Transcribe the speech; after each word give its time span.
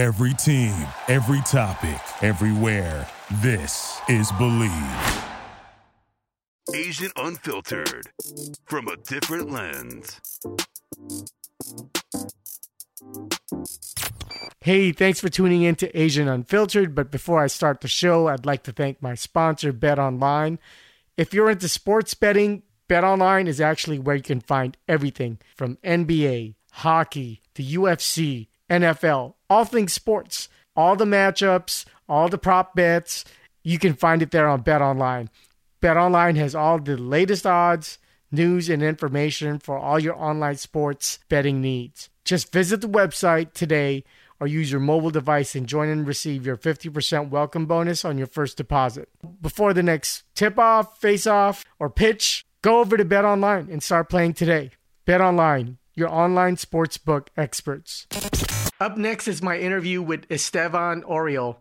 Every 0.00 0.32
team, 0.32 0.74
every 1.08 1.42
topic, 1.42 2.00
everywhere. 2.22 3.06
This 3.42 4.00
is 4.08 4.32
Believe. 4.32 5.24
Asian 6.74 7.10
Unfiltered 7.16 8.08
from 8.64 8.88
a 8.88 8.96
different 8.96 9.50
lens. 9.50 10.18
Hey, 14.62 14.92
thanks 14.92 15.20
for 15.20 15.28
tuning 15.28 15.64
in 15.64 15.74
to 15.74 15.94
Asian 15.94 16.28
Unfiltered. 16.28 16.94
But 16.94 17.10
before 17.10 17.44
I 17.44 17.48
start 17.48 17.82
the 17.82 17.88
show, 17.88 18.28
I'd 18.28 18.46
like 18.46 18.62
to 18.62 18.72
thank 18.72 19.02
my 19.02 19.14
sponsor, 19.14 19.70
Bet 19.70 19.98
Online. 19.98 20.58
If 21.18 21.34
you're 21.34 21.50
into 21.50 21.68
sports 21.68 22.14
betting, 22.14 22.62
Bet 22.88 23.04
Online 23.04 23.46
is 23.46 23.60
actually 23.60 23.98
where 23.98 24.16
you 24.16 24.22
can 24.22 24.40
find 24.40 24.78
everything 24.88 25.40
from 25.54 25.76
NBA, 25.84 26.54
hockey, 26.70 27.42
the 27.54 27.74
UFC, 27.74 28.48
NFL, 28.70 29.34
all 29.50 29.64
things 29.64 29.92
sports, 29.92 30.48
all 30.76 30.96
the 30.96 31.04
matchups, 31.04 31.84
all 32.08 32.28
the 32.28 32.38
prop 32.38 32.74
bets. 32.74 33.24
You 33.62 33.78
can 33.78 33.94
find 33.94 34.22
it 34.22 34.30
there 34.30 34.48
on 34.48 34.62
Bet 34.62 34.80
Online. 34.80 35.28
Bet 35.80 35.96
Online 35.96 36.36
has 36.36 36.54
all 36.54 36.78
the 36.78 36.96
latest 36.96 37.46
odds, 37.46 37.98
news, 38.30 38.70
and 38.70 38.82
information 38.82 39.58
for 39.58 39.76
all 39.76 39.98
your 39.98 40.14
online 40.14 40.56
sports 40.56 41.18
betting 41.28 41.60
needs. 41.60 42.08
Just 42.24 42.52
visit 42.52 42.80
the 42.80 42.88
website 42.88 43.52
today 43.52 44.04
or 44.38 44.46
use 44.46 44.70
your 44.70 44.80
mobile 44.80 45.10
device 45.10 45.54
and 45.54 45.66
join 45.66 45.88
and 45.88 46.06
receive 46.06 46.46
your 46.46 46.56
50% 46.56 47.28
welcome 47.28 47.66
bonus 47.66 48.04
on 48.04 48.16
your 48.16 48.26
first 48.26 48.56
deposit. 48.56 49.08
Before 49.42 49.74
the 49.74 49.82
next 49.82 50.24
tip 50.34 50.58
off, 50.58 50.98
face 50.98 51.26
off, 51.26 51.64
or 51.78 51.90
pitch, 51.90 52.46
go 52.62 52.80
over 52.80 52.96
to 52.96 53.04
Bet 53.04 53.24
Online 53.24 53.68
and 53.70 53.82
start 53.82 54.08
playing 54.08 54.34
today. 54.34 54.70
Bet 55.04 55.20
Online, 55.20 55.76
your 55.94 56.08
online 56.08 56.56
sportsbook 56.56 57.28
experts. 57.36 58.06
Up 58.80 58.96
next 58.96 59.28
is 59.28 59.42
my 59.42 59.58
interview 59.58 60.00
with 60.00 60.24
Estevan 60.30 61.02
Oriol. 61.02 61.56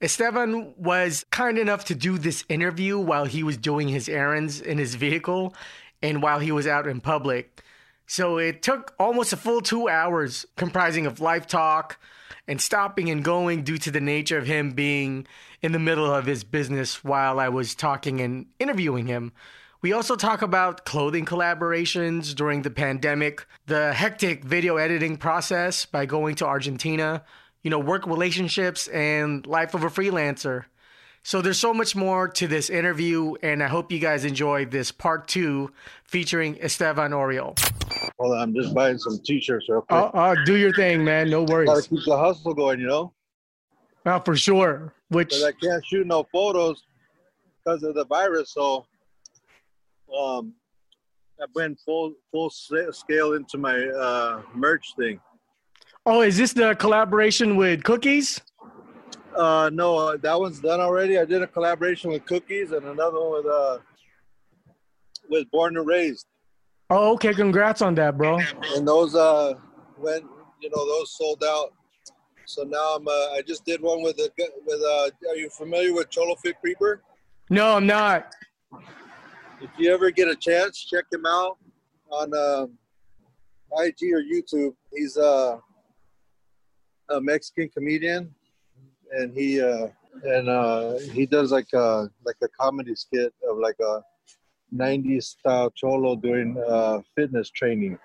Estevan 0.00 0.74
was 0.76 1.24
kind 1.30 1.56
enough 1.56 1.84
to 1.84 1.94
do 1.94 2.18
this 2.18 2.44
interview 2.48 2.98
while 2.98 3.26
he 3.26 3.44
was 3.44 3.56
doing 3.56 3.86
his 3.86 4.08
errands 4.08 4.60
in 4.60 4.78
his 4.78 4.96
vehicle 4.96 5.54
and 6.02 6.20
while 6.20 6.40
he 6.40 6.50
was 6.50 6.66
out 6.66 6.88
in 6.88 7.00
public. 7.00 7.62
So 8.08 8.38
it 8.38 8.60
took 8.60 8.92
almost 8.98 9.32
a 9.32 9.36
full 9.36 9.60
two 9.60 9.88
hours, 9.88 10.46
comprising 10.56 11.06
of 11.06 11.20
live 11.20 11.46
talk 11.46 12.00
and 12.48 12.60
stopping 12.60 13.08
and 13.08 13.22
going 13.22 13.62
due 13.62 13.78
to 13.78 13.92
the 13.92 14.00
nature 14.00 14.36
of 14.36 14.46
him 14.48 14.72
being 14.72 15.28
in 15.62 15.70
the 15.70 15.78
middle 15.78 16.12
of 16.12 16.26
his 16.26 16.42
business 16.42 17.04
while 17.04 17.38
I 17.38 17.50
was 17.50 17.76
talking 17.76 18.20
and 18.20 18.46
interviewing 18.58 19.06
him. 19.06 19.30
We 19.84 19.92
also 19.92 20.16
talk 20.16 20.40
about 20.40 20.86
clothing 20.86 21.26
collaborations 21.26 22.34
during 22.34 22.62
the 22.62 22.70
pandemic, 22.70 23.44
the 23.66 23.92
hectic 23.92 24.42
video 24.42 24.78
editing 24.78 25.18
process 25.18 25.84
by 25.84 26.06
going 26.06 26.36
to 26.36 26.46
Argentina, 26.46 27.22
you 27.62 27.68
know, 27.68 27.78
work 27.78 28.06
relationships, 28.06 28.88
and 28.88 29.46
life 29.46 29.74
of 29.74 29.84
a 29.84 29.88
freelancer. 29.88 30.64
So 31.22 31.42
there's 31.42 31.60
so 31.60 31.74
much 31.74 31.94
more 31.94 32.28
to 32.28 32.46
this 32.46 32.70
interview, 32.70 33.34
and 33.42 33.62
I 33.62 33.66
hope 33.66 33.92
you 33.92 33.98
guys 33.98 34.24
enjoy 34.24 34.64
this 34.64 34.90
part 34.90 35.28
two 35.28 35.70
featuring 36.04 36.56
Estevan 36.62 37.12
Oriol. 37.12 37.54
Hold 38.18 38.36
on, 38.36 38.40
I'm 38.40 38.54
just 38.54 38.72
buying 38.72 38.96
some 38.96 39.18
t-shirts 39.22 39.68
real 39.68 39.82
quick. 39.82 40.00
Uh, 40.00 40.06
uh, 40.16 40.34
do 40.46 40.56
your 40.56 40.72
thing, 40.72 41.04
man. 41.04 41.28
No 41.28 41.42
worries. 41.42 41.68
Gotta 41.68 41.82
keep 41.82 42.06
the 42.06 42.16
hustle 42.16 42.54
going, 42.54 42.80
you 42.80 42.86
know? 42.86 43.12
Uh, 44.06 44.18
for 44.18 44.34
sure. 44.34 44.94
Which, 45.10 45.34
I 45.42 45.52
can't 45.52 45.84
shoot 45.84 46.06
no 46.06 46.26
photos 46.32 46.84
because 47.62 47.82
of 47.82 47.94
the 47.94 48.06
virus. 48.06 48.50
So 48.54 48.86
um, 50.12 50.52
I 51.40 51.46
went 51.54 51.78
full 51.84 52.14
full 52.30 52.50
scale 52.50 53.34
into 53.34 53.58
my 53.58 53.78
uh, 53.86 54.42
merch 54.54 54.94
thing. 54.96 55.20
oh, 56.06 56.22
is 56.22 56.36
this 56.36 56.52
the 56.52 56.74
collaboration 56.76 57.56
with 57.56 57.82
Cookies? 57.84 58.40
Uh, 59.36 59.68
no, 59.72 59.96
uh, 59.96 60.16
that 60.18 60.38
one's 60.38 60.60
done 60.60 60.80
already. 60.80 61.18
I 61.18 61.24
did 61.24 61.42
a 61.42 61.46
collaboration 61.46 62.10
with 62.10 62.24
Cookies 62.24 62.70
and 62.72 62.86
another 62.86 63.20
one 63.20 63.32
with 63.32 63.46
uh, 63.46 63.78
with 65.28 65.50
Born 65.50 65.76
and 65.76 65.86
Raised, 65.86 66.26
Oh, 66.90 67.14
okay. 67.14 67.32
Congrats 67.34 67.80
on 67.82 67.94
that, 67.96 68.16
bro. 68.16 68.38
and 68.76 68.86
those 68.86 69.14
uh, 69.14 69.54
went 69.98 70.24
you 70.60 70.70
know 70.70 70.86
those 70.86 71.16
sold 71.16 71.42
out. 71.44 71.72
So 72.46 72.62
now 72.62 72.96
I'm 72.96 73.08
uh, 73.08 73.10
I 73.10 73.42
just 73.46 73.64
did 73.64 73.80
one 73.82 74.02
with 74.02 74.16
the 74.16 74.30
with 74.66 74.80
uh, 74.80 75.30
are 75.30 75.36
you 75.36 75.48
familiar 75.50 75.92
with 75.94 76.10
Cholo 76.10 76.36
Fit 76.36 76.60
Creeper? 76.60 77.02
No, 77.50 77.74
I'm 77.76 77.86
not. 77.86 78.32
If 79.64 79.70
you 79.78 79.92
ever 79.92 80.10
get 80.10 80.28
a 80.28 80.36
chance, 80.36 80.84
check 80.84 81.04
him 81.12 81.24
out 81.26 81.56
on 82.10 82.32
um, 82.34 82.78
IG 83.82 84.12
or 84.12 84.22
YouTube. 84.22 84.74
He's 84.92 85.16
uh, 85.16 85.58
a 87.10 87.20
Mexican 87.20 87.68
comedian, 87.70 88.34
and 89.12 89.32
he 89.32 89.60
uh, 89.60 89.88
and 90.24 90.48
uh, 90.48 90.98
he 90.98 91.26
does 91.26 91.50
like 91.50 91.72
a 91.72 92.10
like 92.24 92.36
a 92.42 92.48
comedy 92.60 92.94
skit 92.94 93.32
of 93.48 93.58
like 93.58 93.76
a 93.80 94.00
'90s 94.74 95.24
style 95.24 95.70
cholo 95.70 96.14
doing 96.16 96.62
uh, 96.68 97.00
fitness 97.16 97.50
training. 97.50 97.98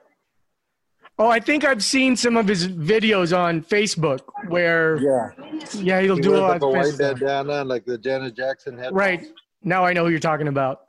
Oh, 1.21 1.27
I 1.27 1.41
think 1.41 1.65
I've 1.65 1.83
seen 1.83 2.15
some 2.15 2.37
of 2.37 2.47
his 2.47 2.65
videos 2.69 3.37
on 3.37 3.61
Facebook 3.61 4.21
where, 4.47 4.95
Yeah, 5.01 5.31
yeah, 5.73 5.99
he'll 6.01 6.15
he 6.15 6.21
do 6.21 6.33
a 6.33 6.37
lot 6.37 6.49
like 6.51 6.61
a 6.61 6.65
of 6.65 6.71
white 6.71 6.83
fancy 6.83 6.95
stuff. 6.95 7.19
bandana, 7.19 7.65
like 7.65 7.83
the 7.83 7.97
Janet 7.97 8.37
Jackson 8.37 8.77
head. 8.77 8.93
Right. 8.93 9.27
Now 9.61 9.83
I 9.83 9.91
know 9.91 10.05
who 10.05 10.11
you're 10.11 10.19
talking 10.19 10.47
about. 10.47 10.83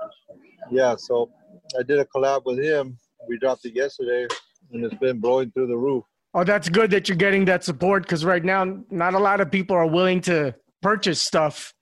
Yeah, 0.70 0.97
so 0.97 1.31
I 1.78 1.82
did 1.82 1.98
a 1.98 2.04
collab 2.04 2.44
with 2.44 2.58
him. 2.58 2.97
We 3.28 3.38
dropped 3.38 3.64
it 3.64 3.75
yesterday, 3.75 4.26
and 4.72 4.84
it's 4.84 4.94
been 4.97 5.19
blowing 5.19 5.50
through 5.50 5.66
the 5.66 5.76
roof. 5.76 6.04
Oh, 6.32 6.44
that's 6.44 6.69
good 6.69 6.91
that 6.92 7.08
you're 7.08 7.16
getting 7.16 7.44
that 7.47 7.64
support 7.64 8.04
because 8.04 8.25
right 8.25 8.44
now, 8.44 8.78
not 8.91 9.14
a 9.14 9.19
lot 9.19 9.41
of 9.41 9.50
people 9.50 9.76
are 9.76 9.86
willing 9.86 10.20
to 10.22 10.54
purchase 10.80 11.20
stuff 11.20 11.75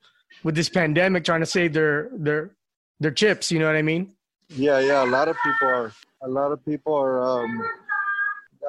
with 0.43 0.55
this 0.55 0.69
pandemic, 0.69 1.25
trying 1.25 1.41
to 1.41 1.47
save 1.47 1.75
their 1.75 2.11
their 2.15 2.57
their 2.99 3.11
chips. 3.11 3.53
You 3.53 3.59
know 3.59 3.67
what 3.67 3.77
I 3.77 3.83
mean? 3.83 4.13
Yeah, 4.49 4.79
yeah. 4.81 5.05
A 5.05 5.07
lot 5.07 5.29
of 5.29 5.37
people 5.45 5.69
are. 5.69 5.93
A 6.23 6.29
lot 6.29 6.51
of 6.51 6.65
people 6.65 6.95
are. 6.95 7.23
Um, 7.23 7.63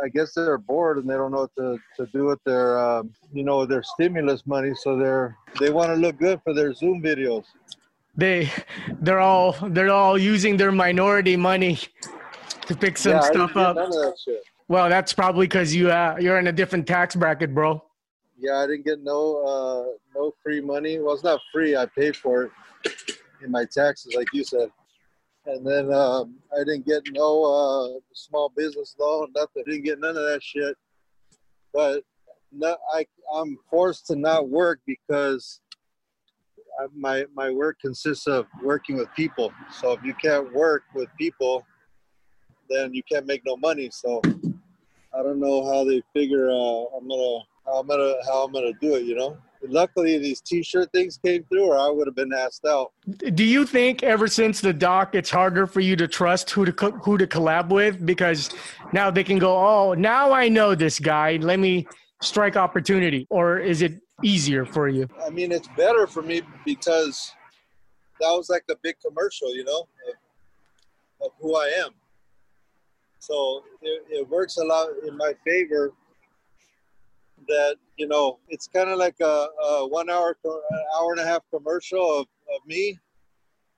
I 0.02 0.08
guess 0.08 0.34
they're 0.34 0.58
bored 0.58 0.98
and 0.98 1.10
they 1.10 1.16
don't 1.16 1.32
know 1.32 1.50
what 1.50 1.56
to, 1.58 1.78
to 1.98 2.10
do 2.14 2.26
with 2.26 2.40
their, 2.46 2.80
um, 2.80 3.12
you 3.34 3.44
know, 3.44 3.66
their 3.66 3.84
stimulus 3.84 4.46
money. 4.46 4.72
So 4.74 4.98
they're 4.98 5.36
they 5.60 5.72
want 5.72 5.90
to 5.90 5.96
look 5.96 6.18
good 6.18 6.42
for 6.44 6.54
their 6.54 6.74
Zoom 6.74 7.02
videos. 7.02 7.44
They 8.20 8.52
they're 9.00 9.22
all 9.22 9.54
they're 9.70 9.92
all 9.92 10.18
using 10.18 10.58
their 10.58 10.74
minority 10.74 11.38
money 11.38 11.80
to 12.68 12.76
pick 12.76 12.98
some 12.98 13.14
yeah, 13.14 13.22
stuff 13.22 13.56
up. 13.56 13.76
That. 13.78 14.42
Well, 14.68 14.90
that's 14.90 15.14
probably 15.14 15.48
because 15.48 15.74
you 15.74 15.90
uh, 15.90 16.18
you're 16.20 16.38
in 16.38 16.48
a 16.48 16.52
different 16.52 16.86
tax 16.86 17.16
bracket, 17.16 17.56
bro. 17.56 17.82
Yeah, 18.38 18.58
I 18.58 18.68
didn't 18.68 18.86
get 18.86 19.00
no 19.02 19.42
uh, 19.46 20.20
no 20.20 20.34
free 20.44 20.60
money. 20.60 21.00
Well, 21.00 21.14
it's 21.14 21.24
not 21.24 21.40
free. 21.54 21.78
I 21.78 21.86
paid 21.86 22.16
for 22.16 22.44
it 22.44 22.52
in 23.42 23.52
my 23.52 23.66
taxes, 23.66 24.14
like 24.16 24.28
you 24.34 24.44
said. 24.44 24.70
And 25.46 25.66
then 25.66 25.92
um, 25.94 26.36
I 26.54 26.60
didn't 26.60 26.86
get 26.86 27.04
no 27.12 27.44
uh, 27.46 28.00
small 28.14 28.52
business 28.56 28.96
loan, 29.00 29.32
nothing. 29.34 29.64
Didn't 29.66 29.84
get 29.84 30.00
none 30.00 30.18
of 30.18 30.24
that 30.24 30.44
shit. 30.44 30.76
But 31.74 32.04
no, 32.52 32.76
I 32.94 33.06
I'm 33.34 33.58
forced 33.70 34.08
to 34.08 34.16
not 34.16 34.50
work 34.50 34.82
because 34.86 35.62
my 36.96 37.26
my 37.34 37.50
work 37.50 37.80
consists 37.80 38.28
of 38.28 38.48
working 38.64 38.98
with 38.98 39.14
people. 39.16 39.52
So 39.72 39.92
if 39.94 40.04
you 40.04 40.14
can't 40.14 40.54
work 40.54 40.84
with 40.94 41.10
people, 41.18 41.66
then 42.70 42.94
you 42.94 43.04
can't 43.04 43.26
make 43.26 43.42
no 43.46 43.58
money. 43.58 43.90
So 43.92 44.22
I 45.14 45.24
don't 45.24 45.40
know 45.40 45.66
how 45.66 45.84
they 45.84 46.02
figure 46.14 46.50
uh, 46.50 46.84
I'm 46.96 47.08
gonna 47.08 47.40
how 47.66 47.80
I'm 47.80 47.88
gonna 47.88 48.14
how 48.26 48.46
I'm 48.46 48.52
gonna 48.52 48.74
do 48.82 48.96
it. 48.96 49.04
You 49.04 49.16
know. 49.16 49.38
Luckily, 49.68 50.18
these 50.18 50.40
T-shirt 50.40 50.90
things 50.94 51.18
came 51.18 51.44
through, 51.44 51.66
or 51.66 51.78
I 51.78 51.90
would 51.90 52.08
have 52.08 52.16
been 52.16 52.32
asked 52.32 52.64
out. 52.66 52.94
Do 53.34 53.44
you 53.44 53.66
think 53.66 54.04
ever 54.04 54.30
since 54.30 54.62
the 54.62 54.72
doc, 54.72 55.16
it's 55.16 55.30
harder 55.30 55.68
for 55.68 55.82
you 55.82 55.98
to 55.98 56.08
trust 56.08 56.50
who 56.52 56.64
to 56.64 56.72
co- 56.72 56.92
who 56.92 57.18
to 57.18 57.28
collab 57.28 57.68
with 57.68 58.06
because 58.06 58.52
now 58.94 59.12
they 59.12 59.24
can 59.24 59.38
go, 59.38 59.58
oh, 59.58 59.94
now 59.96 60.32
I 60.32 60.48
know 60.48 60.76
this 60.76 60.98
guy. 60.98 61.36
Let 61.42 61.60
me 61.60 61.88
strike 62.22 62.56
opportunity, 62.56 63.28
or 63.30 63.60
is 63.60 63.82
it 63.82 64.00
easier 64.24 64.66
for 64.66 64.88
you? 64.88 65.08
I 65.26 65.30
mean, 65.30 65.52
it's 65.52 65.70
better 65.78 66.08
for 66.08 66.22
me 66.22 66.42
because 66.66 67.34
that 68.20 68.30
was 68.30 68.50
like 68.50 68.64
a 68.70 68.76
big 68.82 68.96
commercial, 69.06 69.56
you 69.56 69.64
know, 69.64 69.88
of, 70.08 71.28
of 71.28 71.32
who 71.40 71.56
I 71.56 71.72
am. 71.84 71.92
So 73.20 73.64
it, 73.82 74.04
it 74.10 74.30
works 74.30 74.58
a 74.58 74.64
lot 74.64 74.88
in 75.08 75.16
my 75.18 75.34
favor. 75.46 75.94
That 77.48 77.78
you 77.98 78.08
know, 78.08 78.40
it's 78.50 78.68
kind 78.68 78.90
of 78.90 79.00
like 79.00 79.16
a, 79.22 79.48
a 79.64 79.88
one 79.88 80.10
hour, 80.10 80.38
hour 80.46 81.12
and 81.12 81.20
a 81.20 81.26
half 81.26 81.42
commercial 81.54 82.20
of, 82.20 82.28
of 82.54 82.68
me, 82.68 82.98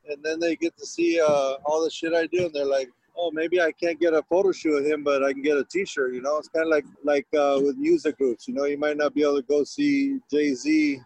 and 0.08 0.24
then 0.24 0.40
they 0.40 0.56
get 0.56 0.76
to 0.78 0.86
see 0.86 1.20
uh, 1.20 1.56
all 1.66 1.84
the 1.84 1.90
shit 1.90 2.14
I 2.14 2.26
do, 2.28 2.46
and 2.46 2.54
they're 2.54 2.66
like, 2.66 2.90
"Oh, 3.22 3.32
maybe 3.32 3.62
I 3.62 3.72
can't 3.72 4.00
get 4.00 4.14
a 4.14 4.24
photo 4.24 4.52
shoot 4.52 4.74
with 4.74 4.88
him, 4.88 5.04
but 5.04 5.24
I 5.24 5.32
can 5.32 5.44
get 5.44 5.58
a 5.58 5.64
T-shirt." 5.64 6.14
You 6.14 6.22
know, 6.22 6.38
it's 6.38 6.48
kind 6.48 6.66
of 6.66 6.72
like 6.72 6.86
like 7.04 7.28
uh, 7.38 7.60
with 7.64 7.78
music 7.78 8.18
groups. 8.18 8.48
You 8.48 8.56
know, 8.56 8.66
you 8.66 8.78
might 8.78 8.98
not 8.98 9.14
be 9.14 9.22
able 9.22 9.36
to 9.36 9.44
go 9.44 9.64
see 9.64 10.20
Jay 10.32 10.54
Z 10.54 11.00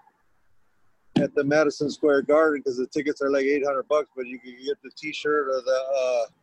at 1.17 1.33
the 1.35 1.43
Madison 1.43 1.89
Square 1.89 2.23
Garden 2.23 2.61
because 2.63 2.77
the 2.77 2.87
tickets 2.87 3.21
are 3.21 3.29
like 3.29 3.45
800 3.45 3.87
bucks, 3.87 4.09
but 4.15 4.27
you 4.27 4.39
can 4.39 4.55
get 4.65 4.77
the 4.83 4.91
T-shirt 4.97 5.47
or 5.47 5.61
the 5.61 5.79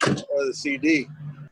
uh, 0.09 0.23
or 0.35 0.47
the 0.47 0.55
CD. 0.55 1.09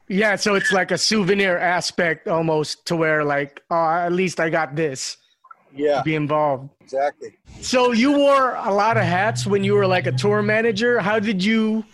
Yeah, 0.09 0.35
so 0.37 0.55
it's 0.57 0.73
like 0.73 0.91
a 0.91 0.99
souvenir 0.99 1.57
aspect 1.57 2.27
almost 2.27 2.85
to 2.87 2.97
where 2.97 3.25
like, 3.25 3.63
oh, 3.71 3.91
at 3.91 4.13
least 4.13 4.41
I 4.41 4.51
got 4.51 4.75
this. 4.75 5.17
Yeah, 5.73 6.03
be 6.03 6.17
involved. 6.17 6.71
exactly. 6.81 7.39
So 7.61 7.93
you 7.93 8.19
wore 8.19 8.57
a 8.57 8.75
lot 8.75 8.97
of 8.97 9.05
hats 9.05 9.47
when 9.47 9.63
you 9.63 9.75
were 9.75 9.87
like 9.87 10.09
a 10.09 10.13
tour 10.13 10.43
manager. 10.43 10.99
How 10.99 11.21
did 11.21 11.45
you 11.45 11.85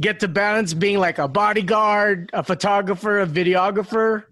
get 0.00 0.20
to 0.20 0.28
balance 0.28 0.74
being 0.74 0.98
like 0.98 1.18
a 1.18 1.28
bodyguard, 1.28 2.30
a 2.32 2.42
photographer, 2.42 3.20
a 3.20 3.26
videographer? 3.26 4.24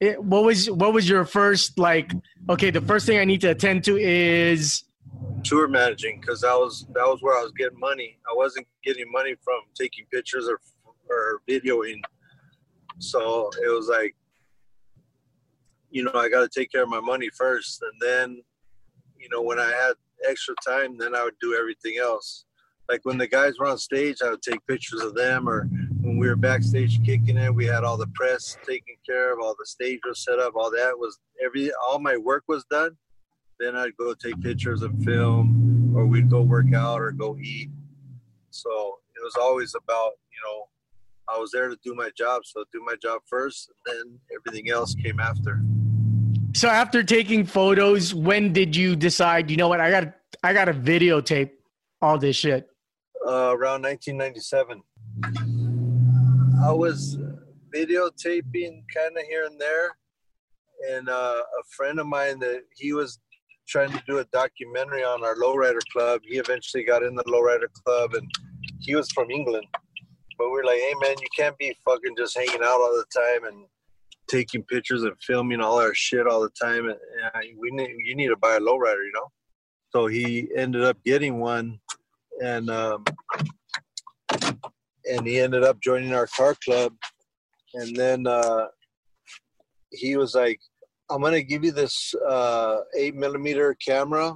It, 0.00 0.22
what 0.22 0.44
was 0.44 0.70
what 0.70 0.92
was 0.92 1.08
your 1.08 1.24
first 1.24 1.78
like? 1.78 2.12
Okay, 2.48 2.70
the 2.70 2.80
first 2.80 3.06
thing 3.06 3.18
I 3.18 3.24
need 3.24 3.40
to 3.42 3.50
attend 3.50 3.84
to 3.84 3.96
is 3.96 4.84
Tour 5.42 5.68
managing 5.68 6.20
because 6.20 6.42
that 6.42 6.54
was 6.54 6.86
that 6.94 7.04
was 7.04 7.22
where 7.22 7.38
I 7.38 7.42
was 7.42 7.52
getting 7.52 7.78
money. 7.78 8.18
I 8.30 8.34
wasn't 8.34 8.66
getting 8.84 9.10
money 9.10 9.34
from 9.42 9.60
taking 9.74 10.04
pictures 10.12 10.48
or 10.48 10.60
or 11.08 11.40
videoing. 11.48 12.00
So 12.98 13.50
it 13.62 13.68
was 13.68 13.88
like, 13.88 14.16
you 15.90 16.02
know, 16.02 16.12
I 16.14 16.28
got 16.28 16.40
to 16.40 16.60
take 16.60 16.72
care 16.72 16.82
of 16.82 16.88
my 16.88 17.00
money 17.00 17.30
first, 17.36 17.82
and 17.82 17.92
then, 18.00 18.42
you 19.18 19.28
know, 19.30 19.42
when 19.42 19.58
I 19.58 19.70
had 19.70 19.94
extra 20.28 20.54
time, 20.66 20.98
then 20.98 21.14
I 21.14 21.24
would 21.24 21.38
do 21.40 21.54
everything 21.54 21.98
else. 22.02 22.44
Like 22.88 23.00
when 23.04 23.18
the 23.18 23.26
guys 23.26 23.58
were 23.58 23.66
on 23.66 23.78
stage, 23.78 24.18
I 24.24 24.30
would 24.30 24.42
take 24.42 24.64
pictures 24.66 25.00
of 25.00 25.14
them, 25.14 25.48
or 25.48 25.64
when 26.00 26.18
we 26.18 26.28
were 26.28 26.36
backstage 26.36 27.02
kicking 27.04 27.36
it, 27.36 27.52
we 27.52 27.66
had 27.66 27.82
all 27.82 27.96
the 27.96 28.06
press 28.14 28.56
taken 28.66 28.94
care 29.04 29.32
of, 29.32 29.40
all 29.42 29.56
the 29.58 29.66
stage 29.66 30.00
was 30.06 30.22
set 30.22 30.38
up, 30.38 30.54
all 30.54 30.70
that 30.70 30.96
was 30.96 31.18
every 31.44 31.70
all 31.88 31.98
my 31.98 32.16
work 32.16 32.44
was 32.46 32.64
done. 32.70 32.96
Then 33.58 33.74
I'd 33.74 33.96
go 33.96 34.14
take 34.14 34.40
pictures 34.40 34.82
and 34.82 35.02
film, 35.04 35.92
or 35.96 36.06
we'd 36.06 36.30
go 36.30 36.42
work 36.42 36.72
out 36.74 37.00
or 37.00 37.10
go 37.10 37.36
eat. 37.38 37.70
So 38.50 38.70
it 39.16 39.24
was 39.24 39.34
always 39.40 39.74
about, 39.74 40.12
you 40.30 40.38
know, 40.44 40.68
I 41.28 41.38
was 41.38 41.50
there 41.50 41.68
to 41.68 41.76
do 41.82 41.94
my 41.94 42.10
job, 42.16 42.42
so 42.44 42.64
do 42.72 42.80
my 42.84 42.94
job 43.02 43.22
first, 43.26 43.68
and 43.68 43.98
then 43.98 44.18
everything 44.32 44.70
else 44.70 44.94
came 44.94 45.18
after. 45.18 45.60
so 46.54 46.68
after 46.68 47.02
taking 47.02 47.44
photos, 47.44 48.14
when 48.14 48.52
did 48.52 48.76
you 48.76 48.94
decide, 48.94 49.50
you 49.50 49.56
know 49.56 49.68
what, 49.68 49.80
I 49.80 49.90
got 49.90 50.12
I 50.44 50.52
got 50.52 50.66
to 50.66 50.74
videotape 50.74 51.50
all 52.00 52.16
this 52.18 52.36
shit? 52.36 52.70
Uh, 53.26 53.52
around 53.56 53.82
1997. 53.82 54.82
I 56.64 56.72
was 56.72 57.18
videotaping 57.74 58.84
kind 58.94 59.16
of 59.16 59.24
here 59.28 59.44
and 59.44 59.60
there, 59.60 59.96
and 60.90 61.08
uh, 61.08 61.42
a 61.42 61.62
friend 61.76 61.98
of 61.98 62.06
mine 62.06 62.38
that 62.40 62.62
he 62.74 62.92
was 62.92 63.18
trying 63.68 63.90
to 63.90 64.02
do 64.06 64.18
a 64.18 64.24
documentary 64.26 65.02
on 65.02 65.24
our 65.24 65.34
lowrider 65.34 65.80
club. 65.92 66.20
He 66.24 66.38
eventually 66.38 66.84
got 66.84 67.02
in 67.02 67.14
the 67.16 67.24
lowrider 67.24 67.72
club, 67.84 68.14
and 68.14 68.28
he 68.80 68.94
was 68.94 69.10
from 69.10 69.30
England. 69.30 69.66
But 70.38 70.46
we 70.48 70.52
we're 70.52 70.64
like, 70.64 70.78
hey 70.78 70.94
man, 71.00 71.16
you 71.20 71.26
can't 71.36 71.58
be 71.58 71.74
fucking 71.84 72.14
just 72.16 72.36
hanging 72.36 72.62
out 72.62 72.80
all 72.80 72.92
the 72.92 73.06
time 73.14 73.44
and 73.52 73.66
taking 74.28 74.62
pictures 74.64 75.02
and 75.02 75.14
filming 75.20 75.60
all 75.60 75.80
our 75.80 75.94
shit 75.94 76.26
all 76.26 76.42
the 76.42 76.50
time. 76.60 76.88
And, 76.88 76.98
and 77.34 77.58
we 77.58 77.70
need 77.70 77.90
you 78.04 78.14
need 78.14 78.28
to 78.28 78.36
buy 78.36 78.56
a 78.56 78.60
lowrider, 78.60 79.04
you 79.04 79.12
know. 79.14 79.28
So 79.90 80.06
he 80.06 80.48
ended 80.54 80.84
up 80.84 81.02
getting 81.04 81.40
one 81.40 81.80
and 82.42 82.70
um, 82.70 83.04
and 85.10 85.26
he 85.26 85.40
ended 85.40 85.62
up 85.62 85.80
joining 85.80 86.12
our 86.12 86.26
car 86.26 86.56
club. 86.64 86.94
And 87.74 87.94
then 87.94 88.26
uh, 88.26 88.66
he 89.90 90.16
was 90.16 90.34
like, 90.34 90.60
"I'm 91.10 91.22
gonna 91.22 91.42
give 91.42 91.64
you 91.64 91.72
this 91.72 92.14
uh, 92.28 92.78
eight 92.96 93.14
millimeter 93.14 93.76
camera, 93.84 94.34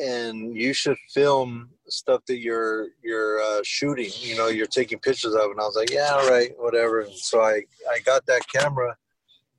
and 0.00 0.56
you 0.56 0.72
should 0.72 0.96
film 1.12 1.70
stuff 1.88 2.22
that 2.26 2.38
you're 2.38 2.88
you're 3.02 3.40
uh, 3.40 3.60
shooting. 3.64 4.10
You 4.18 4.36
know, 4.36 4.48
you're 4.48 4.66
taking 4.66 4.98
pictures 4.98 5.34
of." 5.34 5.50
And 5.50 5.60
I 5.60 5.64
was 5.64 5.76
like, 5.76 5.90
"Yeah, 5.90 6.10
all 6.12 6.28
right, 6.28 6.52
whatever." 6.58 7.00
And 7.00 7.14
so 7.14 7.40
I 7.40 7.62
I 7.90 7.98
got 8.04 8.26
that 8.26 8.42
camera 8.52 8.96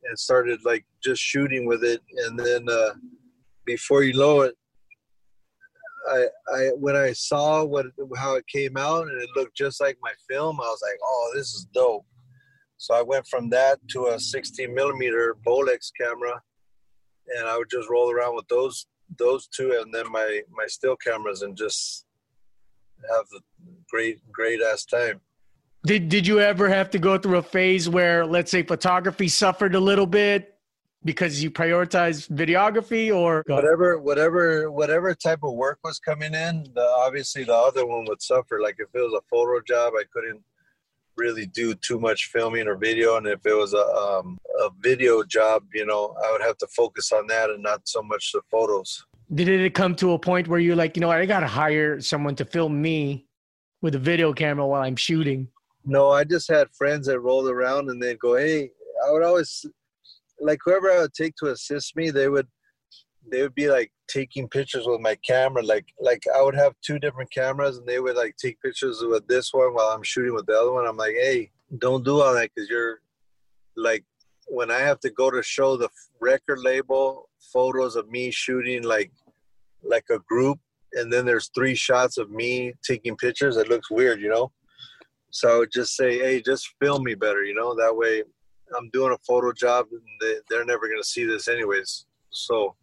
and 0.04 0.18
started 0.18 0.60
like 0.66 0.86
just 1.04 1.22
shooting 1.22 1.66
with 1.66 1.84
it, 1.84 2.02
and 2.26 2.38
then 2.38 2.68
uh, 2.70 2.94
before 3.66 4.04
you 4.04 4.14
know 4.14 4.42
it, 4.42 4.56
I, 6.10 6.28
I 6.54 6.70
when 6.76 6.96
I 6.96 7.14
saw 7.14 7.64
what 7.64 7.86
how 8.18 8.36
it 8.36 8.46
came 8.48 8.78
out 8.78 9.08
and 9.08 9.22
it 9.22 9.30
looked 9.36 9.56
just 9.56 9.80
like 9.80 9.98
my 10.02 10.14
film, 10.30 10.60
I 10.60 10.66
was 10.66 10.82
like, 10.82 11.00
"Oh, 11.04 11.32
this 11.36 11.48
is 11.54 11.68
dope." 11.74 12.06
So 12.78 12.94
I 12.94 13.02
went 13.02 13.28
from 13.28 13.50
that 13.50 13.80
to 13.90 14.08
a 14.08 14.20
16 14.20 14.74
millimeter 14.74 15.36
Bolex 15.46 15.92
camera, 16.00 16.42
and 17.38 17.48
I 17.48 17.58
would 17.58 17.70
just 17.70 17.90
roll 17.90 18.12
around 18.12 18.36
with 18.36 18.48
those 18.48 18.88
those 19.18 19.48
two, 19.48 19.78
and 19.82 19.94
then 19.94 20.12
my 20.12 20.42
my 20.50 20.66
still 20.68 20.96
cameras, 20.96 21.42
and 21.42 21.58
just 21.58 22.06
have 23.10 23.26
a 23.36 23.42
great 23.90 24.20
great 24.32 24.62
ass 24.62 24.86
time. 24.86 25.22
Did 25.86 26.10
did 26.10 26.28
you 26.28 26.40
ever 26.40 26.70
have 26.70 26.90
to 26.92 27.00
go 27.00 27.18
through 27.18 27.38
a 27.38 27.44
phase 27.44 27.88
where 27.88 28.26
let's 28.26 28.52
say 28.52 28.64
photography 28.64 29.28
suffered 29.28 29.76
a 29.76 29.80
little 29.80 30.08
bit 30.08 30.59
because 31.04 31.42
you 31.42 31.50
prioritize 31.50 32.28
videography 32.30 33.14
or 33.16 33.44
whatever 33.48 34.00
whatever 34.00 34.70
whatever 34.72 35.16
type 35.16 35.40
of 35.44 35.54
work 35.54 35.80
was 35.84 36.00
coming 36.00 36.34
in 36.34 36.66
the 36.76 36.82
obviously 36.82 37.44
the 37.44 37.56
other 37.56 37.86
one 37.86 38.06
would 38.06 38.22
suffer. 38.22 38.60
Like 38.62 38.76
if 38.80 38.90
it 38.94 39.00
was 39.00 39.14
a 39.14 39.24
photo 39.30 39.62
job 39.66 39.94
i 39.98 40.04
couldn't 40.12 40.42
really 41.16 41.46
do 41.46 41.74
too 41.76 42.00
much 42.00 42.30
filming 42.32 42.66
or 42.68 42.76
video. 42.76 43.18
And 43.18 43.28
if 43.28 43.46
it 43.46 43.54
was 43.54 43.74
a 43.74 43.86
um, 43.86 44.38
a 44.60 44.70
video 44.82 45.24
job 45.24 45.64
you 45.74 45.86
know 45.86 46.16
i 46.26 46.32
would 46.32 46.42
have 46.42 46.58
to 46.58 46.68
focus 46.68 47.12
on 47.12 47.28
that 47.28 47.50
and 47.50 47.64
not 47.64 47.88
so 47.88 48.02
much 48.02 48.32
the 48.34 48.42
photos. 48.52 49.06
Did 49.34 49.48
it 49.48 49.74
come 49.76 49.96
to 49.98 50.14
a 50.14 50.20
point 50.20 50.48
where 50.48 50.60
you're 50.60 50.76
like 50.76 50.98
you 50.98 51.02
know 51.02 51.10
i 51.10 51.26
gotta 51.26 51.48
hire 51.48 52.02
someone 52.02 52.36
to 52.36 52.46
film 52.46 52.82
me 52.82 53.26
with 53.82 53.96
a 53.96 54.00
video 54.00 54.34
camera 54.34 54.68
while 54.68 54.82
i'm 54.82 54.98
shooting? 54.98 55.48
No 55.86 56.10
i 56.12 56.26
just 56.26 56.50
had 56.50 56.68
friends 56.72 57.08
that 57.08 57.22
rolled 57.22 57.48
around 57.48 57.90
and 57.90 58.04
they'd 58.04 58.20
go 58.20 58.36
hey 58.36 58.72
i 59.08 59.12
would 59.12 59.24
always 59.24 59.66
like 60.42 60.60
whoever 60.64 60.92
I 60.92 61.00
would 61.00 61.14
take 61.14 61.36
to 61.38 61.48
assist 61.48 61.96
me, 61.96 62.12
they 62.12 62.30
would 62.30 62.48
they 63.32 63.42
would 63.42 63.56
be 63.56 63.70
like 63.70 63.92
taking 64.08 64.48
pictures 64.48 64.86
with 64.88 65.02
my 65.02 65.16
camera. 65.16 65.64
Like 65.64 65.86
like 66.00 66.24
I 66.36 66.42
would 66.42 66.56
have 66.56 66.74
two 66.82 67.00
different 67.00 67.32
cameras, 67.32 67.78
and 67.78 67.88
they 67.88 68.00
would 68.00 68.16
like 68.16 68.36
take 68.38 68.62
pictures 68.62 69.02
with 69.02 69.28
this 69.28 69.54
one 69.54 69.74
while 69.74 69.88
I'm 69.88 70.04
shooting 70.04 70.34
with 70.34 70.46
the 70.46 70.60
other 70.60 70.72
one. 70.72 70.88
I'm 70.88 70.98
like, 70.98 71.16
hey, 71.16 71.52
don't 71.78 72.06
do 72.06 72.22
all 72.22 72.34
that 72.34 72.50
because 72.54 72.70
you're 72.70 73.02
like 73.76 74.04
when 74.48 74.72
I 74.72 74.80
have 74.80 75.00
to 75.02 75.10
go 75.10 75.30
to 75.30 75.44
show 75.44 75.78
the 75.78 75.90
record 76.20 76.60
label 76.60 77.30
photos 77.54 77.96
of 77.96 78.10
me 78.10 78.32
shooting 78.32 78.84
like 78.84 79.12
like 79.84 80.06
a 80.10 80.20
group 80.20 80.60
and 80.94 81.12
then 81.12 81.26
there's 81.26 81.50
three 81.54 81.76
shots 81.76 82.18
of 82.18 82.30
me 82.30 82.74
taking 82.84 83.16
pictures 83.16 83.58
it 83.58 83.70
looks 83.70 83.90
weird 83.90 84.20
you 84.20 84.30
know 84.30 84.52
so 85.32 85.56
i 85.56 85.58
would 85.58 85.72
just 85.72 85.96
say 85.96 86.20
hey 86.20 86.42
just 86.42 86.74
film 86.82 87.04
me 87.04 87.16
better 87.16 87.44
you 87.44 87.56
know 87.56 87.74
that 87.76 87.96
way 87.96 88.24
I'm 88.78 88.90
doing 88.90 89.14
a 89.14 89.26
photo 89.26 89.52
job 89.52 89.88
and 89.92 90.02
they, 90.22 90.36
they're 90.50 90.66
never 90.66 90.88
going 90.88 91.02
to 91.02 91.08
see 91.08 91.26
this 91.26 91.48
anyways. 91.48 92.06
So 92.32 92.76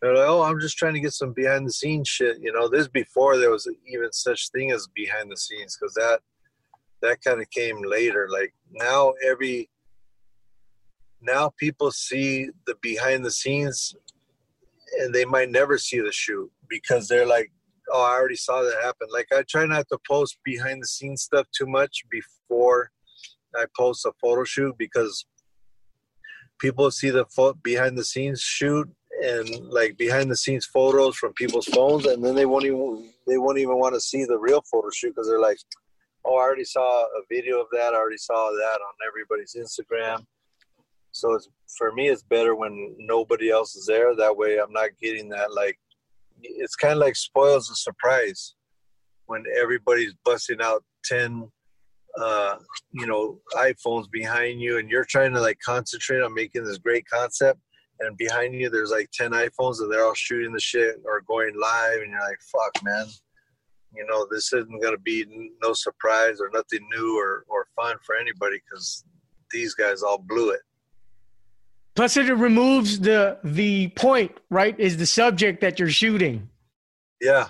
they're 0.00 0.16
like, 0.16 0.28
oh, 0.28 0.42
I'm 0.42 0.60
just 0.60 0.76
trying 0.76 0.94
to 0.94 1.00
get 1.00 1.12
some 1.12 1.32
behind 1.32 1.66
the 1.66 1.72
scenes 1.72 2.08
shit. 2.08 2.38
You 2.40 2.52
know, 2.52 2.68
this 2.68 2.88
before 2.88 3.38
there 3.38 3.50
was 3.50 3.68
even 3.86 4.12
such 4.12 4.50
thing 4.50 4.72
as 4.72 4.88
behind 4.94 5.30
the 5.30 5.36
scenes 5.36 5.78
because 5.78 5.94
that 5.94 6.20
that 7.02 7.22
kind 7.22 7.40
of 7.40 7.50
came 7.50 7.82
later. 7.82 8.28
Like 8.30 8.52
now, 8.72 9.12
every 9.24 9.68
now 11.20 11.52
people 11.56 11.90
see 11.92 12.50
the 12.66 12.74
behind 12.82 13.24
the 13.24 13.30
scenes, 13.30 13.94
and 15.00 15.14
they 15.14 15.24
might 15.24 15.50
never 15.50 15.78
see 15.78 16.00
the 16.00 16.12
shoot 16.12 16.50
because 16.68 17.06
they're 17.06 17.26
like, 17.26 17.52
oh, 17.92 18.02
I 18.02 18.14
already 18.14 18.36
saw 18.36 18.62
that 18.62 18.82
happen. 18.82 19.08
Like 19.12 19.28
I 19.32 19.42
try 19.48 19.66
not 19.66 19.88
to 19.90 19.98
post 20.08 20.38
behind 20.44 20.82
the 20.82 20.86
scenes 20.86 21.22
stuff 21.22 21.46
too 21.56 21.66
much 21.66 22.04
before 22.10 22.90
I 23.56 23.66
post 23.76 24.06
a 24.06 24.12
photo 24.20 24.44
shoot 24.44 24.74
because 24.78 25.26
people 26.58 26.90
see 26.90 27.10
the 27.10 27.26
fo- 27.26 27.54
behind 27.54 27.98
the 27.98 28.04
scenes 28.04 28.40
shoot 28.40 28.88
and 29.22 29.48
like 29.66 29.96
behind 29.96 30.30
the 30.30 30.36
scenes 30.36 30.66
photos 30.66 31.16
from 31.16 31.32
people's 31.34 31.66
phones, 31.66 32.06
and 32.06 32.24
then 32.24 32.34
they 32.34 32.46
won't 32.46 32.64
even 32.64 33.10
they 33.26 33.38
won't 33.38 33.58
even 33.58 33.78
want 33.78 33.94
to 33.94 34.00
see 34.00 34.24
the 34.24 34.38
real 34.38 34.62
photo 34.70 34.88
shoot 34.90 35.14
because 35.14 35.28
they're 35.28 35.40
like, 35.40 35.58
oh, 36.24 36.36
I 36.36 36.42
already 36.42 36.64
saw 36.64 37.02
a 37.02 37.22
video 37.30 37.60
of 37.60 37.66
that. 37.72 37.92
I 37.92 37.96
already 37.96 38.18
saw 38.18 38.50
that 38.50 38.78
on 38.80 38.94
everybody's 39.06 39.54
Instagram. 39.54 40.24
So 41.12 41.34
it's 41.34 41.48
for 41.76 41.92
me, 41.92 42.08
it's 42.08 42.22
better 42.22 42.54
when 42.54 42.96
nobody 42.98 43.50
else 43.50 43.76
is 43.76 43.86
there. 43.86 44.16
That 44.16 44.36
way, 44.36 44.58
I'm 44.58 44.72
not 44.72 44.90
getting 45.00 45.28
that 45.30 45.52
like. 45.52 45.78
It's 46.42 46.74
kind 46.74 46.94
of 46.94 46.98
like 46.98 47.14
spoils 47.14 47.68
the 47.68 47.76
surprise 47.76 48.54
when 49.26 49.44
everybody's 49.60 50.14
busting 50.24 50.60
out 50.60 50.82
ten 51.04 51.50
uh, 52.20 52.56
you 52.92 53.06
know, 53.06 53.38
iPhones 53.54 54.10
behind 54.10 54.60
you 54.60 54.78
and 54.78 54.90
you're 54.90 55.04
trying 55.04 55.32
to 55.32 55.40
like 55.40 55.58
concentrate 55.64 56.20
on 56.20 56.34
making 56.34 56.64
this 56.64 56.78
great 56.78 57.04
concept 57.08 57.58
and 58.00 58.16
behind 58.16 58.54
you 58.54 58.68
there's 58.68 58.90
like 58.90 59.10
10 59.12 59.30
iPhones 59.30 59.80
and 59.80 59.90
they're 59.90 60.04
all 60.04 60.14
shooting 60.14 60.52
the 60.52 60.60
shit 60.60 60.96
or 61.04 61.22
going 61.22 61.54
live 61.58 62.00
and 62.00 62.10
you're 62.10 62.20
like, 62.20 62.38
fuck 62.52 62.82
man, 62.82 63.06
you 63.94 64.04
know, 64.06 64.26
this 64.30 64.52
isn't 64.52 64.80
going 64.80 64.94
to 64.94 65.00
be 65.00 65.24
no 65.62 65.72
surprise 65.72 66.40
or 66.40 66.50
nothing 66.52 66.86
new 66.96 67.18
or, 67.18 67.44
or 67.48 67.66
fun 67.76 67.96
for 68.04 68.16
anybody 68.16 68.58
because 68.68 69.04
these 69.50 69.74
guys 69.74 70.02
all 70.02 70.18
blew 70.18 70.50
it. 70.50 70.60
Plus, 71.94 72.16
it 72.16 72.22
removes 72.22 73.00
the 73.00 73.38
the 73.44 73.88
point, 73.88 74.32
right? 74.48 74.78
Is 74.80 74.96
the 74.96 75.04
subject 75.04 75.60
that 75.60 75.78
you're 75.78 75.90
shooting. 75.90 76.48
Yeah. 77.20 77.48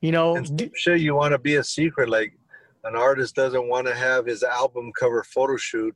You 0.00 0.12
know, 0.12 0.42
sure 0.74 0.96
you 0.96 1.14
want 1.14 1.32
to 1.32 1.38
be 1.38 1.56
a 1.56 1.64
secret. 1.64 2.08
Like 2.08 2.37
an 2.88 2.96
artist 2.96 3.34
doesn't 3.34 3.68
want 3.68 3.86
to 3.86 3.94
have 3.94 4.24
his 4.24 4.42
album 4.42 4.92
cover 4.98 5.22
photo 5.22 5.58
shoot 5.58 5.94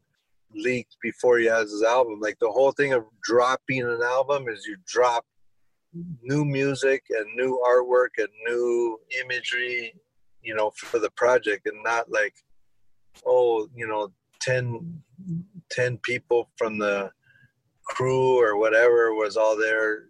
leaked 0.54 0.96
before 1.00 1.38
he 1.38 1.46
has 1.46 1.70
his 1.70 1.82
album. 1.82 2.20
Like 2.20 2.38
the 2.38 2.50
whole 2.50 2.72
thing 2.72 2.92
of 2.92 3.04
dropping 3.22 3.80
an 3.82 4.02
album 4.02 4.46
is 4.48 4.66
you 4.66 4.76
drop 4.86 5.24
new 6.22 6.44
music 6.44 7.02
and 7.08 7.26
new 7.34 7.58
artwork 7.66 8.18
and 8.18 8.28
new 8.46 8.98
imagery, 9.24 9.94
you 10.42 10.54
know, 10.54 10.70
for 10.76 10.98
the 10.98 11.10
project 11.12 11.66
and 11.66 11.82
not 11.82 12.10
like, 12.10 12.34
oh, 13.24 13.66
you 13.74 13.88
know, 13.88 14.12
10, 14.40 15.02
10 15.70 15.96
people 15.98 16.50
from 16.58 16.78
the 16.78 17.10
crew 17.86 18.38
or 18.38 18.58
whatever 18.58 19.14
was 19.14 19.38
all 19.38 19.56
there, 19.58 20.08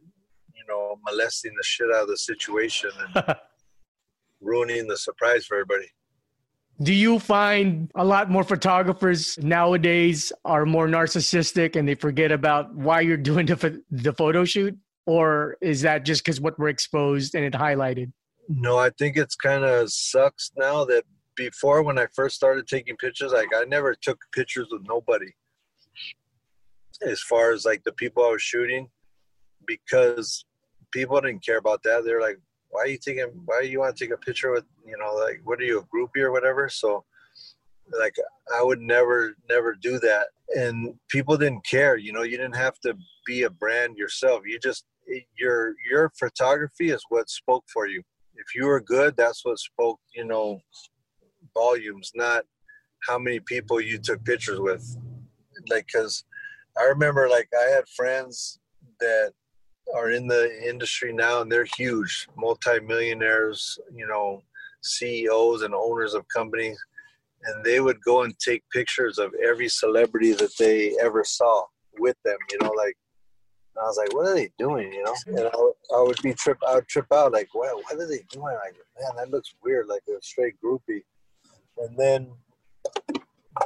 you 0.53 0.65
know, 0.69 0.99
molesting 1.05 1.55
the 1.57 1.62
shit 1.62 1.95
out 1.95 2.03
of 2.03 2.09
the 2.09 2.17
situation 2.17 2.91
and 3.15 3.37
ruining 4.41 4.89
the 4.89 4.97
surprise 4.97 5.47
for 5.47 5.55
everybody. 5.55 5.87
Do 6.83 6.93
you 6.93 7.19
find 7.19 7.91
a 7.95 8.05
lot 8.05 8.31
more 8.31 8.45
photographers 8.45 9.39
nowadays 9.39 10.33
are 10.45 10.67
more 10.67 10.89
narcissistic 10.89 11.77
and 11.77 11.87
they 11.87 11.95
forget 11.95 12.33
about 12.33 12.75
why 12.75 13.01
you're 13.01 13.17
doing 13.31 13.47
the, 13.47 13.83
the 13.91 14.12
photo 14.12 14.45
shoot? 14.45 14.77
Or 15.07 15.57
is 15.61 15.83
that 15.83 16.05
just 16.05 16.25
because 16.25 16.41
what 16.41 16.59
we're 16.59 16.69
exposed 16.69 17.35
and 17.35 17.45
it 17.45 17.53
highlighted? 17.53 18.12
No, 18.49 18.79
I 18.79 18.91
think 18.91 19.17
it's 19.17 19.35
kind 19.35 19.65
of 19.65 19.91
sucks 19.93 20.53
now 20.57 20.85
that 20.87 21.05
before 21.37 21.83
when 21.83 21.99
I 21.99 22.07
first 22.15 22.37
started 22.37 22.67
taking 22.67 22.97
pictures, 22.97 23.33
like 23.33 23.49
I 23.55 23.65
never 23.65 23.95
took 23.95 24.19
pictures 24.33 24.69
with 24.71 24.83
nobody 24.87 25.33
as 27.03 27.21
far 27.21 27.53
as 27.53 27.65
like 27.65 27.83
the 27.85 27.93
people 27.93 28.25
I 28.25 28.31
was 28.31 28.43
shooting 28.43 28.89
because 29.67 30.45
people 30.93 31.21
didn't 31.21 31.45
care 31.45 31.59
about 31.59 31.83
that. 31.85 32.05
They're 32.05 32.21
like, 32.21 32.39
why 32.73 32.83
are 32.83 32.87
you 32.88 32.99
taking 32.99 33.26
why 33.45 33.61
you 33.61 33.79
want 33.79 33.95
to 33.95 34.05
take 34.05 34.12
a 34.12 34.19
picture 34.19 34.50
with 34.50 34.64
you 34.85 34.97
know 34.99 35.14
like 35.14 35.41
what 35.45 35.61
are 35.61 35.64
you 35.64 35.79
a 35.79 35.85
groupie 35.95 36.23
or 36.23 36.33
whatever? 36.33 36.69
So 36.69 37.05
like 37.99 38.17
i 38.57 38.62
would 38.62 38.81
never 38.81 39.37
never 39.49 39.75
do 39.75 40.00
that. 40.00 40.26
And 40.57 40.95
people 41.09 41.37
didn't 41.37 41.64
care 41.64 41.97
you 41.97 42.12
know 42.12 42.23
you 42.23 42.37
didn't 42.38 42.57
have 42.57 42.79
to 42.81 42.97
be 43.26 43.43
a 43.43 43.50
brand 43.50 43.97
yourself. 43.97 44.43
You 44.47 44.59
just 44.59 44.85
your 45.38 45.75
your 45.88 46.11
photography 46.19 46.91
is 46.91 47.05
what 47.11 47.29
spoke 47.29 47.64
for 47.73 47.87
you. 47.87 48.02
If 48.35 48.55
you 48.55 48.67
were 48.67 48.81
good 48.81 49.17
that's 49.17 49.45
what 49.45 49.59
spoke 49.59 50.00
you 50.14 50.25
know 50.25 50.61
volumes 51.55 52.11
not 52.14 52.45
how 53.07 53.19
many 53.19 53.41
people 53.41 53.81
you 53.81 53.99
took 53.99 54.25
pictures 54.25 54.61
with. 54.61 54.97
Like 55.69 55.87
because 55.93 56.25
i 56.81 56.85
remember 56.85 57.29
like 57.29 57.49
i 57.55 57.71
had 57.71 57.87
friends 57.95 58.59
that 58.99 59.33
are 59.95 60.11
in 60.11 60.27
the 60.27 60.69
industry 60.69 61.12
now 61.12 61.43
and 61.43 61.51
they're 61.51 61.67
huge 61.77 62.29
multimillionaires 62.37 63.79
you 63.93 64.07
know 64.07 64.43
ceos 64.83 65.62
and 65.62 65.75
owners 65.75 66.15
of 66.15 66.25
companies 66.35 66.79
and 67.45 67.65
they 67.65 67.81
would 67.81 68.01
go 68.03 68.23
and 68.23 68.39
take 68.39 68.62
pictures 68.73 69.19
of 69.19 69.33
every 69.45 69.69
celebrity 69.69 70.33
that 70.33 70.57
they 70.59 70.97
ever 71.01 71.25
saw 71.25 71.65
with 71.99 72.17
them 72.25 72.37
you 72.51 72.59
know 72.61 72.73
like 72.77 72.97
I 73.77 73.85
was 73.85 73.97
like, 73.97 74.15
what 74.15 74.27
are 74.27 74.35
they 74.35 74.51
doing? 74.59 74.93
You 74.93 75.03
know, 75.03 75.15
and 75.29 75.39
I, 75.47 75.97
I 75.97 76.03
would 76.03 76.21
be 76.23 76.35
trip, 76.35 76.59
I 76.69 76.75
would 76.75 76.89
trip 76.89 77.07
out 77.12 77.33
like, 77.33 77.49
well, 77.55 77.77
what 77.77 77.99
are 77.99 78.07
they 78.07 78.23
doing? 78.31 78.55
Like, 78.55 78.75
man, 79.01 79.17
that 79.17 79.31
looks 79.31 79.55
weird, 79.62 79.89
like 79.89 80.03
a 80.09 80.21
straight 80.21 80.55
groupie. 80.62 81.03
And 81.79 81.97
then 81.97 82.31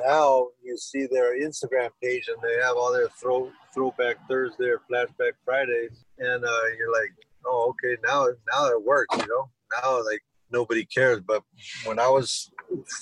now 0.04 0.48
you 0.62 0.76
see 0.76 1.06
their 1.06 1.40
Instagram 1.40 1.90
page 2.02 2.28
and 2.28 2.36
they 2.42 2.62
have 2.62 2.76
all 2.76 2.92
their 2.92 3.08
throw 3.08 3.50
throwback 3.72 4.16
Thursday 4.28 4.66
or 4.66 4.80
flashback 4.90 5.32
Fridays, 5.44 6.04
and 6.18 6.44
uh, 6.44 6.64
you're 6.78 6.92
like, 6.92 7.12
oh, 7.44 7.74
okay, 7.74 8.00
now 8.04 8.26
now 8.52 8.66
it 8.68 8.82
works, 8.82 9.16
you 9.16 9.26
know. 9.26 9.48
Now 9.82 10.04
like 10.04 10.22
nobody 10.50 10.84
cares. 10.84 11.20
But 11.20 11.42
when 11.84 11.98
I 11.98 12.08
was 12.08 12.50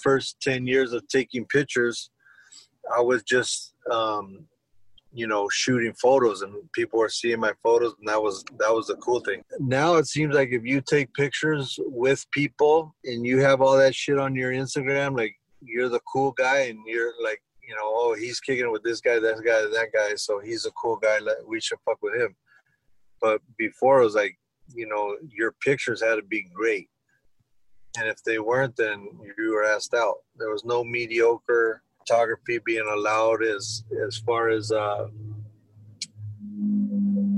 first 0.02 0.40
ten 0.40 0.66
years 0.66 0.92
of 0.92 1.06
taking 1.08 1.46
pictures, 1.46 2.10
I 2.94 3.00
was 3.00 3.22
just 3.22 3.74
um, 3.90 4.46
you 5.14 5.28
know 5.28 5.48
shooting 5.48 5.94
photos 5.94 6.42
and 6.42 6.52
people 6.72 6.98
were 6.98 7.08
seeing 7.08 7.38
my 7.38 7.52
photos 7.62 7.94
and 8.00 8.08
that 8.08 8.20
was 8.20 8.44
that 8.58 8.74
was 8.74 8.88
the 8.88 8.96
cool 8.96 9.20
thing 9.20 9.42
now 9.60 9.94
it 9.94 10.06
seems 10.06 10.34
like 10.34 10.48
if 10.50 10.64
you 10.64 10.80
take 10.80 11.12
pictures 11.14 11.78
with 11.86 12.28
people 12.32 12.94
and 13.04 13.24
you 13.24 13.38
have 13.38 13.60
all 13.60 13.76
that 13.78 13.94
shit 13.94 14.18
on 14.18 14.34
your 14.34 14.52
instagram 14.52 15.16
like 15.16 15.36
you're 15.64 15.88
the 15.88 16.00
cool 16.00 16.32
guy 16.32 16.62
and 16.62 16.78
you're 16.86 17.12
like 17.22 17.42
you 17.66 17.74
know 17.74 17.82
oh 17.84 18.14
he's 18.18 18.40
kicking 18.40 18.70
with 18.70 18.82
this 18.82 19.00
guy 19.00 19.18
that 19.18 19.36
guy 19.44 19.62
that 19.62 19.88
guy 19.92 20.14
so 20.16 20.40
he's 20.40 20.66
a 20.66 20.70
cool 20.72 20.96
guy 20.96 21.18
we 21.46 21.60
should 21.60 21.78
fuck 21.84 21.98
with 22.02 22.14
him. 22.14 22.34
But 23.20 23.40
before 23.56 24.00
it 24.00 24.04
was 24.04 24.14
like 24.14 24.38
you 24.74 24.86
know 24.86 25.16
your 25.28 25.52
pictures 25.64 26.02
had 26.02 26.16
to 26.16 26.22
be 26.22 26.46
great. 26.54 26.88
And 27.98 28.08
if 28.08 28.22
they 28.24 28.38
weren't 28.38 28.76
then 28.76 29.08
you 29.38 29.52
were 29.52 29.64
asked 29.64 29.94
out. 29.94 30.16
There 30.36 30.50
was 30.50 30.64
no 30.64 30.84
mediocre 30.84 31.82
photography 31.98 32.60
being 32.64 32.88
allowed 32.92 33.42
as 33.42 33.84
as 34.06 34.18
far 34.18 34.50
as 34.50 34.70
uh 34.70 35.08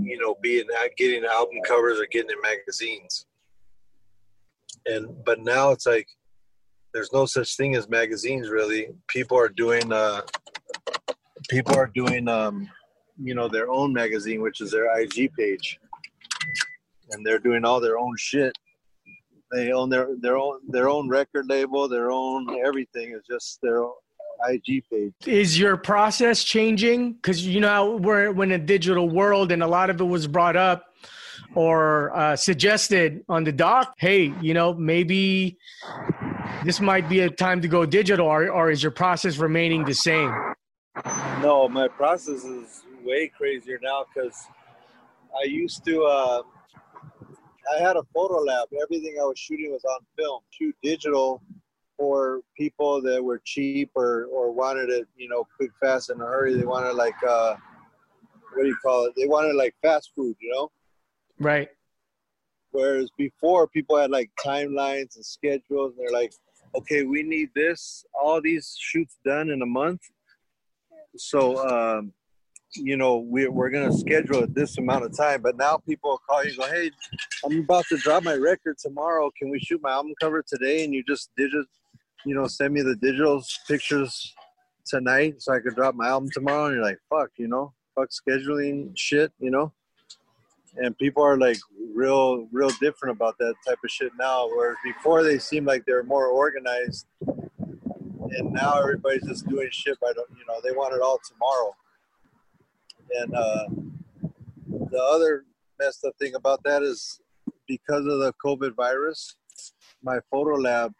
you 0.02 0.18
know 0.18 0.36
being 0.40 0.66
getting 0.96 1.24
album 1.24 1.58
covers 1.66 2.00
or 2.00 2.06
getting 2.10 2.30
in 2.30 2.40
magazines. 2.42 3.26
And 4.86 5.24
but 5.24 5.40
now 5.40 5.70
it's 5.70 5.86
like 5.86 6.08
there's 6.96 7.12
no 7.12 7.26
such 7.26 7.58
thing 7.58 7.76
as 7.76 7.90
magazines 7.90 8.48
really 8.48 8.88
people 9.06 9.36
are 9.36 9.50
doing 9.50 9.92
uh 9.92 10.22
people 11.50 11.76
are 11.76 11.90
doing 11.94 12.26
um 12.26 12.66
you 13.22 13.34
know 13.34 13.48
their 13.48 13.70
own 13.70 13.92
magazine 13.92 14.40
which 14.40 14.62
is 14.62 14.70
their 14.70 14.98
ig 14.98 15.30
page 15.38 15.78
and 17.10 17.24
they're 17.24 17.38
doing 17.38 17.66
all 17.66 17.80
their 17.80 17.98
own 17.98 18.14
shit 18.16 18.50
they 19.52 19.72
own 19.72 19.90
their 19.90 20.08
their 20.22 20.38
own 20.38 20.58
their 20.68 20.88
own 20.88 21.06
record 21.06 21.46
label 21.50 21.86
their 21.86 22.10
own 22.10 22.46
everything 22.64 23.12
is 23.12 23.22
just 23.28 23.58
their 23.62 23.82
IG 24.50 24.82
page. 24.90 25.14
Is 25.24 25.58
your 25.58 25.78
process 25.78 26.44
changing? 26.44 27.14
Because 27.14 27.46
you 27.46 27.58
know 27.58 27.96
we're, 27.96 28.30
we're 28.32 28.44
in 28.44 28.52
a 28.52 28.58
digital 28.58 29.08
world, 29.08 29.50
and 29.50 29.62
a 29.62 29.66
lot 29.66 29.88
of 29.88 29.98
it 29.98 30.04
was 30.04 30.26
brought 30.26 30.56
up 30.56 30.84
or 31.54 32.14
uh, 32.14 32.36
suggested 32.36 33.24
on 33.30 33.44
the 33.44 33.52
doc. 33.52 33.94
Hey, 33.96 34.34
you 34.42 34.52
know 34.52 34.74
maybe 34.74 35.56
this 36.64 36.80
might 36.80 37.08
be 37.08 37.20
a 37.20 37.30
time 37.30 37.60
to 37.62 37.68
go 37.68 37.86
digital, 37.86 38.26
or, 38.26 38.50
or 38.50 38.70
is 38.70 38.82
your 38.82 38.92
process 38.92 39.38
remaining 39.38 39.84
the 39.84 39.94
same? 39.94 40.32
No, 41.42 41.68
my 41.68 41.88
process 41.88 42.44
is 42.44 42.82
way 43.04 43.28
crazier 43.28 43.78
now 43.82 44.04
because 44.12 44.36
I 45.38 45.44
used 45.46 45.84
to. 45.84 46.02
Uh, 46.04 46.42
I 47.76 47.82
had 47.82 47.96
a 47.96 48.02
photo 48.14 48.38
lab. 48.38 48.68
Everything 48.80 49.16
I 49.20 49.24
was 49.24 49.38
shooting 49.38 49.72
was 49.72 49.84
on 49.84 49.98
film. 50.16 50.40
Shoot 50.50 50.74
digital 50.82 51.42
for 51.96 52.40
people 52.56 53.02
that 53.02 53.22
were 53.22 53.40
cheap 53.44 53.90
or, 53.94 54.26
or 54.26 54.52
wanted 54.52 54.90
it, 54.90 55.06
you 55.16 55.28
know, 55.28 55.46
quick, 55.56 55.70
fast, 55.80 56.10
in 56.10 56.20
a 56.20 56.24
hurry. 56.24 56.54
They 56.54 56.66
wanted 56.66 56.92
like, 56.92 57.14
uh, 57.26 57.56
what 58.54 58.62
do 58.62 58.68
you 58.68 58.76
call 58.84 59.06
it? 59.06 59.14
They 59.16 59.26
wanted 59.26 59.54
like 59.56 59.74
fast 59.82 60.12
food, 60.14 60.36
you 60.40 60.52
know? 60.52 60.70
Right. 61.38 61.68
Whereas 62.70 63.10
before, 63.16 63.66
people 63.66 63.96
had 63.96 64.10
like 64.10 64.30
timelines 64.44 65.16
and 65.16 65.24
schedules, 65.24 65.94
and 65.96 65.98
they're 65.98 66.12
like, 66.12 66.32
okay, 66.76 67.04
we 67.04 67.22
need 67.22 67.50
this, 67.54 68.04
all 68.12 68.40
these 68.40 68.76
shoots 68.78 69.18
done 69.24 69.50
in 69.50 69.62
a 69.62 69.66
month. 69.66 70.02
So, 71.16 71.66
um, 71.66 72.12
you 72.74 72.96
know, 72.96 73.16
we, 73.18 73.48
we're 73.48 73.70
going 73.70 73.90
to 73.90 73.96
schedule 73.96 74.42
it 74.42 74.54
this 74.54 74.76
amount 74.78 75.04
of 75.04 75.16
time. 75.16 75.40
But 75.42 75.56
now 75.56 75.78
people 75.78 76.20
call 76.28 76.44
you 76.44 76.56
go, 76.56 76.66
hey, 76.66 76.90
I'm 77.44 77.60
about 77.60 77.86
to 77.88 77.96
drop 77.96 78.24
my 78.24 78.34
record 78.34 78.76
tomorrow. 78.78 79.30
Can 79.38 79.50
we 79.50 79.58
shoot 79.58 79.80
my 79.82 79.92
album 79.92 80.14
cover 80.20 80.44
today? 80.46 80.84
And 80.84 80.92
you 80.92 81.02
just 81.04 81.30
digit, 81.36 81.66
you 82.24 82.34
know, 82.34 82.46
send 82.46 82.74
me 82.74 82.82
the 82.82 82.96
digital 82.96 83.42
pictures 83.66 84.34
tonight 84.84 85.36
so 85.38 85.54
I 85.54 85.60
could 85.60 85.74
drop 85.74 85.94
my 85.94 86.08
album 86.08 86.28
tomorrow. 86.32 86.66
And 86.66 86.74
you're 86.74 86.84
like, 86.84 86.98
fuck, 87.08 87.30
you 87.38 87.48
know, 87.48 87.72
fuck 87.94 88.10
scheduling 88.10 88.92
shit, 88.94 89.32
you 89.38 89.50
know? 89.50 89.72
And 90.76 90.96
people 90.98 91.22
are 91.22 91.38
like 91.38 91.58
real, 91.94 92.48
real 92.52 92.70
different 92.80 93.16
about 93.16 93.38
that 93.38 93.54
type 93.66 93.78
of 93.82 93.90
shit 93.90 94.12
now. 94.18 94.48
Where 94.48 94.76
before 94.84 95.22
they 95.22 95.38
seemed 95.38 95.66
like 95.66 95.84
they 95.84 95.92
were 95.92 96.04
more 96.04 96.26
organized. 96.26 97.06
And 97.20 98.52
now 98.52 98.80
everybody's 98.80 99.26
just 99.26 99.46
doing 99.46 99.68
shit 99.70 99.98
by, 100.00 100.08
you 100.08 100.44
know, 100.48 100.60
they 100.62 100.72
want 100.72 100.94
it 100.94 101.00
all 101.00 101.18
tomorrow. 101.26 101.74
And 103.20 103.34
uh, 103.34 103.66
the 104.90 105.02
other 105.02 105.44
messed 105.78 106.04
up 106.04 106.14
thing 106.18 106.34
about 106.34 106.62
that 106.64 106.82
is 106.82 107.20
because 107.68 108.04
of 108.06 108.18
the 108.18 108.32
COVID 108.44 108.74
virus, 108.74 109.36
my 110.02 110.18
photo 110.30 110.54
lab 110.56 110.92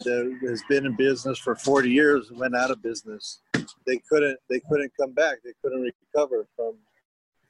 that 0.00 0.38
has 0.48 0.62
been 0.68 0.86
in 0.86 0.96
business 0.96 1.38
for 1.38 1.54
40 1.54 1.90
years 1.90 2.30
went 2.32 2.54
out 2.54 2.70
of 2.70 2.82
business. 2.82 3.40
They 3.86 4.00
couldn't 4.10 4.38
they 4.50 4.60
couldn't 4.68 4.92
come 4.98 5.12
back. 5.12 5.38
They 5.44 5.52
couldn't 5.62 5.92
recover 6.14 6.46
from 6.56 6.74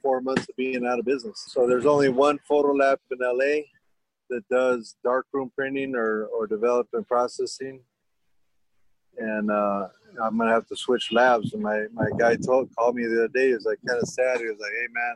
four 0.05 0.21
months 0.21 0.47
of 0.47 0.55
being 0.55 0.85
out 0.85 0.99
of 0.99 1.05
business. 1.05 1.43
So 1.47 1.67
there's 1.67 1.87
only 1.87 2.09
one 2.09 2.37
photo 2.47 2.73
lab 2.73 2.99
in 3.09 3.17
LA 3.19 3.63
that 4.29 4.47
does 4.51 4.95
darkroom 5.03 5.51
printing 5.55 5.95
or, 5.95 6.25
or 6.25 6.45
development 6.45 7.07
processing. 7.07 7.79
And 9.17 9.49
uh, 9.49 9.87
I'm 10.21 10.37
gonna 10.37 10.51
have 10.51 10.67
to 10.67 10.75
switch 10.75 11.11
labs. 11.11 11.53
And 11.53 11.63
my, 11.63 11.85
my 11.91 12.05
guy 12.19 12.35
told 12.35 12.69
called 12.75 12.95
me 12.95 13.07
the 13.07 13.23
other 13.23 13.27
day. 13.29 13.47
He 13.47 13.53
was 13.55 13.65
like 13.65 13.79
kind 13.87 13.99
of 13.99 14.07
sad. 14.07 14.41
He 14.41 14.45
was 14.45 14.59
like, 14.59 14.71
"Hey 14.71 14.87
man, 14.91 15.15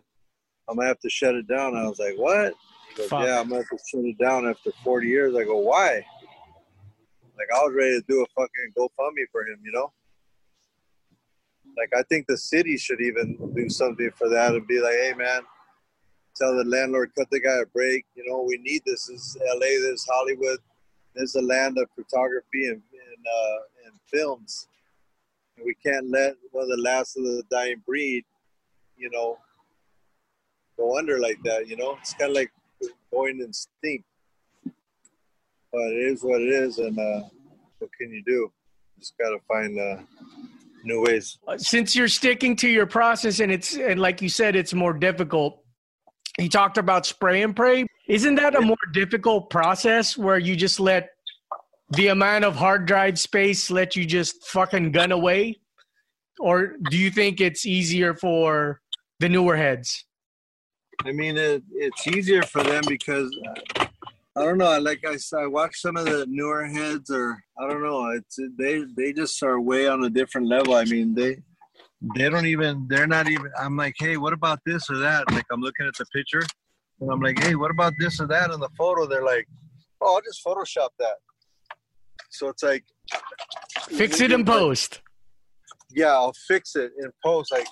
I'm 0.67 0.75
gonna 0.77 0.87
have 0.87 0.99
to 1.01 1.09
shut 1.09 1.35
it 1.35 1.47
down." 1.47 1.75
I 1.75 1.87
was 1.87 1.99
like, 1.99 2.15
"What?" 2.15 2.53
He 2.89 2.95
goes, 2.95 3.11
"Yeah, 3.11 3.41
I'm 3.41 3.49
gonna 3.49 3.57
have 3.57 3.69
to 3.69 3.77
shut 3.91 4.05
it 4.05 4.17
down 4.17 4.47
after 4.47 4.71
40 4.83 5.07
years." 5.07 5.35
I 5.35 5.43
go, 5.43 5.57
"Why?" 5.57 6.05
Like 7.37 7.49
I 7.53 7.59
was 7.65 7.73
ready 7.75 7.99
to 7.99 8.05
do 8.07 8.23
a 8.23 8.25
fucking 8.41 8.73
GoFundMe 8.77 9.25
for 9.33 9.41
him, 9.41 9.59
you 9.63 9.73
know. 9.73 9.91
Like 11.79 11.93
I 11.97 12.03
think 12.03 12.27
the 12.27 12.37
city 12.37 12.77
should 12.77 12.99
even 12.99 13.37
do 13.55 13.69
something 13.69 14.11
for 14.11 14.27
that 14.29 14.53
and 14.53 14.67
be 14.67 14.81
like, 14.81 14.95
"Hey 14.95 15.13
man, 15.17 15.43
tell 16.35 16.55
the 16.55 16.65
landlord, 16.65 17.11
cut 17.17 17.29
the 17.31 17.39
guy 17.39 17.57
a 17.61 17.65
break. 17.67 18.05
You 18.15 18.25
know, 18.27 18.43
we 18.45 18.57
need 18.57 18.81
this. 18.85 19.07
This 19.07 19.21
is 19.21 19.37
LA. 19.41 19.59
This 19.59 20.01
is 20.01 20.07
Hollywood. 20.11 20.59
This 21.15 21.29
is 21.29 21.35
a 21.35 21.41
land 21.41 21.77
of 21.77 21.87
photography 21.95 22.67
and 22.67 22.81
and, 22.81 23.25
uh, 23.27 23.59
and 23.85 23.93
films. 24.07 24.67
And 25.55 25.65
we 25.65 25.73
can't 25.75 26.09
let 26.09 26.35
one 26.51 26.63
of 26.63 26.69
the 26.69 26.83
last 26.83 27.17
of 27.17 27.23
the 27.23 27.43
dying 27.49 27.81
breed, 27.85 28.25
you 28.97 29.09
know, 29.11 29.37
go 30.77 30.97
under 30.97 31.19
like 31.19 31.39
that. 31.43 31.67
You 31.67 31.77
know, 31.77 31.97
it's 32.01 32.13
kind 32.13 32.31
of 32.31 32.35
like 32.35 32.51
going 33.11 33.41
extinct. 33.41 34.05
But 35.71 35.91
it 35.91 36.11
is 36.11 36.23
what 36.23 36.41
it 36.41 36.49
is, 36.49 36.79
and 36.79 36.97
uh, 36.97 37.21
what 37.77 37.91
can 37.99 38.11
you 38.11 38.23
do? 38.23 38.51
Just 38.97 39.13
gotta 39.17 39.37
find 39.47 39.79
uh, 39.79 39.97
new 40.83 41.01
ways. 41.01 41.37
Since 41.57 41.95
you're 41.95 42.07
sticking 42.07 42.55
to 42.57 42.69
your 42.69 42.85
process, 42.85 43.39
and 43.39 43.51
it's 43.51 43.75
and 43.75 43.99
like 43.99 44.21
you 44.21 44.29
said, 44.29 44.55
it's 44.55 44.73
more 44.73 44.93
difficult. 44.93 45.63
He 46.37 46.49
talked 46.49 46.77
about 46.77 47.05
spray 47.05 47.41
and 47.41 47.55
pray. 47.55 47.85
Isn't 48.07 48.35
that 48.35 48.55
a 48.55 48.61
more 48.61 48.77
difficult 48.93 49.49
process 49.49 50.17
where 50.17 50.39
you 50.39 50.55
just 50.55 50.79
let 50.79 51.09
the 51.91 52.07
amount 52.07 52.45
of 52.45 52.55
hard 52.55 52.85
drive 52.85 53.19
space 53.19 53.69
let 53.69 53.95
you 53.95 54.05
just 54.05 54.43
fucking 54.47 54.91
gun 54.91 55.11
away? 55.11 55.59
Or 56.39 56.75
do 56.89 56.97
you 56.97 57.11
think 57.11 57.41
it's 57.41 57.65
easier 57.65 58.13
for 58.13 58.81
the 59.19 59.27
newer 59.27 59.57
heads? 59.57 60.05
I 61.05 61.11
mean, 61.11 61.37
it, 61.37 61.63
it's 61.71 62.07
easier 62.07 62.43
for 62.43 62.63
them 62.63 62.83
because 62.87 63.29
uh, 63.75 63.78
I 64.39 64.43
don't 64.45 64.57
know. 64.57 64.79
Like 64.79 65.03
I, 65.05 65.17
I 65.37 65.47
watch 65.47 65.81
some 65.81 65.97
of 65.97 66.05
the 66.05 66.25
newer 66.29 66.65
heads, 66.65 67.09
or 67.09 67.43
I 67.59 67.67
don't 67.67 67.83
know. 67.83 68.09
It's 68.11 68.39
they 68.57 68.85
they 68.95 69.11
just 69.11 69.43
are 69.43 69.59
way 69.59 69.85
on 69.85 70.05
a 70.05 70.09
different 70.09 70.47
level. 70.47 70.75
I 70.75 70.85
mean, 70.85 71.13
they 71.13 71.41
they 72.15 72.29
don't 72.29 72.45
even 72.45 72.87
they're 72.87 73.05
not 73.05 73.27
even. 73.27 73.51
I'm 73.59 73.75
like, 73.75 73.95
hey, 73.99 74.15
what 74.15 74.31
about 74.31 74.59
this 74.65 74.89
or 74.89 74.97
that? 74.99 75.29
Like 75.29 75.43
I'm 75.51 75.59
looking 75.59 75.85
at 75.85 75.95
the 75.97 76.05
picture, 76.05 76.43
and 77.01 77.11
I'm 77.11 77.19
like, 77.19 77.37
hey, 77.43 77.55
what 77.55 77.69
about 77.69 77.95
this 77.99 78.21
or 78.21 78.27
that 78.27 78.49
in 78.51 78.61
the 78.61 78.69
photo? 78.77 79.05
They're 79.05 79.25
like, 79.25 79.45
oh, 79.99 80.15
I'll 80.15 80.21
just 80.21 80.41
Photoshop 80.45 80.89
that. 80.99 81.15
So 82.29 82.47
it's 82.47 82.63
like 82.63 82.85
fix 83.89 84.21
it 84.21 84.31
in 84.31 84.45
post. 84.45 85.01
Yeah, 85.91 86.13
I'll 86.13 86.33
fix 86.47 86.77
it 86.77 86.93
in 86.97 87.11
post. 87.25 87.51
Like 87.51 87.67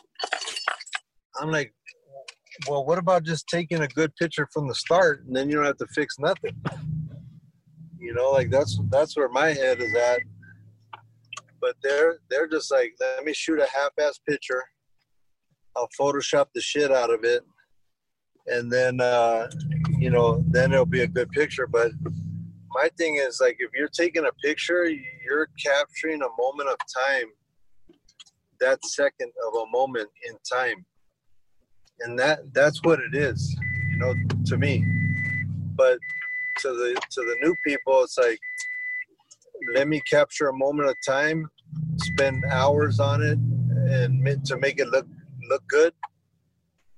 I'm 1.39 1.49
like, 1.49 1.73
well, 2.67 2.85
what 2.85 2.97
about 2.97 3.23
just 3.23 3.47
taking 3.47 3.81
a 3.81 3.87
good 3.87 4.15
picture 4.15 4.47
from 4.53 4.67
the 4.67 4.75
start 4.75 5.23
and 5.25 5.35
then 5.35 5.49
you 5.49 5.55
don't 5.55 5.65
have 5.65 5.77
to 5.77 5.87
fix 5.93 6.15
nothing? 6.19 6.55
You 7.99 8.13
know, 8.13 8.31
like 8.31 8.49
that's 8.49 8.79
that's 8.89 9.17
where 9.17 9.29
my 9.29 9.47
head 9.47 9.81
is 9.81 9.93
at. 9.95 10.19
But 11.59 11.75
they're 11.83 12.19
they're 12.29 12.47
just 12.47 12.71
like, 12.71 12.93
let 12.99 13.25
me 13.25 13.33
shoot 13.33 13.59
a 13.59 13.67
half-ass 13.73 14.19
picture. 14.27 14.63
I'll 15.75 15.89
Photoshop 15.99 16.47
the 16.55 16.61
shit 16.61 16.91
out 16.91 17.13
of 17.13 17.23
it, 17.23 17.43
and 18.47 18.71
then 18.71 19.01
uh, 19.01 19.49
you 19.97 20.09
know, 20.09 20.43
then 20.47 20.73
it'll 20.73 20.85
be 20.85 21.01
a 21.01 21.07
good 21.07 21.29
picture. 21.31 21.67
But 21.67 21.91
my 22.69 22.89
thing 22.97 23.17
is 23.17 23.39
like, 23.41 23.57
if 23.59 23.71
you're 23.75 23.89
taking 23.89 24.25
a 24.25 24.31
picture, 24.43 24.85
you're 24.87 25.49
capturing 25.63 26.21
a 26.21 26.41
moment 26.41 26.69
of 26.69 26.77
time. 27.05 27.27
That 28.59 28.83
second 28.85 29.31
of 29.47 29.53
a 29.53 29.65
moment 29.71 30.09
in 30.27 30.35
time 30.51 30.85
and 32.01 32.17
that 32.19 32.53
that's 32.53 32.83
what 32.83 32.99
it 32.99 33.15
is 33.15 33.55
you 33.89 33.97
know 33.97 34.13
to 34.45 34.57
me. 34.57 34.85
But 35.75 35.99
to 36.59 36.69
the 36.69 36.95
to 37.11 37.21
the 37.21 37.35
new 37.41 37.55
people 37.65 38.03
it's 38.03 38.17
like 38.17 38.39
let 39.75 39.87
me 39.87 40.01
capture 40.01 40.47
a 40.47 40.57
moment 40.57 40.89
of 40.89 40.95
time 41.05 41.49
spend 41.97 42.43
hours 42.51 42.99
on 42.99 43.21
it 43.21 43.37
and 43.91 44.45
to 44.45 44.57
make 44.57 44.79
it 44.79 44.87
look 44.89 45.07
look 45.49 45.63
good. 45.67 45.93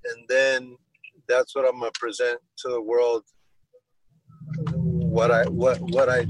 And 0.05 0.25
then 0.27 0.77
that's 1.27 1.55
what 1.55 1.65
i'm 1.65 1.79
going 1.79 1.91
to 1.91 1.99
present 1.99 2.39
to 2.57 2.69
the 2.69 2.81
world 2.81 3.23
what 4.73 5.29
i 5.29 5.43
what 5.47 5.79
what 5.81 6.09
i 6.09 6.25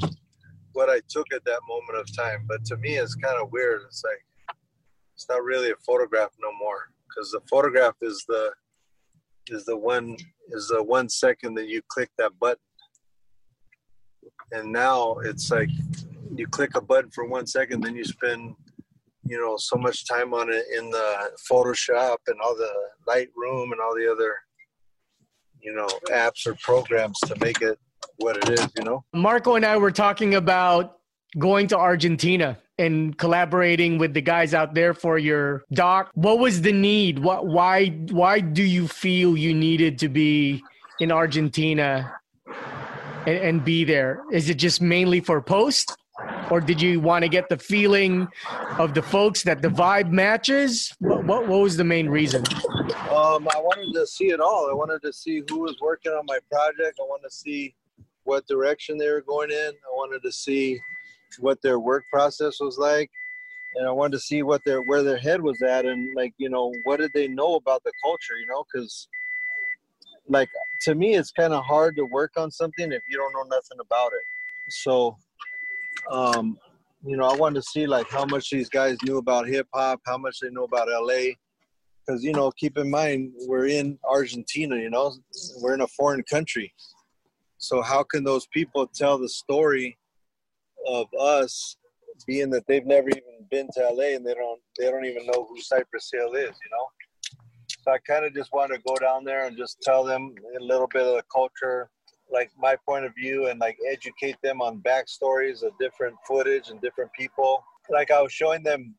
what 0.74 0.89
i 0.89 1.00
took 1.10 1.26
at 1.34 1.43
that 1.46 1.60
moment 1.67 1.98
of 2.00 2.15
time. 2.15 2.46
But 2.48 2.65
to 2.65 2.78
me 2.78 2.98
it's 2.98 3.15
kind 3.15 3.41
of 3.41 3.52
weird. 3.52 3.82
It's 3.88 4.04
like 4.04 4.58
it's 5.15 5.28
not 5.30 5.43
really 5.43 5.72
a 5.72 5.76
photograph 5.86 6.32
no 6.39 6.52
more 6.60 6.91
because 7.08 7.32
the 7.32 7.41
photograph 7.50 7.96
is 8.02 8.24
the 8.28 8.52
is 9.52 9.66
the 9.66 9.78
one 9.78 10.16
is 10.50 10.68
the 10.68 10.84
one 10.84 11.10
second 11.10 11.56
that 11.56 11.68
you 11.68 11.82
click 11.90 12.10
that 12.18 12.32
button. 12.40 12.58
And 14.52 14.72
now 14.72 15.18
it's 15.24 15.52
like 15.52 15.70
you 16.36 16.48
click 16.48 16.76
a 16.76 16.82
button 16.82 17.12
for 17.12 17.28
one 17.28 17.48
second 17.48 17.82
then 17.82 17.96
you 17.96 18.04
spend 18.04 18.56
you 19.26 19.38
know 19.40 19.58
so 19.58 19.78
much 19.78 20.08
time 20.08 20.34
on 20.34 20.50
it 20.50 20.66
in 20.78 20.90
the 20.90 21.32
photoshop 21.50 22.18
and 22.28 22.40
all 22.42 22.56
the 22.56 22.74
lightroom 23.08 23.72
and 23.72 23.82
all 23.82 23.96
the 23.96 24.10
other 24.10 24.34
you 25.62 25.74
know 25.74 25.88
apps 26.12 26.48
or 26.48 26.56
programs 26.56 27.18
to 27.26 27.36
make 27.42 27.62
it 27.62 27.78
what 28.18 28.38
it 28.38 28.50
is 28.50 28.68
you 28.78 28.84
know? 28.84 29.04
Marco 29.14 29.56
and 29.56 29.66
i 29.66 29.76
were 29.78 29.92
talking 29.92 30.36
about 30.36 30.99
going 31.38 31.68
to 31.68 31.78
argentina 31.78 32.58
and 32.78 33.18
collaborating 33.18 33.98
with 33.98 34.13
the 34.13 34.22
guys 34.22 34.54
out 34.54 34.74
there 34.74 34.94
for 34.94 35.18
your 35.18 35.63
doc. 35.74 36.10
What 36.13 36.39
was 36.39 36.62
the 36.62 36.72
need? 36.72 37.20
What 37.20 37.46
why 37.46 37.88
why 38.12 38.39
do 38.39 38.63
you 38.63 38.88
feel 38.88 39.38
you 39.38 39.54
needed 39.54 40.00
to 40.00 40.10
be 40.10 40.63
in 41.00 41.12
Argentina 41.12 42.13
and, 43.28 43.38
and 43.38 43.65
be 43.65 43.84
there? 43.84 44.24
Is 44.32 44.50
it 44.50 44.56
just 44.56 44.82
mainly 44.82 45.20
for 45.20 45.42
post? 45.42 45.96
Or 46.50 46.60
did 46.60 46.82
you 46.82 47.00
want 47.00 47.24
to 47.24 47.30
get 47.30 47.48
the 47.48 47.58
feeling 47.58 48.28
of 48.78 48.94
the 48.94 49.02
folks 49.02 49.44
that 49.44 49.62
the 49.62 49.68
vibe 49.68 50.10
matches? 50.10 50.94
What, 51.00 51.24
what, 51.26 51.48
what 51.48 51.62
was 51.62 51.78
the 51.78 51.84
main 51.84 52.10
reason? 52.10 52.44
Um, 53.10 53.48
I 53.54 53.60
wanted 53.60 53.94
to 53.94 54.08
see 54.08 54.30
it 54.32 54.39
all. 54.39 54.68
I 54.70 54.74
wanted 54.74 55.02
to 55.04 55.13
see 55.13 55.44
who 55.48 55.60
was 55.62 55.78
working 55.80 56.12
on 56.12 56.26
my 56.26 56.39
project. 56.52 57.00
I 57.00 57.04
wanted 57.04 57.30
to 57.30 57.34
see 57.34 57.76
what 58.24 58.48
direction 58.48 58.98
they 58.98 59.10
were 59.10 59.22
going 59.22 59.52
in. 59.52 59.70
I 59.70 59.92
wanted 59.92 60.24
to 60.24 60.32
see 60.32 60.80
what 61.38 61.62
their 61.62 61.80
work 61.80 62.06
process 62.12 62.60
was 62.60 62.78
like. 62.78 63.10
And 63.76 63.88
I 63.88 63.92
wanted 63.92 64.13
to 64.13 64.20
see 64.20 64.42
what 64.42 64.62
their 64.65 64.82
where 64.82 65.04
their 65.04 65.18
head 65.18 65.42
was 65.42 65.62
at 65.62 65.86
and 65.86 66.15
like 66.15 66.34
you 66.38 66.50
know 66.50 66.74
what 66.84 67.00
did 67.00 67.12
they 67.13 67.28
know 67.28 67.56
about 67.56 67.84
the 67.84 67.92
culture 68.04 68.38
you 68.39 68.48
know? 68.48 68.63
Because 68.72 69.08
like 70.28 70.50
to 70.84 70.96
me 70.96 71.15
it's 71.15 71.32
kind 71.32 71.54
of 71.54 71.63
hard 71.63 71.96
to 71.98 72.06
work 72.06 72.32
on 72.38 72.50
something 72.50 72.92
if 72.92 73.04
you 73.10 73.18
don't 73.18 73.34
know 73.34 73.56
nothing 73.56 73.78
about 73.80 74.12
it. 74.13 74.24
So 74.72 75.15
um 76.12 76.58
you 77.06 77.15
know 77.15 77.26
I 77.26 77.36
wanted 77.36 77.62
to 77.62 77.63
see 77.63 77.86
like 77.86 78.10
how 78.10 78.26
much 78.26 78.50
these 78.50 78.70
guys 78.70 78.98
knew 79.06 79.18
about 79.18 79.48
hip 79.48 79.68
hop 79.74 80.02
how 80.06 80.18
much 80.18 80.39
they 80.42 80.50
know 80.50 80.63
about 80.63 80.88
LA 80.89 81.34
because 82.06 82.24
you 82.24 82.34
know 82.34 82.52
keep 82.58 82.78
in 82.78 82.89
mind 82.89 83.32
we're 83.48 83.68
in 83.68 84.00
Argentina 84.04 84.78
you 84.78 84.89
know? 84.89 85.13
We're 85.62 85.76
in 85.76 85.82
a 85.82 85.88
foreign 85.88 86.24
country. 86.24 86.74
So 87.60 87.82
how 87.82 88.04
can 88.04 88.24
those 88.24 88.48
people 88.48 88.88
tell 88.88 89.18
the 89.18 89.30
story 89.30 89.98
of 90.89 91.08
us 91.19 91.78
being 92.25 92.49
that 92.49 92.65
they've 92.67 92.86
never 92.86 93.10
even 93.10 93.45
been 93.49 93.67
to 93.73 93.89
LA 93.91 94.15
and 94.15 94.25
they 94.25 94.34
don't 94.34 94.60
they 94.78 94.89
don't 94.89 95.06
even 95.06 95.25
know 95.25 95.45
who 95.47 95.62
Cypress 95.62 96.10
Hill 96.12 96.34
is, 96.34 96.49
you 96.49 96.71
know. 96.71 96.88
So 97.84 97.91
I 97.91 97.97
kind 97.99 98.25
of 98.25 98.34
just 98.34 98.52
want 98.52 98.73
to 98.73 98.80
go 98.86 98.95
down 98.95 99.23
there 99.23 99.45
and 99.45 99.58
just 99.58 99.82
tell 99.82 100.04
them 100.04 100.34
a 100.60 100.63
little 100.63 100.88
bit 100.88 101.04
of 101.04 101.15
the 101.15 101.23
culture, 101.34 101.89
like 102.32 102.52
my 102.58 102.75
point 102.86 103.06
of 103.06 103.13
view, 103.15 103.47
and 103.47 103.60
like 103.60 103.78
educate 103.89 104.36
them 104.43 104.62
on 104.62 104.82
backstories 104.82 105.63
of 105.63 105.71
different 105.80 106.15
footage 106.28 106.69
and 106.69 106.82
different 106.82 107.12
people. 107.17 107.63
Like 107.89 108.12
I 108.12 108.21
was 108.21 108.34
showing 108.34 108.63
them 108.63 108.95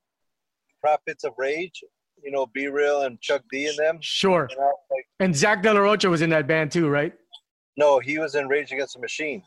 Prophets 0.80 1.24
of 1.24 1.34
Rage, 1.36 1.84
you 2.22 2.30
know, 2.30 2.46
B-Real 2.54 3.02
and 3.02 3.20
Chuck 3.20 3.42
D 3.52 3.68
in 3.68 3.76
them. 3.76 3.98
Sure. 4.00 4.48
Know, 4.56 4.72
like, 4.90 5.06
and 5.20 5.36
Zack 5.36 5.62
De 5.62 5.72
La 5.72 5.80
Rocha 5.80 6.08
was 6.08 6.22
in 6.22 6.30
that 6.30 6.46
band 6.46 6.72
too, 6.72 6.88
right? 6.88 7.12
No, 7.76 7.98
he 7.98 8.18
was 8.18 8.34
in 8.34 8.48
Rage 8.48 8.72
Against 8.72 8.94
the 8.94 9.00
Machine. 9.00 9.42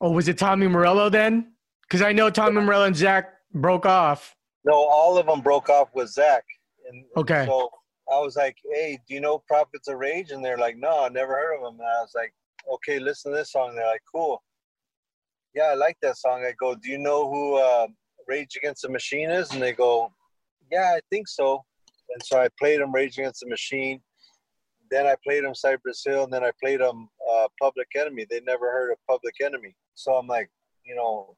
Oh, 0.00 0.10
was 0.10 0.28
it 0.28 0.38
Tommy 0.38 0.68
Morello 0.68 1.08
then? 1.08 1.52
Because 1.86 2.02
I 2.02 2.12
know 2.12 2.30
Tommy 2.30 2.60
Morello 2.60 2.84
and 2.84 2.96
Zack 2.96 3.32
broke 3.54 3.86
off. 3.86 4.34
No, 4.64 4.74
all 4.74 5.18
of 5.18 5.26
them 5.26 5.40
broke 5.40 5.68
off 5.68 5.88
with 5.94 6.10
Zack. 6.10 6.44
And, 6.88 7.04
okay. 7.16 7.44
So 7.46 7.70
I 8.12 8.18
was 8.20 8.36
like, 8.36 8.56
"Hey, 8.72 8.98
do 9.06 9.14
you 9.14 9.20
know 9.20 9.38
Prophets 9.46 9.88
of 9.88 9.98
Rage?" 9.98 10.30
And 10.30 10.44
they're 10.44 10.58
like, 10.58 10.76
"No, 10.76 11.04
I 11.04 11.08
never 11.08 11.32
heard 11.32 11.56
of 11.56 11.62
them." 11.62 11.80
And 11.80 11.88
I 11.88 12.00
was 12.00 12.12
like, 12.14 12.32
"Okay, 12.74 12.98
listen 12.98 13.32
to 13.32 13.38
this 13.38 13.52
song." 13.52 13.70
And 13.70 13.78
they're 13.78 13.86
like, 13.86 14.02
"Cool." 14.12 14.42
Yeah, 15.54 15.64
I 15.64 15.74
like 15.74 15.96
that 16.02 16.16
song. 16.16 16.44
I 16.44 16.52
go, 16.58 16.74
"Do 16.74 16.90
you 16.90 16.98
know 16.98 17.30
who 17.30 17.56
uh, 17.56 17.86
Rage 18.26 18.56
Against 18.56 18.82
the 18.82 18.88
Machine 18.88 19.30
is?" 19.30 19.52
And 19.52 19.62
they 19.62 19.72
go, 19.72 20.12
"Yeah, 20.70 20.92
I 20.96 21.00
think 21.10 21.28
so." 21.28 21.64
And 22.10 22.22
so 22.24 22.40
I 22.40 22.48
played 22.58 22.80
them 22.80 22.92
Rage 22.92 23.18
Against 23.18 23.40
the 23.40 23.48
Machine. 23.48 24.00
Then 24.90 25.06
I 25.06 25.16
played 25.24 25.44
them 25.44 25.54
Cypress 25.54 26.02
Hill. 26.04 26.24
And 26.24 26.32
then 26.32 26.44
I 26.44 26.52
played 26.62 26.80
them 26.80 27.08
uh, 27.28 27.48
Public 27.60 27.88
Enemy. 27.96 28.26
They 28.30 28.40
never 28.40 28.70
heard 28.70 28.92
of 28.92 28.98
Public 29.08 29.34
Enemy. 29.42 29.74
So 29.94 30.14
I'm 30.14 30.28
like, 30.28 30.48
you 30.84 30.94
know, 30.94 31.36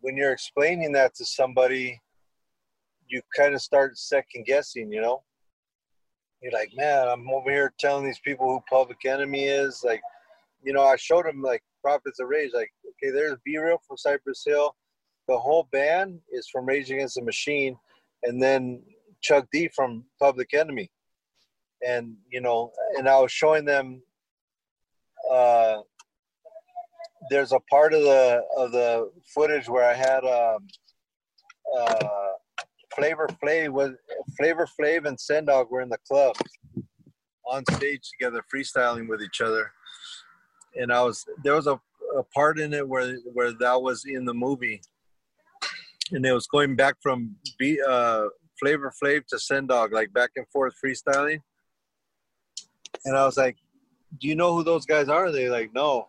when 0.00 0.16
you're 0.16 0.32
explaining 0.32 0.92
that 0.92 1.14
to 1.16 1.24
somebody, 1.24 2.00
you 3.08 3.20
kind 3.36 3.54
of 3.54 3.62
start 3.62 3.98
second 3.98 4.46
guessing, 4.46 4.90
you 4.90 5.00
know? 5.00 5.22
You're 6.42 6.52
like, 6.52 6.70
man, 6.76 7.08
I'm 7.08 7.28
over 7.30 7.50
here 7.50 7.72
telling 7.78 8.04
these 8.04 8.20
people 8.20 8.46
who 8.46 8.60
Public 8.68 9.04
Enemy 9.04 9.44
is. 9.44 9.82
Like, 9.84 10.02
you 10.62 10.72
know, 10.72 10.82
I 10.82 10.96
showed 10.96 11.24
them 11.24 11.42
like 11.42 11.62
Prophets 11.82 12.20
of 12.20 12.28
Rage. 12.28 12.50
Like, 12.54 12.70
okay, 12.84 13.10
there's 13.10 13.38
B-Real 13.44 13.78
from 13.86 13.96
Cypress 13.96 14.44
Hill. 14.46 14.74
The 15.28 15.38
whole 15.38 15.68
band 15.72 16.20
is 16.30 16.48
from 16.48 16.66
Rage 16.66 16.90
Against 16.90 17.16
the 17.16 17.22
Machine, 17.22 17.76
and 18.22 18.40
then 18.40 18.82
Chuck 19.22 19.46
D 19.52 19.68
from 19.74 20.04
Public 20.20 20.54
Enemy. 20.54 20.90
And 21.86 22.14
you 22.30 22.40
know, 22.40 22.70
and 22.96 23.08
I 23.08 23.18
was 23.18 23.32
showing 23.32 23.64
them 23.64 24.02
uh, 25.30 25.78
there's 27.30 27.52
a 27.52 27.60
part 27.70 27.92
of 27.92 28.02
the 28.02 28.42
of 28.56 28.72
the 28.72 29.10
footage 29.34 29.68
where 29.68 29.88
I 29.88 29.94
had 29.94 30.24
um, 30.24 30.66
uh, 31.76 32.08
Flavor 32.94 33.28
Flav 33.42 33.70
was 33.70 33.92
Flavor 34.38 34.68
Flav 34.78 35.06
and 35.06 35.18
Sen 35.18 35.44
Dog 35.44 35.70
were 35.70 35.80
in 35.80 35.88
the 35.88 35.98
club 36.08 36.36
on 37.48 37.64
stage 37.72 38.10
together, 38.10 38.42
freestyling 38.52 39.08
with 39.08 39.22
each 39.22 39.40
other, 39.40 39.70
and 40.74 40.92
I 40.92 41.02
was 41.02 41.24
there 41.44 41.54
was 41.54 41.66
a, 41.66 41.80
a 42.16 42.22
part 42.34 42.58
in 42.58 42.72
it 42.72 42.88
where 42.88 43.16
where 43.32 43.52
that 43.52 43.82
was 43.82 44.04
in 44.06 44.24
the 44.24 44.34
movie, 44.34 44.80
and 46.12 46.24
it 46.24 46.32
was 46.32 46.46
going 46.46 46.76
back 46.76 46.96
from 47.02 47.36
B, 47.58 47.80
uh, 47.86 48.24
Flavor 48.58 48.92
Flav 49.02 49.26
to 49.28 49.38
Sen 49.38 49.66
Dog, 49.66 49.92
like 49.92 50.12
back 50.12 50.30
and 50.36 50.46
forth 50.48 50.74
freestyling, 50.82 51.40
and 53.04 53.16
I 53.16 53.24
was 53.24 53.36
like, 53.36 53.56
"Do 54.18 54.28
you 54.28 54.34
know 54.34 54.54
who 54.54 54.64
those 54.64 54.86
guys 54.86 55.08
are?" 55.08 55.30
They 55.30 55.48
like, 55.48 55.72
"No," 55.74 56.06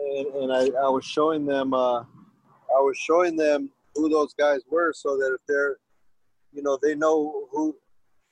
and, 0.00 0.26
and 0.26 0.52
I, 0.52 0.66
I 0.78 0.88
was 0.88 1.04
showing 1.04 1.46
them 1.46 1.74
uh, 1.74 2.00
I 2.00 2.80
was 2.80 2.96
showing 2.98 3.36
them 3.36 3.70
who 3.94 4.08
those 4.08 4.34
guys 4.34 4.60
were 4.70 4.92
so 4.92 5.16
that 5.16 5.32
if 5.34 5.40
they're 5.46 5.76
you 6.52 6.62
know 6.62 6.78
they 6.82 6.94
know 6.94 7.46
who 7.50 7.76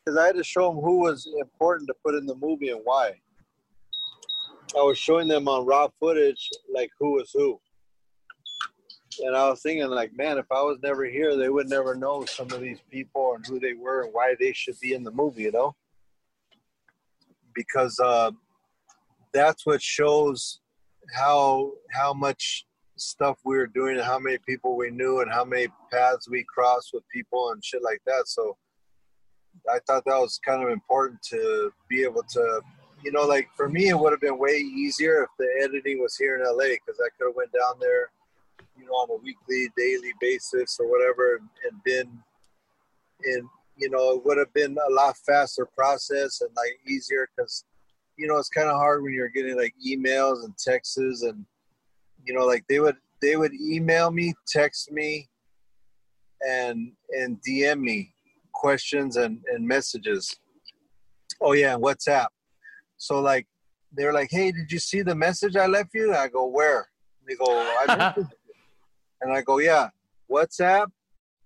because 0.05 0.19
I 0.19 0.27
had 0.27 0.37
to 0.37 0.45
show 0.45 0.71
them 0.71 0.81
who 0.81 1.01
was 1.01 1.29
important 1.39 1.89
to 1.89 1.95
put 2.05 2.15
in 2.15 2.27
the 2.27 2.37
movie 2.37 2.71
and 2.71 2.81
why. 2.83 3.13
I 4.77 4.83
was 4.83 4.99
showing 4.99 5.29
them 5.29 5.49
on 5.49 5.67
raw 5.67 5.89
footage 5.99 6.49
like 6.75 6.91
who 6.99 7.13
was 7.13 7.31
who. 7.33 7.61
And 9.21 9.37
I 9.37 9.49
was 9.49 9.61
thinking 9.63 9.89
like, 9.89 10.17
man, 10.17 10.39
if 10.39 10.47
I 10.51 10.63
was 10.63 10.79
never 10.83 11.05
here, 11.05 11.37
they 11.37 11.49
would 11.49 11.69
never 11.69 11.95
know 11.95 12.25
some 12.25 12.51
of 12.53 12.61
these 12.61 12.81
people 12.91 13.35
and 13.35 13.45
who 13.47 13.59
they 13.59 13.75
were 13.75 14.05
and 14.05 14.13
why 14.13 14.35
they 14.39 14.53
should 14.53 14.79
be 14.81 14.95
in 14.95 15.05
the 15.05 15.11
movie, 15.11 15.43
you 15.43 15.53
know? 15.53 15.75
Because 17.55 17.99
uh, 17.99 18.31
that's 19.33 19.67
what 19.67 19.83
shows 19.83 20.61
how 21.15 21.73
how 21.91 22.13
much 22.13 22.67
stuff 22.97 23.39
we 23.45 23.57
were 23.57 23.67
doing 23.67 23.97
and 23.97 24.05
how 24.05 24.19
many 24.19 24.39
people 24.39 24.77
we 24.77 24.91
knew 24.91 25.21
and 25.21 25.31
how 25.31 25.45
many 25.45 25.69
paths 25.91 26.29
we 26.29 26.45
crossed 26.45 26.91
with 26.93 27.09
people 27.09 27.51
and 27.51 27.65
shit 27.65 27.83
like 27.83 28.01
that. 28.07 28.25
So 28.27 28.57
I 29.73 29.79
thought 29.87 30.05
that 30.07 30.19
was 30.19 30.41
kind 30.45 30.63
of 30.63 30.71
important 30.71 31.23
to 31.31 31.73
be 31.89 32.03
able 32.03 32.25
to, 32.31 32.61
you 33.03 33.13
know, 33.13 33.23
like 33.23 33.49
for 33.57 33.69
me, 33.69 33.89
it 33.89 33.99
would 33.99 34.13
have 34.13 34.21
been 34.21 34.39
way 34.39 34.57
easier 34.57 35.23
if 35.23 35.31
the 35.39 35.49
editing 35.63 36.01
was 36.01 36.17
here 36.17 36.37
in 36.37 36.45
LA 36.45 36.75
because 36.75 37.01
I 37.01 37.09
could 37.17 37.29
have 37.29 37.37
went 37.37 37.53
down 37.53 37.79
there, 37.81 38.11
you 38.77 38.87
know, 38.87 38.93
on 38.93 39.11
a 39.11 39.23
weekly, 39.23 39.71
daily 39.77 40.13
basis 40.21 40.79
or 40.81 40.91
whatever 40.91 41.37
and, 41.37 41.49
and 41.71 41.83
been 41.85 42.19
in, 43.25 43.49
you 43.77 43.91
know, 43.91 44.17
it 44.17 44.25
would 44.25 44.39
have 44.39 44.53
been 44.53 44.77
a 44.89 44.93
lot 44.93 45.17
faster 45.19 45.67
process 45.77 46.41
and 46.41 46.51
like 46.57 46.79
easier 46.87 47.29
because, 47.37 47.65
you 48.19 48.27
know, 48.27 48.37
it's 48.37 48.49
kind 48.49 48.69
of 48.69 48.77
hard 48.77 49.03
when 49.03 49.13
you're 49.15 49.29
getting 49.29 49.57
like 49.57 49.75
emails 49.87 50.45
and 50.45 50.53
texts 50.59 50.99
and, 50.99 51.47
you 52.25 52.35
know, 52.35 52.45
like 52.45 52.65
they 52.69 52.81
would 52.81 52.97
they 53.23 53.37
would 53.37 53.53
email 53.55 54.11
me, 54.11 54.35
text 54.47 54.91
me, 54.91 55.29
and 56.47 56.93
and 57.11 57.39
DM 57.47 57.81
me 57.81 58.13
questions 58.53 59.17
and 59.17 59.41
and 59.53 59.67
messages. 59.67 60.37
Oh 61.41 61.53
yeah, 61.53 61.75
WhatsApp. 61.75 62.27
So 62.97 63.21
like 63.21 63.47
they're 63.93 64.13
like, 64.13 64.29
hey, 64.31 64.51
did 64.51 64.71
you 64.71 64.79
see 64.79 65.03
the 65.03 65.15
message 65.15 65.57
I 65.57 65.67
left 65.67 65.91
you? 65.95 66.15
I 66.15 66.29
go, 66.29 66.47
where? 66.47 66.89
They 67.27 67.37
go, 67.37 67.47
I 67.47 68.15
and 69.21 69.33
I 69.33 69.43
go, 69.43 69.59
yeah, 69.59 69.89
WhatsApp, 70.31 70.89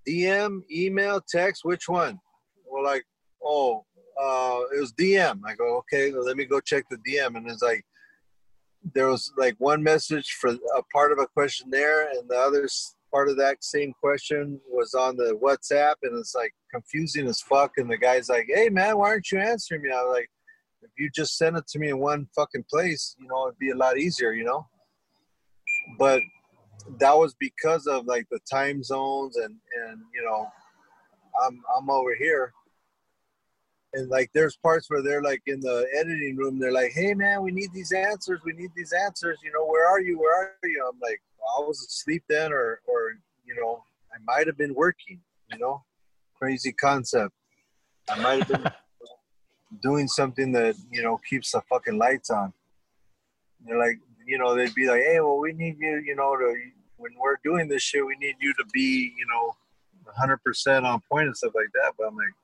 DM, 0.09 0.63
email, 0.71 1.21
text, 1.29 1.65
which 1.65 1.89
one? 1.89 2.19
Well, 2.65 2.85
like, 2.85 3.05
oh, 3.45 3.85
uh, 4.23 4.61
it 4.75 4.81
was 4.81 4.93
DM. 4.93 5.41
I 5.45 5.55
go, 5.55 5.79
okay, 5.79 6.13
let 6.13 6.37
me 6.37 6.45
go 6.45 6.61
check 6.61 6.85
the 6.89 6.99
DM. 6.99 7.37
And 7.37 7.51
it's 7.51 7.63
like, 7.63 7.85
there 8.95 9.09
was 9.09 9.33
like 9.37 9.57
one 9.59 9.83
message 9.83 10.37
for 10.41 10.51
a 10.51 10.83
part 10.93 11.13
of 11.13 11.19
a 11.19 11.27
question 11.27 11.71
there, 11.71 12.09
and 12.11 12.29
the 12.29 12.37
other 12.37 12.69
part 13.13 13.29
of 13.29 13.37
that 13.37 13.63
same 13.63 13.93
question 13.93 14.59
was 14.69 14.95
on 14.95 15.17
the 15.17 15.39
whatsapp 15.43 15.95
and 16.03 16.19
it's 16.19 16.35
like 16.35 16.53
confusing 16.71 17.29
as 17.29 17.43
fuck 17.43 17.73
and 17.77 17.91
the 17.91 17.97
guy's 17.97 18.31
like 18.31 18.47
hey 18.49 18.71
man 18.71 18.97
why 18.97 19.09
aren't 19.09 19.31
you 19.31 19.39
answering 19.39 19.83
me 19.83 19.91
i 19.91 20.03
was 20.03 20.17
like 20.17 20.31
if 20.81 20.91
you 20.99 21.11
just 21.15 21.37
send 21.37 21.57
it 21.57 21.67
to 21.69 21.79
me 21.79 21.91
in 21.91 21.99
one 21.99 22.27
fucking 22.35 22.65
place 22.71 23.15
you 23.21 23.29
know 23.29 23.47
it'd 23.47 23.59
be 23.59 23.71
a 23.71 23.77
lot 23.77 23.99
easier 23.99 24.33
you 24.33 24.45
know 24.45 24.67
but 25.99 26.23
that 26.99 27.13
was 27.13 27.35
because 27.39 27.87
of 27.87 28.07
like 28.07 28.27
the 28.31 28.41
time 28.51 28.83
zones 28.83 29.37
and 29.37 29.55
and 29.87 30.01
you 30.15 30.25
know 30.25 30.47
i'm 31.45 31.61
i'm 31.77 31.91
over 31.91 32.15
here 32.15 32.51
and 33.95 34.09
like 34.09 34.31
there's 34.35 34.57
parts 34.57 34.89
where 34.89 35.03
they're 35.03 35.23
like 35.23 35.43
in 35.47 35.61
the 35.61 35.87
editing 35.99 36.37
room 36.37 36.59
they're 36.59 36.73
like 36.73 36.93
hey 36.93 37.15
man 37.15 37.43
we 37.43 37.51
need 37.53 37.73
these 37.73 37.93
answers 37.93 38.41
we 38.45 38.53
need 38.53 38.71
these 38.75 38.93
answers 38.93 39.39
you 39.45 39.53
know 39.53 39.67
where 39.67 39.87
are 39.89 40.01
you 40.01 40.19
where 40.19 40.35
are 40.35 40.69
you? 40.69 40.91
I'm 40.91 40.99
like 41.01 41.21
well, 41.39 41.65
i 41.65 41.69
was 41.69 41.81
asleep 41.81 42.23
then 42.29 42.53
or 42.53 42.81
or 42.87 43.13
you 43.45 43.55
know 43.55 43.83
i 44.15 44.17
might 44.27 44.47
have 44.47 44.57
been 44.57 44.75
working 44.75 45.21
you 45.53 45.59
know? 45.59 45.85
Crazy 46.39 46.73
concept. 46.73 47.35
I 48.09 48.21
might 48.21 48.39
have 48.41 48.49
been 48.49 48.73
doing 49.83 50.09
something 50.09 50.53
that 50.53 50.75
you 50.91 51.03
know 51.03 51.19
keeps 51.29 51.53
the 51.53 51.61
fucking 51.69 51.99
lights 51.99 52.31
on. 52.31 52.53
They're 53.65 53.79
like 53.79 53.99
you 54.27 54.39
know 54.39 54.55
they'd 54.55 54.75
be 54.75 54.89
like 54.89 55.03
hey 55.03 55.21
well 55.21 55.39
we 55.39 55.53
need 55.53 55.77
you 55.79 56.03
you 56.05 56.17
know 56.17 56.37
to 56.37 56.55
when 56.97 57.13
we're 57.21 57.39
doing 57.45 57.69
this 57.69 57.83
shit 57.83 58.05
we 58.05 58.17
need 58.21 58.37
you 58.41 58.53
to 58.55 58.65
be 58.73 59.13
you 59.17 59.27
know 59.27 59.55
100% 60.19 60.85
on 60.85 61.01
point 61.11 61.27
and 61.27 61.37
stuff 61.37 61.53
like 61.55 61.71
that 61.75 61.93
but 61.99 62.07
i'm 62.07 62.17
like 62.17 62.35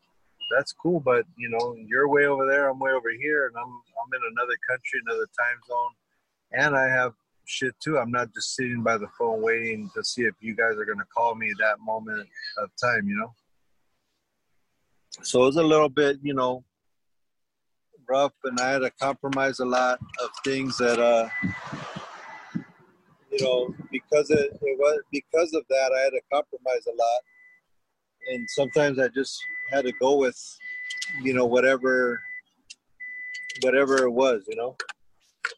that's 0.50 0.72
cool. 0.72 1.00
But 1.00 1.24
you 1.36 1.48
know, 1.48 1.76
you're 1.86 2.08
way 2.08 2.26
over 2.26 2.46
there, 2.46 2.68
I'm 2.68 2.78
way 2.78 2.92
over 2.92 3.10
here, 3.10 3.46
and 3.46 3.56
I'm 3.56 3.68
I'm 3.70 4.14
in 4.14 4.20
another 4.32 4.56
country, 4.68 5.00
another 5.06 5.26
time 5.38 5.58
zone, 5.68 5.94
and 6.52 6.76
I 6.76 6.88
have 6.88 7.12
shit 7.46 7.74
too. 7.80 7.98
I'm 7.98 8.10
not 8.10 8.32
just 8.34 8.54
sitting 8.54 8.82
by 8.82 8.98
the 8.98 9.08
phone 9.18 9.42
waiting 9.42 9.90
to 9.94 10.04
see 10.04 10.22
if 10.22 10.34
you 10.40 10.54
guys 10.54 10.76
are 10.76 10.84
gonna 10.84 11.06
call 11.14 11.34
me 11.34 11.52
that 11.58 11.80
moment 11.80 12.28
of 12.58 12.70
time, 12.80 13.08
you 13.08 13.16
know. 13.16 13.34
So 15.22 15.42
it 15.42 15.46
was 15.46 15.56
a 15.56 15.62
little 15.62 15.88
bit, 15.88 16.18
you 16.22 16.34
know, 16.34 16.64
rough, 18.08 18.32
and 18.44 18.58
I 18.60 18.70
had 18.70 18.78
to 18.80 18.90
compromise 18.90 19.58
a 19.60 19.64
lot 19.64 19.98
of 20.22 20.30
things 20.44 20.78
that, 20.78 20.98
uh, 20.98 21.28
you 23.30 23.44
know, 23.44 23.74
because 23.90 24.30
it, 24.30 24.58
it 24.62 24.78
was 24.78 25.00
because 25.12 25.52
of 25.54 25.64
that, 25.68 25.92
I 25.96 26.00
had 26.04 26.10
to 26.10 26.20
compromise 26.32 26.86
a 26.86 26.96
lot, 26.96 27.20
and 28.32 28.48
sometimes 28.50 28.98
I 28.98 29.08
just 29.08 29.38
had 29.70 29.84
to 29.84 29.92
go 30.00 30.16
with, 30.16 30.38
you 31.22 31.34
know, 31.34 31.46
whatever, 31.46 32.20
whatever 33.62 34.04
it 34.04 34.10
was, 34.10 34.44
you 34.48 34.56
know. 34.56 34.76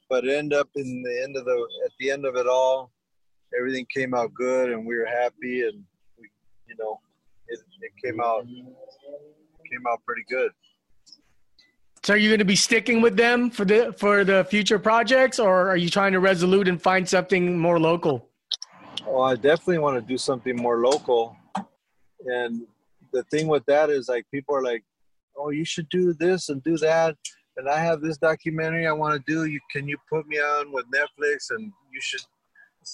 But 0.08 0.24
it 0.24 0.36
ended 0.36 0.58
up 0.58 0.68
in 0.76 1.02
the 1.02 1.22
end 1.22 1.36
of 1.36 1.44
the 1.44 1.66
at 1.84 1.92
the 2.00 2.10
end 2.10 2.24
of 2.24 2.36
it 2.36 2.46
all, 2.46 2.90
everything 3.58 3.86
came 3.94 4.14
out 4.14 4.32
good, 4.34 4.70
and 4.70 4.86
we 4.86 4.96
were 4.96 5.06
happy, 5.06 5.62
and 5.62 5.82
we, 6.18 6.28
you 6.68 6.76
know, 6.78 7.00
it, 7.48 7.60
it 7.80 7.92
came 8.04 8.20
out 8.20 8.44
came 8.44 9.86
out 9.88 10.00
pretty 10.04 10.24
good. 10.28 10.50
So 12.02 12.14
are 12.14 12.16
you 12.16 12.30
going 12.30 12.38
to 12.38 12.46
be 12.46 12.56
sticking 12.56 13.02
with 13.02 13.16
them 13.16 13.50
for 13.50 13.64
the 13.64 13.94
for 13.96 14.24
the 14.24 14.44
future 14.44 14.78
projects, 14.78 15.38
or 15.38 15.68
are 15.68 15.76
you 15.76 15.90
trying 15.90 16.12
to 16.12 16.20
resolute 16.20 16.66
and 16.66 16.80
find 16.80 17.08
something 17.08 17.58
more 17.58 17.78
local? 17.78 18.28
Well, 19.06 19.22
I 19.22 19.34
definitely 19.34 19.78
want 19.78 19.96
to 19.96 20.06
do 20.06 20.18
something 20.18 20.56
more 20.56 20.78
local, 20.78 21.36
and 22.26 22.66
the 23.12 23.22
thing 23.24 23.48
with 23.48 23.64
that 23.66 23.90
is 23.90 24.09
like 24.09 24.26
people 24.30 24.54
are 24.54 24.62
like, 24.62 24.85
oh, 25.37 25.50
you 25.50 25.64
should 25.64 25.88
do 25.88 26.12
this 26.14 26.48
and 26.48 26.62
do 26.62 26.76
that, 26.78 27.16
and 27.56 27.68
I 27.68 27.78
have 27.80 28.00
this 28.00 28.18
documentary 28.18 28.87
I 28.87 28.92
want 28.92 29.14
to 29.14 29.33
do. 29.33 29.44
You 29.44 29.61
can 29.70 29.88
you 29.88 29.96
put 30.09 30.26
me 30.26 30.38
on 30.38 30.72
with 30.72 30.87
Netflix, 30.94 31.50
and 31.50 31.72
you 31.92 32.00
should 32.00 32.22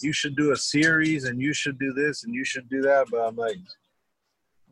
you 0.03 0.13
should 0.13 0.37
do 0.37 0.53
a 0.53 0.57
series, 0.57 1.25
and 1.25 1.41
you 1.41 1.53
should 1.53 1.79
do 1.79 1.93
this, 1.93 2.25
and 2.25 2.35
you 2.35 2.45
should 2.45 2.69
do 2.69 2.83
that. 2.83 3.07
But 3.11 3.19
I'm 3.19 3.37
like, 3.37 3.57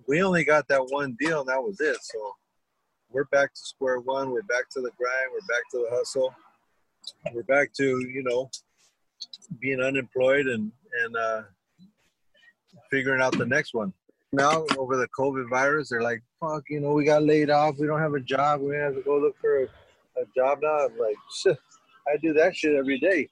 we 0.07 0.23
only 0.23 0.45
got 0.45 0.69
that 0.69 0.87
one 0.89 1.17
deal, 1.19 1.41
and 1.41 1.49
that 1.49 1.63
was 1.63 1.81
it. 1.81 1.97
So 2.03 2.33
we're 3.11 3.25
back 3.25 3.53
to 3.55 3.61
square 3.61 4.01
one. 4.01 4.31
We're 4.31 4.43
back 4.43 4.69
to 4.73 4.81
the 4.81 4.91
grind. 4.99 5.31
We're 5.33 5.55
back 5.55 5.63
to 5.73 5.79
the 5.79 5.97
hustle. 5.97 6.35
We're 7.33 7.43
back 7.43 7.73
to 7.75 7.85
you 7.85 8.23
know 8.23 8.51
being 9.61 9.81
unemployed 9.81 10.47
and 10.47 10.73
and 11.05 11.17
uh, 11.17 11.43
figuring 12.91 13.21
out 13.21 13.37
the 13.37 13.47
next 13.47 13.75
one 13.75 13.93
now 14.35 14.65
over 14.79 14.97
the 14.97 15.09
COVID 15.19 15.49
virus, 15.49 15.91
they're 15.91 16.03
like, 16.03 16.23
fuck, 16.41 16.65
you 16.69 16.81
know, 16.81 16.93
we 16.93 17.05
got 17.05 17.23
laid 17.23 17.51
off. 17.51 17.77
We 17.79 17.87
don't 17.87 18.01
have 18.01 18.15
a 18.15 18.21
job. 18.21 18.61
We 18.61 18.75
have 18.77 18.95
to 18.95 19.03
go 19.03 19.19
look 19.19 19.37
for 19.41 19.63
a, 19.63 19.65
a 19.65 20.25
job 20.37 20.59
now. 20.63 20.87
I'm 20.87 20.99
like, 20.99 21.17
shit, 21.43 21.59
I 22.07 22.17
do 22.21 22.33
that 22.35 22.57
shit 22.57 22.75
every 22.75 22.99
day. 22.99 23.29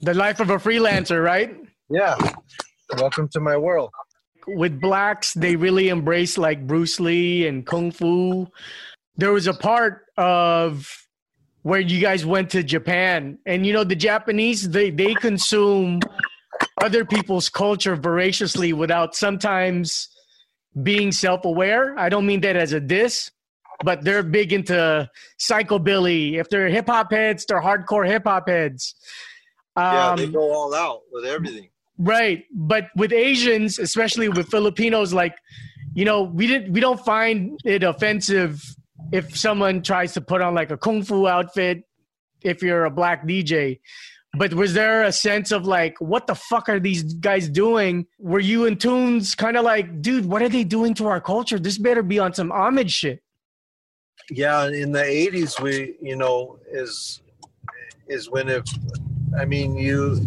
The 0.00 0.14
life 0.14 0.40
of 0.40 0.50
a 0.50 0.56
freelancer, 0.56 1.22
right? 1.22 1.56
Yeah. 1.90 2.16
Welcome 2.96 3.28
to 3.30 3.40
my 3.40 3.56
world. 3.56 3.90
With 4.46 4.80
blacks, 4.80 5.34
they 5.34 5.56
really 5.56 5.88
embrace 5.88 6.38
like 6.38 6.66
Bruce 6.66 7.00
Lee 7.00 7.46
and 7.46 7.66
Kung 7.66 7.90
Fu. 7.90 8.46
There 9.16 9.32
was 9.32 9.46
a 9.46 9.54
part 9.54 10.06
of 10.16 10.88
where 11.62 11.80
you 11.80 12.00
guys 12.00 12.24
went 12.24 12.50
to 12.50 12.62
Japan, 12.62 13.38
and 13.44 13.66
you 13.66 13.72
know, 13.74 13.84
the 13.84 13.96
Japanese, 13.96 14.70
they, 14.70 14.90
they 14.90 15.12
consume 15.14 16.00
other 16.82 17.04
people's 17.04 17.48
culture 17.48 17.96
voraciously 17.96 18.72
without 18.72 19.14
sometimes 19.14 20.08
being 20.82 21.12
self-aware. 21.12 21.98
I 21.98 22.08
don't 22.08 22.26
mean 22.26 22.40
that 22.42 22.56
as 22.56 22.72
a 22.72 22.80
diss, 22.80 23.30
but 23.84 24.04
they're 24.04 24.22
big 24.22 24.52
into 24.52 25.08
psychobilly. 25.40 26.34
If 26.34 26.48
they're 26.50 26.68
hip 26.68 26.86
hop 26.86 27.12
heads, 27.12 27.46
they're 27.46 27.60
hardcore 27.60 28.06
hip 28.06 28.24
hop 28.24 28.48
heads. 28.48 28.94
yeah, 29.76 30.10
Um, 30.10 30.16
they 30.16 30.26
go 30.26 30.52
all 30.52 30.74
out 30.74 31.00
with 31.12 31.24
everything. 31.24 31.68
Right, 31.98 32.44
but 32.52 32.84
with 32.94 33.12
Asians, 33.12 33.78
especially 33.78 34.28
with 34.28 34.48
Filipinos, 34.48 35.12
like 35.12 35.34
you 35.94 36.04
know, 36.04 36.22
we 36.22 36.46
didn't 36.46 36.72
we 36.72 36.80
don't 36.80 37.00
find 37.04 37.58
it 37.64 37.82
offensive 37.82 38.62
if 39.10 39.36
someone 39.36 39.82
tries 39.82 40.12
to 40.14 40.20
put 40.20 40.40
on 40.40 40.54
like 40.54 40.70
a 40.70 40.76
kung 40.76 41.02
fu 41.02 41.26
outfit 41.26 41.82
if 42.42 42.62
you're 42.62 42.84
a 42.84 42.90
black 42.90 43.26
DJ. 43.26 43.80
But 44.36 44.52
was 44.52 44.74
there 44.74 45.04
a 45.04 45.12
sense 45.12 45.52
of 45.52 45.66
like, 45.66 45.96
what 46.00 46.26
the 46.26 46.34
fuck 46.34 46.68
are 46.68 46.78
these 46.78 47.02
guys 47.14 47.48
doing? 47.48 48.06
Were 48.18 48.40
you 48.40 48.66
in 48.66 48.76
tunes 48.76 49.34
kind 49.34 49.56
of 49.56 49.64
like, 49.64 50.02
dude, 50.02 50.26
what 50.26 50.42
are 50.42 50.48
they 50.50 50.64
doing 50.64 50.94
to 50.94 51.06
our 51.06 51.20
culture? 51.20 51.58
This 51.58 51.78
better 51.78 52.02
be 52.02 52.18
on 52.18 52.34
some 52.34 52.52
homage 52.52 52.92
shit. 52.92 53.22
Yeah, 54.30 54.66
in 54.66 54.92
the 54.92 55.00
'80s, 55.00 55.60
we 55.60 55.94
you 56.02 56.14
know 56.14 56.58
is 56.70 57.22
is 58.08 58.28
when 58.28 58.48
if 58.48 58.64
I 59.38 59.46
mean 59.46 59.76
you 59.76 60.20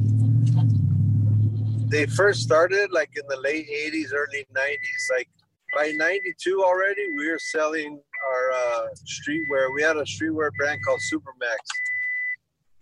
they 1.88 2.08
first 2.08 2.42
started 2.42 2.92
like 2.92 3.12
in 3.16 3.28
the 3.28 3.38
late 3.38 3.68
'80s, 3.70 4.12
early 4.14 4.48
'90s. 4.56 5.16
Like 5.16 5.30
by 5.76 5.92
'92 5.96 6.64
already, 6.64 7.06
we 7.16 7.30
were 7.30 7.40
selling 7.40 8.02
our 8.28 8.52
uh, 8.52 8.88
streetwear. 9.06 9.74
We 9.76 9.84
had 9.84 9.98
a 9.98 10.04
streetwear 10.04 10.50
brand 10.58 10.80
called 10.84 11.00
Supermax, 11.14 11.60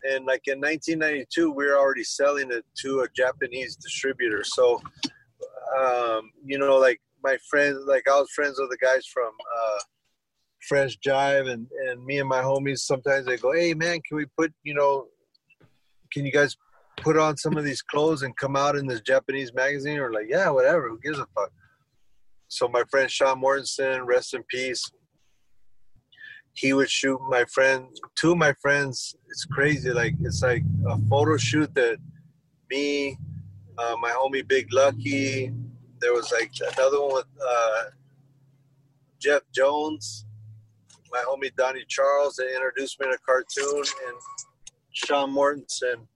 and 0.03 0.25
like 0.25 0.43
in 0.47 0.59
1992, 0.59 1.51
we 1.51 1.65
were 1.65 1.77
already 1.77 2.03
selling 2.03 2.51
it 2.51 2.65
to 2.81 3.01
a 3.01 3.07
Japanese 3.15 3.75
distributor. 3.75 4.43
So, 4.43 4.81
um, 5.77 6.31
you 6.45 6.57
know, 6.57 6.77
like 6.77 6.99
my 7.23 7.37
friends, 7.49 7.79
like 7.85 8.07
I 8.07 8.19
was 8.19 8.29
friends 8.31 8.59
with 8.59 8.69
the 8.69 8.77
guys 8.77 9.05
from. 9.13 9.31
Uh, 9.57 9.79
Fresh 10.67 10.97
Jive 10.99 11.49
and, 11.49 11.67
and 11.87 12.03
me 12.05 12.19
and 12.19 12.27
my 12.27 12.41
homies 12.41 12.79
sometimes 12.79 13.25
they 13.25 13.37
go, 13.37 13.53
Hey 13.53 13.73
man, 13.73 14.01
can 14.07 14.17
we 14.17 14.25
put, 14.37 14.53
you 14.63 14.73
know, 14.73 15.07
can 16.11 16.25
you 16.25 16.31
guys 16.31 16.55
put 16.97 17.17
on 17.17 17.37
some 17.37 17.57
of 17.57 17.63
these 17.63 17.81
clothes 17.81 18.23
and 18.23 18.35
come 18.35 18.55
out 18.55 18.75
in 18.75 18.85
this 18.85 19.01
Japanese 19.01 19.53
magazine? 19.53 19.99
Or 19.99 20.11
like, 20.11 20.27
yeah, 20.29 20.49
whatever, 20.49 20.89
who 20.89 20.99
gives 20.99 21.19
a 21.19 21.25
fuck? 21.35 21.51
So 22.47 22.67
my 22.67 22.83
friend 22.89 23.09
Shawn 23.09 23.41
Mortensen, 23.41 24.05
rest 24.05 24.33
in 24.33 24.43
peace. 24.49 24.83
He 26.53 26.73
would 26.73 26.89
shoot 26.89 27.19
my 27.29 27.45
friend, 27.45 27.87
two 28.15 28.31
of 28.31 28.37
my 28.37 28.53
friends. 28.61 29.15
It's 29.29 29.45
crazy. 29.45 29.91
Like 29.91 30.15
it's 30.21 30.41
like 30.41 30.63
a 30.87 30.97
photo 31.09 31.37
shoot 31.37 31.73
that 31.75 31.97
me, 32.69 33.17
uh, 33.77 33.95
my 34.01 34.11
homie 34.11 34.47
Big 34.47 34.71
Lucky. 34.73 35.51
There 35.99 36.13
was 36.13 36.31
like 36.31 36.51
another 36.73 37.01
one 37.01 37.13
with 37.15 37.25
uh, 37.45 37.83
Jeff 39.19 39.41
Jones, 39.53 40.25
my 41.11 41.23
homie 41.27 41.53
Donnie 41.55 41.85
Charles. 41.87 42.35
They 42.35 42.53
introduced 42.55 42.99
me 42.99 43.07
to 43.07 43.17
cartoon, 43.25 43.83
and 44.07 44.17
Shawn 44.91 45.33
Mortensen 45.33 46.07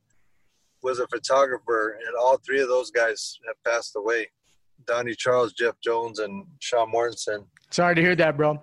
was 0.82 1.00
a 1.00 1.08
photographer, 1.08 1.98
and 2.06 2.16
all 2.20 2.38
three 2.38 2.62
of 2.62 2.68
those 2.68 2.92
guys 2.92 3.40
have 3.48 3.56
passed 3.64 3.96
away. 3.96 4.28
Donnie 4.86 5.16
Charles, 5.16 5.54
Jeff 5.54 5.76
Jones, 5.82 6.20
and 6.20 6.46
Shawn 6.60 6.92
Mortensen. 6.92 7.46
Sorry 7.72 7.96
to 7.96 8.02
hear 8.02 8.16
that, 8.16 8.36
bro. 8.36 8.62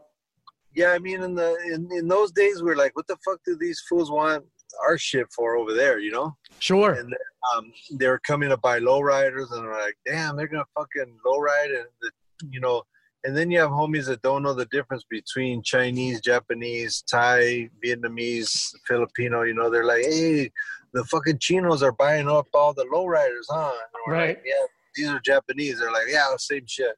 Yeah, 0.75 0.93
I 0.93 0.99
mean, 0.99 1.23
in 1.23 1.35
the 1.35 1.57
in, 1.73 1.89
in 1.93 2.09
those 2.09 2.33
days, 2.33 2.63
we 2.63 2.71
are 2.71 2.77
like, 2.77 2.95
what 2.97 3.07
the 3.07 3.17
fuck 3.25 3.41
do 3.45 3.57
these 3.57 3.81
fools 3.89 4.11
want 4.11 4.45
our 4.87 4.97
shit 4.97 5.27
for 5.35 5.57
over 5.57 5.75
there? 5.75 5.99
You 5.99 6.13
know? 6.13 6.37
Sure. 6.61 6.93
And 6.93 7.15
um, 7.55 7.73
they 7.93 8.07
were 8.07 8.21
coming 8.21 8.51
to 8.51 8.57
buy 8.57 8.79
lowriders, 8.79 9.51
and 9.53 9.65
they're 9.65 9.73
like, 9.73 9.97
damn, 10.07 10.37
they're 10.37 10.49
gonna 10.49 10.65
fucking 10.77 11.17
lowride, 11.27 11.71
and 11.71 11.87
the, 12.01 12.11
you 12.51 12.61
know. 12.61 12.83
And 13.23 13.37
then 13.37 13.51
you 13.51 13.59
have 13.61 13.69
homies 13.69 14.07
that 14.07 14.23
don't 14.23 14.43
know 14.43 14.55
the 14.55 14.65
difference 14.67 15.05
between 15.11 15.63
Chinese, 15.63 16.23
Japanese, 16.23 17.03
Thai, 17.03 17.69
Vietnamese, 17.85 18.75
Filipino. 18.89 19.43
You 19.43 19.53
know, 19.53 19.69
they're 19.69 19.85
like, 19.85 20.05
hey, 20.07 20.51
the 20.95 21.05
fucking 21.05 21.39
chinos 21.39 21.83
are 21.83 21.93
buying 21.93 22.29
up 22.29 22.47
all 22.55 22.73
the 22.73 22.87
lowriders, 22.87 23.45
huh? 23.51 23.73
Right. 24.07 24.29
Like, 24.29 24.43
yeah, 24.47 24.67
these 24.97 25.09
are 25.09 25.21
Japanese. 25.21 25.81
They're 25.81 25.93
like, 25.93 26.07
yeah, 26.09 26.29
same 26.39 26.65
shit. 26.67 26.97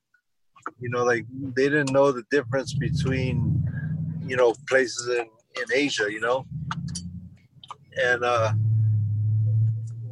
You 0.78 0.90
know, 0.90 1.04
like 1.04 1.26
they 1.56 1.68
didn't 1.68 1.92
know 1.92 2.12
the 2.12 2.22
difference 2.30 2.72
between, 2.74 3.61
you 4.32 4.38
know, 4.38 4.54
places 4.66 5.08
in 5.08 5.26
in 5.60 5.66
Asia. 5.74 6.10
You 6.10 6.20
know, 6.20 6.46
and 8.02 8.24
uh, 8.24 8.52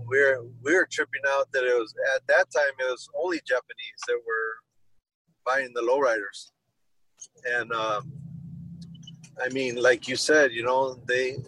we're 0.04 0.42
we're 0.62 0.86
tripping 0.92 1.22
out 1.28 1.50
that 1.52 1.64
it 1.64 1.72
was 1.72 1.94
at 2.14 2.26
that 2.26 2.46
time 2.54 2.74
it 2.78 2.90
was 2.90 3.08
only 3.18 3.40
Japanese 3.48 4.00
that 4.06 4.20
were 4.26 4.52
buying 5.46 5.72
the 5.74 5.80
lowriders, 5.80 6.50
and 7.56 7.72
um, 7.72 8.12
I 9.42 9.48
mean, 9.48 9.76
like 9.76 10.06
you 10.06 10.16
said, 10.16 10.52
you 10.52 10.64
know, 10.64 11.00
they 11.08 11.38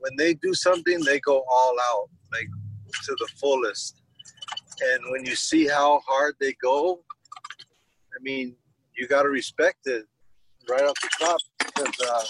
when 0.00 0.14
they 0.18 0.34
do 0.34 0.52
something, 0.52 1.00
they 1.00 1.20
go 1.20 1.42
all 1.50 1.74
out, 1.90 2.10
like 2.32 2.48
to 3.04 3.16
the 3.18 3.28
fullest. 3.40 4.02
And 4.82 5.10
when 5.10 5.24
you 5.24 5.34
see 5.34 5.66
how 5.66 6.02
hard 6.06 6.34
they 6.38 6.54
go, 6.62 7.02
I 8.14 8.18
mean, 8.22 8.56
you 8.94 9.08
got 9.08 9.22
to 9.22 9.30
respect 9.30 9.86
it 9.86 10.04
right 10.68 10.82
off 10.82 11.00
the 11.00 11.10
top 11.18 11.40
because 11.84 12.10
uh, 12.10 12.24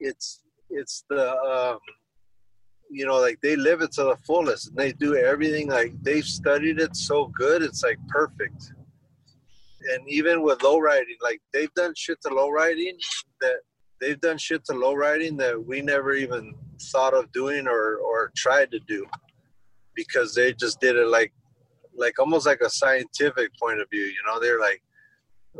it's 0.00 0.42
it's 0.70 1.04
the 1.08 1.36
um, 1.40 1.78
you 2.90 3.06
know 3.06 3.18
like 3.20 3.40
they 3.42 3.56
live 3.56 3.80
it 3.82 3.92
to 3.92 4.04
the 4.04 4.16
fullest 4.26 4.68
and 4.68 4.76
they 4.76 4.92
do 4.92 5.16
everything 5.16 5.68
like 5.68 5.92
they've 6.02 6.24
studied 6.24 6.80
it 6.80 6.94
so 6.96 7.26
good 7.26 7.62
it's 7.62 7.82
like 7.82 7.98
perfect. 8.08 8.72
And 9.94 10.08
even 10.08 10.42
with 10.42 10.62
low 10.62 10.78
riding 10.78 11.16
like 11.22 11.40
they've 11.52 11.72
done 11.74 11.94
shit 11.96 12.18
to 12.22 12.34
low 12.34 12.50
riding 12.50 12.96
that 13.40 13.60
they've 14.00 14.20
done 14.20 14.38
shit 14.38 14.64
to 14.64 14.72
low 14.74 14.94
riding 14.94 15.36
that 15.36 15.64
we 15.64 15.80
never 15.80 16.12
even 16.14 16.54
thought 16.92 17.14
of 17.14 17.30
doing 17.32 17.68
or 17.68 17.96
or 17.98 18.32
tried 18.36 18.70
to 18.72 18.80
do 18.80 19.06
because 19.94 20.34
they 20.34 20.52
just 20.52 20.80
did 20.80 20.96
it 20.96 21.06
like 21.06 21.32
like 21.96 22.18
almost 22.18 22.46
like 22.46 22.60
a 22.60 22.70
scientific 22.70 23.50
point 23.60 23.80
of 23.80 23.88
view 23.90 24.02
you 24.02 24.22
know? 24.26 24.40
They're 24.40 24.60
like 24.60 24.82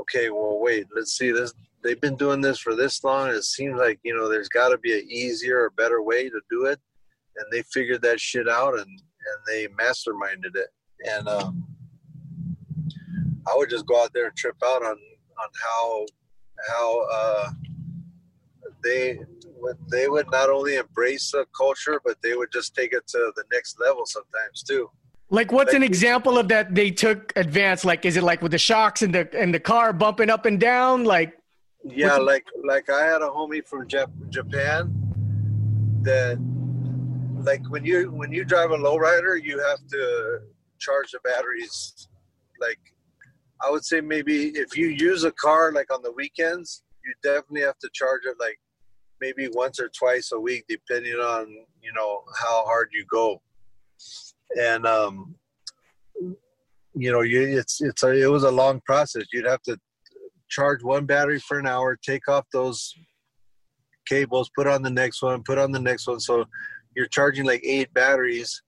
okay 0.00 0.30
well 0.30 0.58
wait 0.58 0.86
let's 0.94 1.16
see 1.16 1.30
this 1.30 1.54
they've 1.86 2.00
been 2.00 2.16
doing 2.16 2.40
this 2.40 2.58
for 2.58 2.74
this 2.74 3.02
long 3.04 3.28
it 3.28 3.44
seems 3.44 3.78
like 3.78 3.98
you 4.02 4.14
know 4.14 4.28
there's 4.28 4.48
got 4.48 4.70
to 4.70 4.78
be 4.78 4.98
an 4.98 5.06
easier 5.08 5.60
or 5.60 5.70
better 5.70 6.02
way 6.02 6.28
to 6.28 6.40
do 6.50 6.64
it 6.64 6.80
and 7.36 7.46
they 7.52 7.62
figured 7.62 8.02
that 8.02 8.20
shit 8.20 8.48
out 8.48 8.74
and 8.74 8.88
and 8.88 9.38
they 9.46 9.66
masterminded 9.68 10.54
it 10.56 10.68
and 11.08 11.28
um 11.28 11.64
i 13.46 13.54
would 13.56 13.70
just 13.70 13.86
go 13.86 14.02
out 14.02 14.12
there 14.12 14.26
and 14.26 14.36
trip 14.36 14.56
out 14.64 14.82
on 14.82 14.96
on 15.42 15.48
how 15.62 16.06
how 16.68 17.06
uh 17.12 17.50
they 18.82 19.18
would 19.56 19.76
they 19.90 20.08
would 20.08 20.30
not 20.30 20.50
only 20.50 20.76
embrace 20.76 21.30
the 21.30 21.46
culture 21.56 22.00
but 22.04 22.20
they 22.22 22.34
would 22.34 22.50
just 22.52 22.74
take 22.74 22.92
it 22.92 23.06
to 23.06 23.32
the 23.36 23.44
next 23.52 23.78
level 23.80 24.04
sometimes 24.04 24.62
too 24.62 24.90
Like, 25.28 25.50
what's 25.50 25.74
an 25.74 25.82
example 25.82 26.38
of 26.38 26.46
that 26.48 26.72
they 26.72 26.90
took 26.92 27.32
advance? 27.34 27.84
Like, 27.84 28.06
is 28.06 28.16
it 28.16 28.22
like 28.22 28.42
with 28.42 28.52
the 28.52 28.62
shocks 28.70 29.02
and 29.02 29.12
the 29.12 29.26
and 29.34 29.52
the 29.52 29.58
car 29.58 29.92
bumping 29.92 30.30
up 30.30 30.46
and 30.46 30.60
down? 30.60 31.02
Like, 31.02 31.34
Yeah, 31.88 32.16
like 32.16 32.46
like 32.64 32.90
I 32.90 33.04
had 33.04 33.22
a 33.22 33.28
homie 33.28 33.66
from 33.66 33.86
Jap- 33.86 34.30
Japan 34.30 34.92
that 36.02 36.38
like 37.44 37.62
when 37.70 37.84
you 37.84 38.10
when 38.10 38.32
you 38.32 38.44
drive 38.44 38.70
a 38.70 38.76
lowrider, 38.76 39.42
you 39.42 39.58
have 39.58 39.86
to 39.88 40.40
charge 40.78 41.12
the 41.12 41.20
batteries. 41.24 42.08
Like 42.60 42.80
I 43.62 43.70
would 43.70 43.84
say 43.84 44.00
maybe 44.00 44.48
if 44.48 44.76
you 44.76 44.88
use 44.88 45.24
a 45.24 45.32
car 45.32 45.72
like 45.72 45.92
on 45.92 46.02
the 46.02 46.12
weekends, 46.12 46.82
you 47.04 47.14
definitely 47.22 47.62
have 47.62 47.78
to 47.78 47.88
charge 47.92 48.22
it 48.24 48.36
like 48.40 48.58
maybe 49.20 49.48
once 49.52 49.80
or 49.80 49.88
twice 49.88 50.32
a 50.32 50.40
week, 50.40 50.64
depending 50.68 51.14
on 51.14 51.48
you 51.80 51.92
know 51.94 52.22
how 52.38 52.64
hard 52.64 52.88
you 52.92 53.04
go. 53.10 53.40
And 54.60 54.86
um, 54.86 55.34
you 56.94 57.12
know, 57.12 57.20
you 57.20 57.58
it's 57.58 57.80
it's 57.80 58.02
a, 58.02 58.10
it 58.10 58.30
was 58.30 58.44
a 58.44 58.50
long 58.50 58.80
process. 58.84 59.24
You'd 59.32 59.46
have 59.46 59.62
to 59.62 59.78
charge 60.48 60.82
one 60.82 61.06
battery 61.06 61.40
for 61.40 61.58
an 61.58 61.66
hour, 61.66 61.96
take 61.96 62.28
off 62.28 62.46
those 62.52 62.94
cables, 64.06 64.50
put 64.54 64.66
on 64.66 64.82
the 64.82 64.90
next 64.90 65.22
one, 65.22 65.42
put 65.42 65.58
on 65.58 65.72
the 65.72 65.80
next 65.80 66.06
one. 66.06 66.20
So 66.20 66.46
you're 66.94 67.06
charging 67.06 67.44
like 67.44 67.62
eight 67.64 67.92
batteries. 67.92 68.62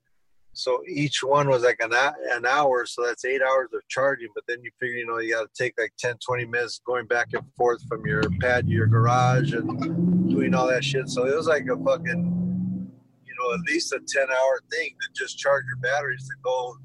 So 0.53 0.83
each 0.89 1.23
one 1.23 1.49
was 1.49 1.63
like 1.63 1.79
an, 1.81 1.93
an 1.93 2.45
hour. 2.45 2.85
So 2.85 3.05
that's 3.05 3.25
eight 3.25 3.41
hours 3.43 3.69
of 3.73 3.81
charging. 3.89 4.29
But 4.35 4.45
then 4.49 4.59
you 4.63 4.71
figure, 4.81 4.97
you 4.97 5.07
know, 5.07 5.19
you 5.19 5.35
got 5.35 5.43
to 5.43 5.63
take 5.63 5.75
like 5.79 5.93
10, 5.99 6.17
20 6.25 6.47
minutes 6.47 6.81
going 6.85 7.07
back 7.07 7.29
and 7.33 7.45
forth 7.57 7.81
from 7.89 8.05
your 8.07 8.23
pad 8.41 8.67
to 8.67 8.73
your 8.73 8.89
garage 8.89 9.53
and 9.53 10.29
doing 10.29 10.55
all 10.55 10.67
that 10.67 10.85
shit. 10.85 11.09
So 11.09 11.27
it 11.27 11.37
was 11.37 11.47
like 11.47 11.67
a 11.67 11.77
fucking, 11.77 12.91
you 13.25 13.35
know, 13.39 13.55
at 13.55 13.61
least 13.69 13.93
a 13.93 14.01
10 14.05 14.23
hour 14.25 14.61
thing 14.71 14.91
to 15.01 15.25
just 15.25 15.39
charge 15.39 15.65
your 15.67 15.77
batteries 15.77 16.27
to 16.27 16.35
go 16.43 16.77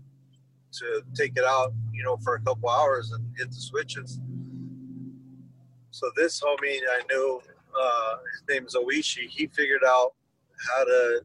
to 0.74 1.02
take 1.16 1.34
it 1.36 1.44
out, 1.44 1.74
you 1.92 2.04
know, 2.04 2.18
for 2.18 2.36
a 2.36 2.42
couple 2.42 2.70
hours 2.70 3.12
and 3.12 3.26
hit 3.38 3.50
the 3.50 3.56
switches. 3.56 4.20
So 5.94 6.10
this 6.16 6.42
homie 6.42 6.80
I 6.90 7.02
knew, 7.08 7.40
uh, 7.80 8.16
his 8.32 8.44
name 8.50 8.66
is 8.66 8.76
Oishi. 8.76 9.30
He 9.30 9.46
figured 9.46 9.84
out 9.88 10.14
how 10.68 10.84
to 10.86 11.22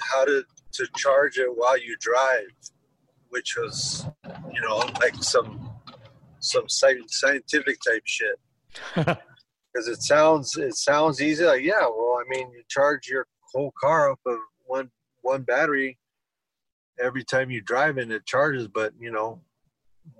how 0.00 0.24
to 0.24 0.42
to 0.72 0.86
charge 0.96 1.36
it 1.36 1.50
while 1.54 1.78
you 1.78 1.94
drive, 2.00 2.48
which 3.28 3.54
was 3.58 4.06
you 4.50 4.62
know 4.62 4.78
like 4.98 5.14
some 5.16 5.70
some 6.38 6.64
sci- 6.70 7.06
scientific 7.08 7.78
type 7.86 8.02
shit. 8.06 8.36
Because 9.72 9.86
it 9.86 10.02
sounds 10.02 10.56
it 10.56 10.74
sounds 10.74 11.22
easy. 11.22 11.44
Like 11.44 11.62
yeah, 11.62 11.82
well, 11.82 12.18
I 12.18 12.24
mean, 12.28 12.50
you 12.50 12.64
charge 12.68 13.06
your 13.06 13.28
whole 13.52 13.72
car 13.80 14.10
up 14.10 14.18
of 14.26 14.38
one 14.66 14.90
one 15.20 15.42
battery 15.42 15.96
every 17.00 17.22
time 17.22 17.52
you 17.52 17.60
drive 17.60 17.96
and 17.96 18.10
it 18.10 18.26
charges. 18.26 18.66
But 18.66 18.94
you 18.98 19.12
know, 19.12 19.40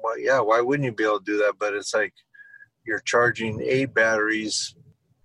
why, 0.01 0.19
yeah, 0.21 0.39
why 0.39 0.61
wouldn't 0.61 0.85
you 0.85 0.93
be 0.93 1.03
able 1.03 1.19
to 1.19 1.25
do 1.25 1.39
that? 1.39 1.55
But 1.59 1.75
it's 1.75 1.93
like 1.93 2.15
you're 2.91 3.01
charging 3.07 3.63
eight 3.63 3.95
batteries 3.95 4.75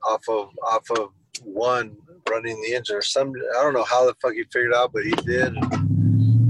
off 0.04 0.21
of 0.30 0.49
off 0.71 0.88
of 0.91 1.10
one 1.43 1.97
running 2.30 2.62
the 2.62 2.75
engine 2.75 2.95
or 2.95 3.01
some. 3.01 3.34
I 3.58 3.63
don't 3.63 3.73
know 3.73 3.84
how 3.84 4.06
the 4.06 4.13
fuck 4.21 4.34
he 4.34 4.43
figured 4.54 4.73
out, 4.73 4.93
but 4.93 5.04
he 5.04 5.12
did. 5.12 5.56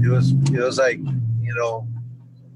It 0.04 0.10
was 0.10 0.32
it 0.52 0.60
was 0.60 0.78
like 0.78 0.98
you 0.98 1.54
know, 1.54 1.88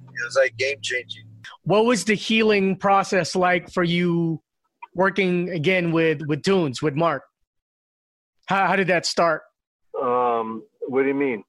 it 0.08 0.24
was 0.24 0.36
like 0.36 0.56
game 0.58 0.76
changing. 0.82 1.24
What 1.62 1.86
was 1.86 2.04
the 2.04 2.14
healing 2.14 2.76
process 2.76 3.34
like 3.34 3.70
for 3.70 3.82
you 3.82 4.42
working 4.94 5.48
again 5.48 5.90
with 5.90 6.20
with 6.26 6.42
Tunes 6.42 6.82
with 6.82 6.94
Mark? 6.94 7.22
How 8.44 8.66
how 8.66 8.76
did 8.76 8.88
that 8.88 9.06
start? 9.06 9.42
Um, 10.00 10.64
what 10.86 11.02
do 11.02 11.08
you 11.08 11.14
mean? 11.14 11.44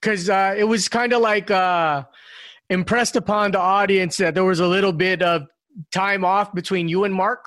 Because 0.00 0.30
uh, 0.30 0.54
it 0.56 0.64
was 0.64 0.88
kind 0.88 1.12
of 1.12 1.20
like 1.20 1.50
uh, 1.50 2.04
impressed 2.70 3.16
upon 3.16 3.50
the 3.50 3.60
audience 3.60 4.16
that 4.16 4.34
there 4.34 4.44
was 4.44 4.60
a 4.60 4.66
little 4.66 4.92
bit 4.92 5.20
of 5.20 5.42
time 5.92 6.24
off 6.24 6.52
between 6.54 6.88
you 6.88 7.04
and 7.04 7.14
Mark. 7.14 7.44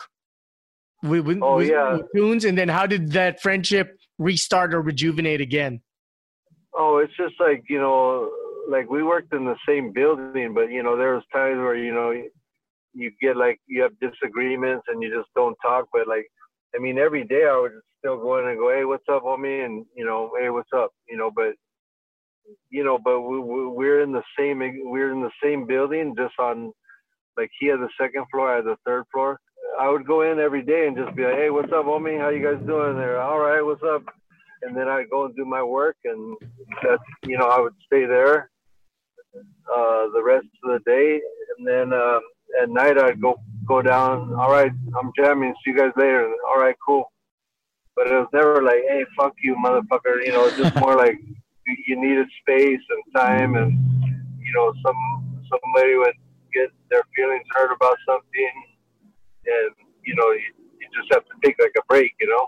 With, 1.04 1.26
with, 1.26 1.40
Oh, 1.42 1.58
with- 1.58 1.70
yeah. 1.70 1.94
with 1.98 2.06
Tunes, 2.16 2.44
and 2.46 2.58
then 2.58 2.70
how 2.70 2.86
did 2.88 3.12
that 3.12 3.42
friendship 3.42 3.98
restart 4.18 4.74
or 4.74 4.82
rejuvenate 4.82 5.42
again? 5.42 5.82
Oh, 6.74 6.98
it's 6.98 7.16
just 7.18 7.36
like 7.40 7.64
you 7.70 7.80
know, 7.80 8.32
like 8.70 8.90
we 8.90 9.04
worked 9.04 9.34
in 9.34 9.46
the 9.46 9.56
same 9.68 9.92
building, 9.94 10.54
but 10.54 10.72
you 10.72 10.84
know, 10.84 10.98
there 10.98 11.14
was 11.16 11.24
times 11.34 11.58
where 11.58 11.76
you 11.76 11.94
know, 11.94 12.12
you 12.94 13.12
get 13.22 13.38
like 13.38 13.60
you 13.68 13.82
have 13.84 13.92
disagreements 14.00 14.86
and 14.88 15.02
you 15.02 15.10
just 15.16 15.30
don't 15.36 15.56
talk. 15.62 15.86
But 15.94 16.08
like, 16.08 16.28
I 16.76 16.80
mean, 16.80 16.98
every 16.98 17.24
day 17.24 17.46
I 17.48 17.60
would 17.60 17.74
still 18.00 18.18
go 18.18 18.40
in 18.40 18.48
and 18.48 18.58
go, 18.60 18.72
"Hey, 18.74 18.86
what's 18.86 19.06
up, 19.12 19.24
homie?" 19.24 19.66
And 19.66 19.86
you 19.96 20.04
know, 20.06 20.32
"Hey, 20.40 20.50
what's 20.50 20.70
up?" 20.76 20.92
You 21.08 21.18
know, 21.18 21.32
but 21.36 21.54
you 22.70 22.84
know, 22.84 22.98
but 22.98 23.22
we, 23.22 23.40
we 23.40 23.68
we're 23.68 24.02
in 24.02 24.12
the 24.12 24.24
same 24.38 24.60
we're 24.60 25.12
in 25.12 25.22
the 25.22 25.32
same 25.44 25.66
building, 25.68 26.16
just 26.18 26.34
on 26.40 26.74
like 27.38 27.52
he 27.60 27.68
had 27.68 27.80
the 27.80 27.90
second 28.00 28.26
floor, 28.32 28.52
I 28.52 28.56
had 28.58 28.66
the 28.66 28.78
third 28.86 29.06
floor. 29.12 29.40
I 29.80 29.90
would 29.90 30.08
go 30.08 30.22
in 30.24 30.40
every 30.40 30.64
day 30.64 30.88
and 30.88 30.98
just 30.98 31.16
be 31.16 31.24
like, 31.24 31.36
"Hey, 31.36 31.50
what's 31.50 31.72
up, 31.72 31.86
homie? 31.86 32.20
How 32.20 32.30
you 32.30 32.44
guys 32.44 32.66
doing 32.66 32.98
there? 32.98 33.22
All 33.22 33.40
right, 33.40 33.62
what's 33.62 33.84
up?" 33.84 34.04
And 34.64 34.76
then 34.76 34.88
I'd 34.88 35.10
go 35.10 35.26
and 35.26 35.36
do 35.36 35.46
my 35.46 35.62
work, 35.62 35.98
and 36.04 36.36
that's 36.84 37.04
you 37.24 37.38
know 37.38 37.48
I 37.48 37.60
would 37.60 37.76
stay 37.86 38.06
there 38.06 38.50
uh, 39.36 40.10
the 40.14 40.24
rest 40.24 40.48
of 40.64 40.72
the 40.72 40.80
day, 40.86 41.22
and 41.58 41.68
then 41.68 41.94
uh, 41.94 42.20
at 42.62 42.70
night 42.70 42.98
I'd 42.98 43.22
go 43.22 43.36
go 43.68 43.82
down. 43.82 44.34
All 44.34 44.52
right, 44.52 44.72
I'm 45.00 45.12
jamming. 45.16 45.54
See 45.64 45.72
you 45.72 45.78
guys 45.78 45.92
later. 45.96 46.32
All 46.48 46.60
right, 46.60 46.76
cool. 46.86 47.12
But 47.96 48.08
it 48.08 48.14
was 48.14 48.28
never 48.34 48.62
like, 48.62 48.82
"Hey, 48.88 49.06
fuck 49.18 49.34
you, 49.44 49.56
motherfucker." 49.56 50.26
You 50.26 50.32
know, 50.32 50.46
it's 50.46 50.58
just 50.58 50.76
more 50.78 50.96
like 50.96 51.20
you, 51.88 52.00
needed 52.00 52.28
space 52.42 52.82
and 52.90 53.16
time, 53.16 53.56
and 53.56 53.72
you 54.40 54.54
know, 54.56 54.74
some 54.86 55.42
somebody 55.50 55.96
would 55.96 56.16
their 56.90 57.04
feelings 57.16 57.46
hurt 57.54 57.74
about 57.74 57.98
something, 58.06 58.54
and 59.46 59.72
you 60.04 60.16
know, 60.16 60.32
you, 60.32 60.52
you 60.80 60.88
just 60.96 61.14
have 61.14 61.26
to 61.26 61.36
take 61.44 61.56
like 61.60 61.76
a 61.78 61.86
break, 61.88 62.14
you 62.20 62.28
know. 62.28 62.48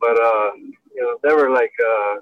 But 0.00 0.18
uh, 0.18 0.50
you 0.94 1.02
know, 1.02 1.18
never 1.24 1.50
like 1.50 1.72
uh, 1.80 2.20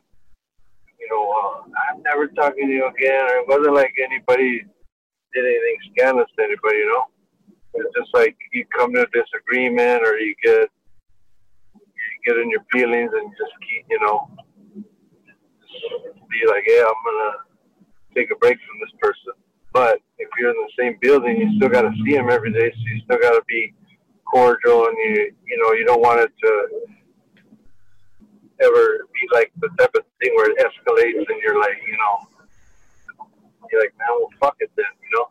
you 0.99 1.09
know, 1.11 1.25
uh, 1.31 1.63
I'm 1.91 2.03
never 2.03 2.29
talking 2.29 2.69
to 2.69 2.73
you 2.73 2.87
again. 2.87 3.25
Or 3.25 3.37
it 3.41 3.49
wasn't 3.49 3.75
like 3.75 3.95
anybody 4.03 4.63
did 5.33 5.45
anything 5.45 5.77
scandalous 5.93 6.29
to 6.37 6.45
anybody, 6.45 6.79
you 6.79 6.89
know. 6.89 7.05
It's 7.75 7.95
just 7.97 8.13
like 8.15 8.37
you 8.53 8.65
come 8.77 8.93
to 8.95 9.03
a 9.03 9.07
disagreement, 9.15 10.03
or 10.07 10.19
you 10.19 10.35
get 10.43 10.69
you 11.75 12.17
get 12.27 12.37
in 12.37 12.51
your 12.51 12.65
feelings, 12.73 13.11
and 13.15 13.31
just 13.39 13.53
keep, 13.61 13.87
you 13.89 14.01
know, 14.01 14.29
be 16.31 16.47
like, 16.49 16.65
yeah, 16.67 16.85
I'm 16.85 17.01
gonna 17.05 17.33
take 18.15 18.31
a 18.31 18.37
break 18.37 18.59
from 18.59 18.81
this 18.81 18.95
person. 19.01 19.35
But 19.73 20.01
if 20.19 20.29
you're 20.39 20.51
in 20.51 20.57
the 20.57 20.73
same 20.79 20.99
building, 21.01 21.37
you 21.39 21.57
still 21.57 21.69
got 21.69 21.83
to 21.83 21.93
see 22.05 22.15
them 22.15 22.29
every 22.29 22.53
day, 22.53 22.71
so 22.71 22.81
you 22.87 23.01
still 23.05 23.19
got 23.19 23.33
to 23.33 23.43
be 23.47 23.73
cordial, 24.25 24.87
and 24.87 24.97
you 24.99 25.33
you 25.47 25.59
know 25.59 25.73
you 25.73 25.85
don't 25.85 26.01
want 26.01 26.21
it 26.21 26.33
to 26.43 26.69
ever 28.63 29.07
be 29.13 29.29
like 29.33 29.53
the 29.61 29.69
type 29.79 29.95
of 29.95 30.03
thing 30.21 30.33
where 30.35 30.51
it 30.51 30.59
escalates, 30.59 31.29
and 31.29 31.41
you're 31.43 31.61
like, 31.61 31.77
you 31.87 31.97
know, 31.97 33.27
you're 33.71 33.81
like, 33.81 33.95
man, 33.99 34.09
well, 34.19 34.29
fuck 34.41 34.57
it 34.61 34.71
then, 34.77 34.85
you 35.03 35.19
know. 35.19 35.27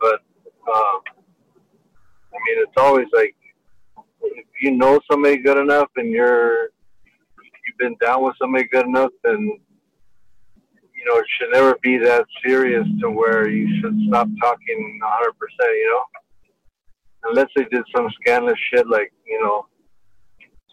But 0.00 0.20
um, 0.72 1.00
I 2.32 2.38
mean, 2.46 2.62
it's 2.62 2.76
always 2.76 3.08
like 3.12 3.34
if 4.22 4.46
you 4.62 4.72
know 4.72 5.00
somebody 5.10 5.38
good 5.38 5.58
enough, 5.58 5.88
and 5.96 6.10
you're 6.10 6.70
you've 7.66 7.78
been 7.78 7.96
down 8.00 8.24
with 8.24 8.34
somebody 8.40 8.64
good 8.64 8.86
enough, 8.86 9.10
then 9.24 9.58
you 10.98 11.04
know 11.06 11.18
it 11.18 11.26
should 11.38 11.52
never 11.52 11.76
be 11.82 11.96
that 11.98 12.26
serious 12.44 12.86
to 13.00 13.10
where 13.10 13.48
you 13.48 13.80
should 13.80 13.96
stop 14.08 14.28
talking 14.40 14.98
100 15.00 15.32
percent, 15.38 15.72
you 15.72 15.90
know. 15.90 17.30
Unless 17.30 17.48
they 17.56 17.64
did 17.64 17.84
some 17.94 18.08
scandalous 18.20 18.58
shit 18.70 18.88
like 18.88 19.12
you 19.26 19.40
know 19.40 19.66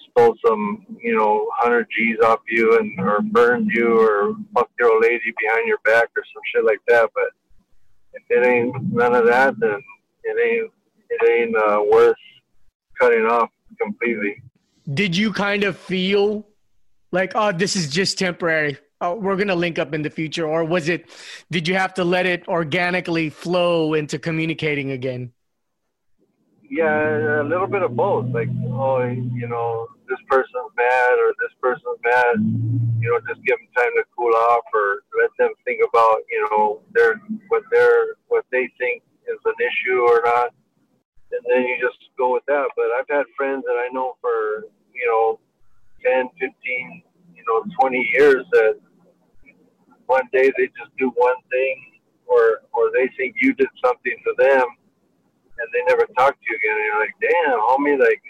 stole 0.09 0.35
some 0.45 0.85
you 1.01 1.15
know 1.15 1.49
100 1.61 1.87
G's 1.95 2.19
off 2.23 2.39
you 2.49 2.77
and 2.77 2.99
or 2.99 3.21
burned 3.21 3.69
you 3.73 3.99
or 3.99 4.35
fucked 4.53 4.73
your 4.79 4.93
old 4.93 5.03
lady 5.03 5.33
behind 5.39 5.67
your 5.67 5.79
back 5.85 6.09
or 6.15 6.23
some 6.33 6.41
shit 6.53 6.65
like 6.65 6.81
that. 6.87 7.09
But 7.13 7.29
if 8.13 8.23
it 8.29 8.45
ain't 8.47 8.93
none 8.93 9.13
of 9.13 9.25
that, 9.27 9.59
then 9.59 9.79
it 10.23 10.37
ain't 10.41 10.71
it 11.09 11.29
ain't 11.29 11.55
uh, 11.55 11.83
worth 11.91 12.15
cutting 12.99 13.25
off 13.25 13.49
completely. 13.79 14.41
Did 14.93 15.15
you 15.15 15.33
kind 15.33 15.63
of 15.63 15.77
feel 15.77 16.47
like, 17.11 17.31
oh, 17.35 17.51
this 17.51 17.75
is 17.75 17.89
just 17.89 18.17
temporary? 18.17 18.77
Oh, 19.05 19.13
we're 19.13 19.35
gonna 19.35 19.53
link 19.53 19.77
up 19.77 19.93
in 19.93 20.01
the 20.01 20.09
future, 20.09 20.47
or 20.47 20.65
was 20.65 20.89
it? 20.89 21.05
Did 21.51 21.67
you 21.67 21.75
have 21.75 21.93
to 21.93 22.03
let 22.03 22.25
it 22.25 22.47
organically 22.47 23.29
flow 23.29 23.93
into 23.93 24.17
communicating 24.17 24.89
again? 24.89 25.31
Yeah, 26.63 27.41
a 27.41 27.45
little 27.45 27.67
bit 27.67 27.83
of 27.83 27.95
both. 27.95 28.25
Like, 28.33 28.49
oh, 28.65 29.05
you 29.05 29.47
know, 29.47 29.87
this 30.09 30.17
person's 30.27 30.71
mad 30.75 31.13
or 31.21 31.29
this 31.37 31.53
person's 31.61 32.01
mad. 32.03 32.35
You 32.99 33.11
know, 33.13 33.19
just 33.29 33.45
give 33.45 33.57
them 33.61 33.69
time 33.77 33.93
to 33.97 34.03
cool 34.17 34.33
off 34.49 34.65
or 34.73 35.03
let 35.21 35.29
them 35.37 35.53
think 35.65 35.81
about, 35.87 36.17
you 36.31 36.41
know, 36.49 36.81
their 36.95 37.21
what 37.49 37.61
their 37.71 38.17
what 38.29 38.43
they 38.51 38.67
think 38.79 39.03
is 39.29 39.37
an 39.45 39.53
issue 39.61 39.99
or 40.01 40.21
not. 40.25 40.49
And 41.31 41.41
then 41.47 41.61
you 41.61 41.77
just 41.79 41.99
go 42.17 42.33
with 42.33 42.45
that. 42.47 42.69
But 42.75 42.87
I've 42.97 43.09
had 43.09 43.25
friends 43.37 43.63
that 43.67 43.77
I 43.77 43.87
know 43.93 44.17
for, 44.19 44.65
you 44.95 45.05
know, 45.05 45.39
10, 46.03 46.29
15, 46.39 47.03
you 47.35 47.43
know, 47.47 47.63
20 47.79 48.09
years 48.17 48.43
that 48.51 48.79
one 50.07 50.27
day 50.31 50.51
they 50.57 50.67
just 50.67 50.95
do 50.97 51.11
one 51.15 51.35
thing 51.51 51.99
or 52.25 52.61
or 52.73 52.91
they 52.93 53.09
think 53.17 53.35
you 53.41 53.53
did 53.53 53.69
something 53.83 54.15
to 54.25 54.33
them 54.37 54.65
and 55.57 55.67
they 55.73 55.83
never 55.87 56.05
talk 56.17 56.33
to 56.33 56.45
you 56.49 56.55
again. 56.57 56.75
And 56.75 56.85
you're 56.85 56.99
like, 56.99 57.15
damn, 57.21 57.59
homie, 57.59 57.99
like 57.99 58.21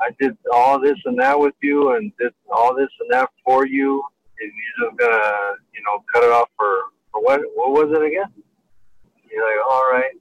I 0.00 0.10
did 0.20 0.36
all 0.52 0.80
this 0.80 0.98
and 1.04 1.18
that 1.18 1.38
with 1.38 1.54
you, 1.62 1.94
and 1.94 2.12
did 2.18 2.32
all 2.50 2.74
this 2.74 2.90
and 3.00 3.10
that 3.10 3.30
for 3.44 3.66
you, 3.66 4.02
and 4.40 4.52
you're 4.52 4.88
just 4.88 4.98
gonna, 4.98 5.56
you 5.74 5.82
know, 5.84 6.04
cut 6.12 6.24
it 6.24 6.30
off 6.30 6.48
for 6.56 6.68
for 7.12 7.22
what? 7.22 7.40
What 7.54 7.70
was 7.72 7.96
it 7.96 8.04
again? 8.04 8.32
You're 9.30 9.44
like, 9.44 9.66
all 9.68 9.90
right. 9.90 10.12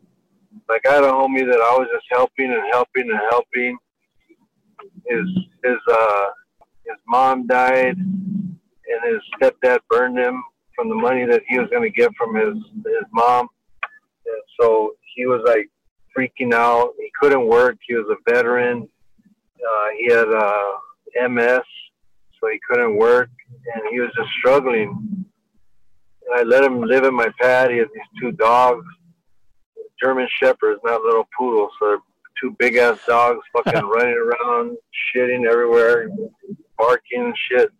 Like 0.67 0.87
I 0.87 0.95
had 0.95 1.03
a 1.03 1.11
homie 1.11 1.45
that 1.45 1.61
I 1.61 1.77
was 1.77 1.87
just 1.93 2.05
helping 2.09 2.51
and 2.51 2.63
helping 2.71 3.09
and 3.09 3.19
helping. 3.29 3.77
His 5.07 5.27
his 5.63 5.77
uh 5.91 6.25
his 6.85 6.97
mom 7.07 7.47
died, 7.47 7.97
and 7.97 9.01
his 9.05 9.21
stepdad 9.39 9.79
burned 9.89 10.17
him 10.17 10.43
from 10.77 10.89
the 10.89 10.95
money 10.95 11.25
that 11.25 11.41
he 11.49 11.59
was 11.59 11.69
gonna 11.69 11.89
get 11.89 12.11
from 12.15 12.35
his 12.35 12.55
his 12.85 13.05
mom. 13.11 13.47
And 14.25 14.41
so 14.59 14.93
he 15.15 15.25
was 15.25 15.41
like 15.45 15.69
freaking 16.15 16.53
out. 16.53 16.93
He 16.97 17.11
couldn't 17.19 17.47
work. 17.47 17.77
He 17.87 17.95
was 17.95 18.05
a 18.09 18.31
veteran. 18.31 18.87
Uh, 19.57 19.87
he 19.97 20.05
had 20.11 20.27
uh, 20.27 21.29
MS, 21.29 21.63
so 22.39 22.47
he 22.49 22.59
couldn't 22.69 22.95
work, 22.95 23.29
and 23.73 23.83
he 23.91 23.99
was 23.99 24.11
just 24.15 24.29
struggling. 24.39 25.25
And 26.27 26.39
I 26.39 26.43
let 26.43 26.63
him 26.63 26.81
live 26.81 27.03
in 27.03 27.13
my 27.13 27.29
pad. 27.39 27.71
He 27.71 27.77
had 27.77 27.87
these 27.93 28.21
two 28.21 28.31
dogs, 28.33 28.85
German 30.01 30.27
shepherds, 30.41 30.79
not 30.83 31.01
little 31.01 31.27
poodles. 31.37 31.71
So 31.79 31.87
they're 31.87 31.97
two 32.41 32.55
big 32.59 32.75
ass 32.75 32.99
dogs, 33.07 33.39
fucking 33.53 33.85
running 33.85 34.17
around, 34.17 34.77
shitting 35.15 35.49
everywhere, 35.49 36.09
barking 36.77 37.25
and 37.25 37.35
shit. 37.49 37.71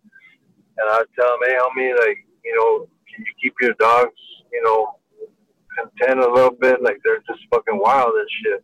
And 0.80 0.90
I'd 0.90 1.06
tell 1.16 1.34
him, 1.34 1.40
hey, 1.46 1.58
homie, 1.60 2.00
like, 2.00 2.27
you 2.48 2.56
know, 2.56 2.88
can 3.14 3.26
you 3.26 3.34
keep 3.42 3.54
your 3.62 3.74
dogs, 3.80 4.20
you 4.52 4.64
know, 4.64 4.98
content 5.78 6.20
a 6.20 6.32
little 6.32 6.56
bit. 6.60 6.82
Like 6.82 6.98
they're 7.04 7.24
just 7.28 7.46
fucking 7.52 7.78
wild 7.80 8.14
and 8.16 8.30
shit. 8.44 8.64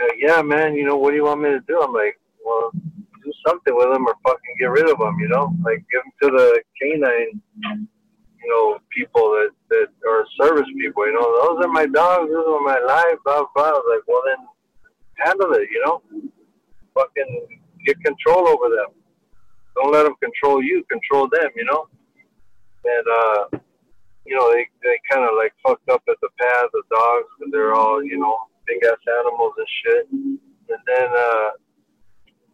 Like, 0.00 0.18
yeah, 0.18 0.42
man. 0.42 0.74
You 0.74 0.86
know 0.86 0.96
what 0.96 1.10
do 1.10 1.16
you 1.16 1.24
want 1.24 1.42
me 1.42 1.50
to 1.50 1.60
do? 1.68 1.80
I'm 1.80 1.92
like, 1.92 2.18
well, 2.44 2.70
do 2.72 3.32
something 3.46 3.74
with 3.76 3.92
them 3.92 4.06
or 4.06 4.14
fucking 4.24 4.56
get 4.58 4.70
rid 4.70 4.90
of 4.90 4.98
them. 4.98 5.16
You 5.20 5.28
know, 5.28 5.54
like 5.64 5.84
give 5.90 6.02
them 6.02 6.12
to 6.22 6.38
the 6.38 6.62
canine. 6.80 7.40
You 8.42 8.50
know, 8.50 8.78
people 8.90 9.30
that 9.30 9.50
that 9.70 9.88
are 10.08 10.26
service 10.40 10.68
people. 10.78 11.06
You 11.06 11.14
know, 11.14 11.28
those 11.42 11.64
are 11.64 11.72
my 11.72 11.86
dogs. 11.86 12.30
Those 12.30 12.46
are 12.48 12.60
my 12.60 12.80
life. 12.80 13.18
Blah 13.24 13.44
blah. 13.54 13.70
Like, 13.70 14.04
well 14.08 14.22
then, 14.26 14.46
handle 15.24 15.52
it. 15.52 15.68
You 15.70 15.82
know, 15.86 16.02
fucking 16.94 17.46
get 17.86 17.96
control 18.04 18.48
over 18.48 18.68
them. 18.68 18.90
don't 19.76 19.92
let 19.92 20.04
them 20.04 20.14
control 20.20 20.62
you. 20.62 20.84
Control 20.90 21.28
them. 21.28 21.50
You 21.54 21.64
know. 21.66 21.86
And 22.84 23.06
uh, 23.08 23.58
you 24.26 24.34
know 24.36 24.52
they 24.52 24.66
they 24.82 24.98
kind 25.10 25.24
of 25.24 25.36
like 25.36 25.52
fucked 25.64 25.88
up 25.88 26.02
at 26.08 26.16
the 26.20 26.28
path 26.40 26.66
the 26.72 26.82
dogs 26.90 27.28
because 27.38 27.52
they're 27.52 27.74
all 27.74 28.02
you 28.02 28.18
know 28.18 28.36
big 28.66 28.82
ass 28.84 28.98
animals 29.20 29.54
and 29.56 29.66
shit. 29.82 30.08
And 30.10 30.82
then 30.86 31.08
uh, 31.10 31.50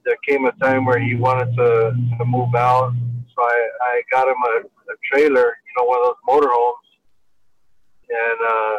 there 0.04 0.16
came 0.26 0.46
a 0.46 0.52
time 0.52 0.84
where 0.84 0.98
he 0.98 1.14
wanted 1.14 1.54
to, 1.56 1.92
to 2.18 2.24
move 2.24 2.54
out, 2.54 2.92
so 3.34 3.42
I, 3.42 3.68
I 3.82 4.02
got 4.10 4.26
him 4.26 4.36
a, 4.36 4.92
a 4.92 4.96
trailer, 5.12 5.56
you 5.66 5.72
know, 5.76 5.84
one 5.84 5.98
of 6.00 6.06
those 6.06 6.24
motorhomes. 6.26 6.88
And 8.08 8.40
uh, 8.40 8.76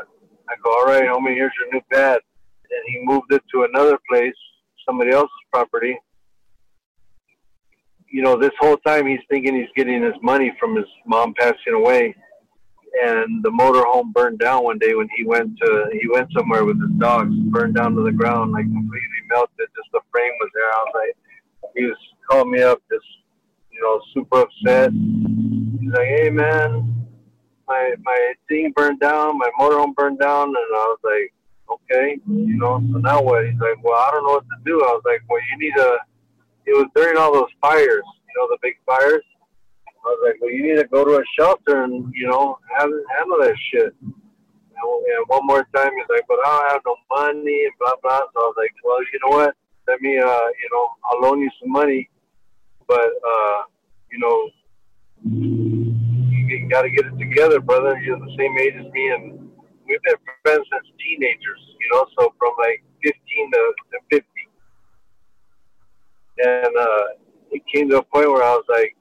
I 0.50 0.56
go, 0.64 0.72
all 0.72 0.86
right, 0.86 1.04
homie, 1.04 1.36
here's 1.36 1.54
your 1.60 1.72
new 1.72 1.82
pad. 1.92 2.20
And 2.72 2.84
he 2.88 3.00
moved 3.06 3.32
it 3.32 3.44
to 3.54 3.64
another 3.64 3.98
place, 4.10 4.34
somebody 4.86 5.12
else's 5.12 5.30
property. 5.52 5.98
You 8.12 8.24
know, 8.24 8.38
this 8.38 8.52
whole 8.60 8.78
time 8.78 9.08
he's 9.08 9.20
thinking 9.30 9.56
he's 9.56 9.70
getting 9.76 10.04
his 10.04 10.16
money 10.22 10.52
from 10.60 10.76
his 10.76 10.86
mom 11.06 11.34
passing 11.38 11.74
away. 11.74 12.16
And 13.04 13.44
the 13.44 13.52
motorhome 13.52 14.12
burned 14.14 14.40
down 14.40 14.64
one 14.64 14.80
day 14.80 14.96
when 14.96 15.08
he 15.16 15.24
went 15.24 15.58
to 15.60 15.90
he 15.94 16.08
went 16.10 16.32
somewhere 16.36 16.66
with 16.66 16.82
his 16.82 16.92
dogs, 16.98 17.34
burned 17.52 17.76
down 17.76 17.96
to 17.96 18.02
the 18.02 18.12
ground, 18.12 18.52
like 18.52 18.66
completely 18.66 19.22
melted. 19.30 19.68
Just 19.76 19.92
the 19.94 20.02
frame 20.12 20.32
was 20.40 20.50
there. 20.56 20.66
I 20.66 20.84
was 20.86 20.94
like, 20.96 21.74
he 21.76 21.86
was 21.86 21.98
calling 22.30 22.52
me 22.52 22.62
up, 22.64 22.82
just 22.92 23.06
you 23.72 23.82
know, 23.82 24.02
super 24.14 24.42
upset. 24.42 24.92
He's 24.92 25.92
like, 25.92 26.08
"Hey, 26.08 26.30
man, 26.30 27.06
my 27.68 27.94
my 28.04 28.34
thing 28.48 28.74
burned 28.76 29.00
down, 29.00 29.38
my 29.38 29.50
motorhome 29.60 29.96
burned 29.96 30.20
down," 30.20 30.48
and 30.48 30.56
I 30.58 30.96
was 30.96 31.00
like, 31.04 31.34
"Okay, 31.72 32.20
you 32.28 32.58
know, 32.58 32.82
so 32.92 32.98
now 33.00 33.22
what?" 33.22 33.46
He's 33.46 33.60
like, 33.60 33.82
"Well, 33.84 33.96
I 34.00 34.12
don't 34.12 34.26
know 34.26 34.34
what 34.34 34.44
to 34.46 34.58
do." 34.66 34.82
I 34.82 34.92
was 34.94 35.04
like, 35.06 35.22
"Well, 35.30 35.40
you 35.52 35.60
need 35.60 35.76
to." 35.78 35.98
It 36.70 36.78
was 36.78 36.88
during 36.96 37.18
all 37.18 37.34
those 37.34 37.50
fires, 37.60 38.06
you 38.06 38.34
know, 38.38 38.48
the 38.48 38.58
big 38.62 38.76
fires. 38.86 39.26
I 40.06 40.08
was 40.08 40.22
like, 40.24 40.38
"Well, 40.40 40.52
you 40.52 40.62
need 40.62 40.78
to 40.78 40.88
go 40.88 41.04
to 41.04 41.18
a 41.18 41.24
shelter 41.38 41.84
and 41.84 42.14
you 42.14 42.28
know, 42.28 42.60
have 42.78 42.92
handle 43.18 43.40
that 43.42 43.56
shit." 43.72 43.94
And 44.02 45.26
one 45.28 45.46
more 45.46 45.68
time, 45.76 45.92
he's 45.98 46.10
like, 46.10 46.26
"But 46.28 46.40
I 46.46 46.50
don't 46.50 46.72
have 46.72 46.82
no 46.86 46.96
money," 47.10 47.66
and 47.66 47.74
blah 47.80 47.98
blah. 48.04 48.22
So 48.34 48.38
I 48.38 48.48
was 48.50 48.56
like, 48.56 48.74
"Well, 48.84 49.02
you 49.02 49.20
know 49.24 49.38
what? 49.38 49.56
Let 49.88 50.02
me, 50.02 50.20
uh, 50.20 50.48
you 50.62 50.70
know, 50.72 50.88
I'll 51.06 51.22
loan 51.22 51.42
you 51.42 51.50
some 51.60 51.72
money, 51.72 52.08
but 52.88 53.10
uh, 53.34 53.64
you 54.12 54.20
know, 54.20 54.50
you 55.26 56.70
got 56.70 56.84
to 56.84 56.90
get 56.90 57.06
it 57.06 57.18
together, 57.18 57.60
brother. 57.60 58.00
You're 58.00 58.20
the 58.20 58.36
same 58.38 58.58
age 58.60 58.76
as 58.78 58.92
me, 58.92 59.10
and 59.10 59.50
we've 59.88 60.02
been 60.04 60.16
friends 60.44 60.68
since 60.72 60.88
teenagers. 61.02 61.62
You 61.82 61.90
know, 61.94 62.06
so 62.18 62.34
from 62.38 62.54
like 62.60 62.84
15 63.04 63.52
to, 63.52 63.74
to 63.92 63.98
50, 64.12 64.29
and 66.40 66.78
uh, 66.78 67.04
it 67.52 67.62
came 67.74 67.90
to 67.90 67.98
a 67.98 68.04
point 68.04 68.30
where 68.30 68.44
I 68.44 68.54
was 68.54 68.66
like, 68.70 68.96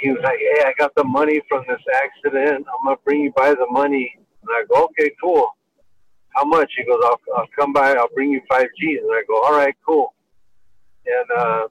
he 0.00 0.10
was 0.10 0.20
like, 0.22 0.38
"Hey, 0.38 0.64
I 0.66 0.72
got 0.78 0.94
the 0.94 1.04
money 1.04 1.40
from 1.48 1.64
this 1.68 1.80
accident. 1.94 2.66
I'm 2.66 2.84
gonna 2.84 2.96
bring 3.04 3.22
you 3.22 3.32
by 3.36 3.50
the 3.50 3.66
money." 3.70 4.12
And 4.16 4.50
I 4.50 4.64
go, 4.68 4.84
"Okay, 4.84 5.10
cool. 5.22 5.56
How 6.34 6.44
much?" 6.44 6.70
He 6.76 6.84
goes, 6.84 7.00
"I'll, 7.04 7.20
I'll 7.36 7.48
come 7.58 7.72
by. 7.72 7.92
I'll 7.94 8.08
bring 8.14 8.30
you 8.30 8.40
five 8.48 8.66
G's." 8.78 8.98
And 9.00 9.10
I 9.12 9.22
go, 9.28 9.42
"All 9.42 9.52
right, 9.52 9.74
cool." 9.86 10.14
And 11.06 11.38
uh, 11.38 11.68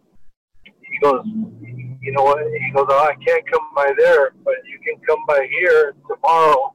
he 0.63 0.99
goes, 0.99 1.25
"You 1.25 2.11
know 2.11 2.23
what?" 2.23 2.45
He 2.47 2.71
goes, 2.71 2.87
"Oh, 2.89 3.07
I 3.09 3.15
can't 3.25 3.49
come 3.51 3.67
by 3.75 3.91
there, 3.97 4.31
but 4.43 4.55
you 4.65 4.79
can 4.79 5.01
come 5.05 5.19
by 5.27 5.47
here 5.49 5.95
tomorrow, 6.07 6.73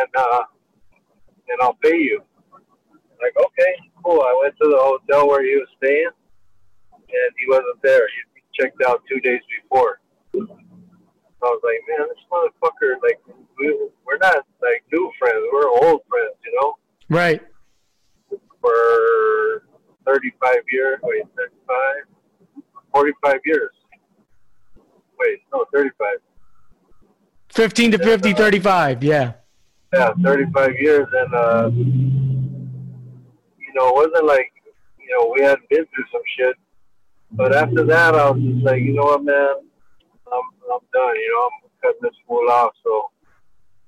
and 0.00 0.16
uh, 0.16 0.42
and 1.48 1.60
I'll 1.60 1.78
pay 1.82 1.96
you." 1.96 2.22
I'm 3.20 3.26
like, 3.26 3.36
okay, 3.36 3.74
cool. 4.04 4.20
I 4.22 4.38
went 4.42 4.54
to 4.62 4.68
the 4.68 4.78
hotel 4.78 5.28
where 5.28 5.44
he 5.44 5.56
was 5.56 5.68
staying, 5.76 6.10
and 7.12 7.34
he 7.38 7.46
wasn't 7.48 7.80
there. 7.82 8.06
He 8.34 8.42
checked 8.62 8.80
out 8.86 9.02
two 9.08 9.20
days 9.20 9.40
before. 9.62 10.00
So 10.32 10.46
I 11.42 11.46
was 11.46 11.62
like, 11.64 11.80
man, 11.88 12.08
this 12.08 12.24
motherfucker, 12.30 12.94
like, 13.02 13.18
we, 13.58 13.66
we're 14.06 14.18
not 14.18 14.44
like 14.60 14.84
new 14.92 15.10
friends. 15.18 15.42
We're 15.52 15.68
old 15.68 16.02
friends, 16.08 16.36
you 16.44 16.52
know, 16.60 16.74
Right. 17.08 17.40
for 18.60 19.64
35 20.06 20.56
years. 20.72 20.98
Wait, 21.02 21.22
35? 21.36 21.76
45 22.92 23.40
years. 23.46 23.70
Wait, 25.18 25.38
no, 25.52 25.64
35. 25.72 26.06
15 27.50 27.90
to 27.92 27.98
50, 27.98 28.32
35. 28.34 29.02
Yeah. 29.04 29.32
Yeah, 29.92 30.12
35 30.22 30.74
years. 30.78 31.06
And, 31.12 31.34
uh, 31.34 31.70
you 31.74 33.72
know, 33.74 33.88
it 33.88 33.94
wasn't 33.94 34.24
like, 34.26 34.52
you 34.98 35.08
know, 35.16 35.32
we 35.34 35.42
hadn't 35.42 35.68
been 35.68 35.84
through 35.86 36.04
some 36.12 36.22
shit. 36.38 36.56
But 37.32 37.54
after 37.54 37.84
that, 37.84 38.14
I 38.14 38.30
was 38.30 38.42
just 38.42 38.64
like, 38.64 38.82
you 38.82 38.94
know 38.94 39.04
what, 39.04 39.24
man, 39.24 39.54
I'm, 40.26 40.46
I'm 40.72 40.84
done. 40.92 41.14
You 41.14 41.30
know, 41.30 41.42
I'm 41.46 41.70
cutting 41.82 42.02
this 42.02 42.18
fool 42.26 42.50
off. 42.50 42.72
So 42.82 43.10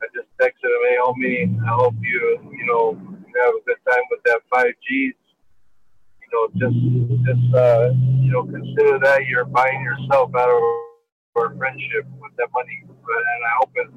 I 0.01 0.07
just 0.14 0.28
texted 0.40 0.70
him, 0.70 0.82
hey, 0.88 0.97
homie, 1.03 1.62
I 1.62 1.74
hope 1.74 1.95
you, 2.01 2.38
you 2.57 2.66
know, 2.66 2.95
have 2.95 3.55
a 3.55 3.62
good 3.66 3.82
time 3.90 4.05
with 4.11 4.22
that 4.24 4.40
5Gs. 4.53 5.14
You 6.22 6.28
know, 6.32 6.49
just, 6.55 6.78
just, 7.26 7.55
uh, 7.55 7.90
you 8.20 8.30
know, 8.30 8.45
consider 8.45 8.99
that 9.01 9.26
you're 9.26 9.45
buying 9.45 9.82
yourself 9.82 10.34
out 10.34 10.49
of 10.49 10.62
our 11.36 11.55
friendship 11.57 12.07
with 12.20 12.32
that 12.38 12.49
money. 12.55 12.84
And 12.84 13.45
I 13.45 13.53
hope 13.59 13.70
it, 13.74 13.88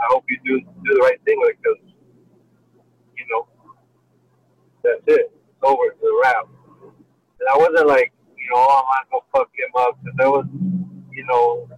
I 0.00 0.04
hope 0.10 0.24
you 0.28 0.38
do 0.44 0.60
do 0.60 0.94
the 0.94 1.00
right 1.00 1.20
thing 1.24 1.40
it 1.42 1.58
because, 1.62 1.78
you 3.16 3.24
know, 3.30 3.46
that's 4.82 5.02
it. 5.06 5.32
It's 5.32 5.62
over. 5.62 5.84
It's 5.86 6.02
a 6.02 6.20
wrap. 6.22 6.48
And 7.40 7.48
I 7.52 7.56
wasn't 7.56 7.86
like, 7.86 8.12
you 8.48 8.56
know, 8.56 8.64
I'm 8.64 8.88
not 8.88 9.04
gonna 9.12 9.28
fuck 9.28 9.50
him 9.52 9.72
up 9.76 10.00
because 10.00 10.16
that 10.16 10.30
was, 10.32 10.46
you 11.12 11.24
know, 11.28 11.68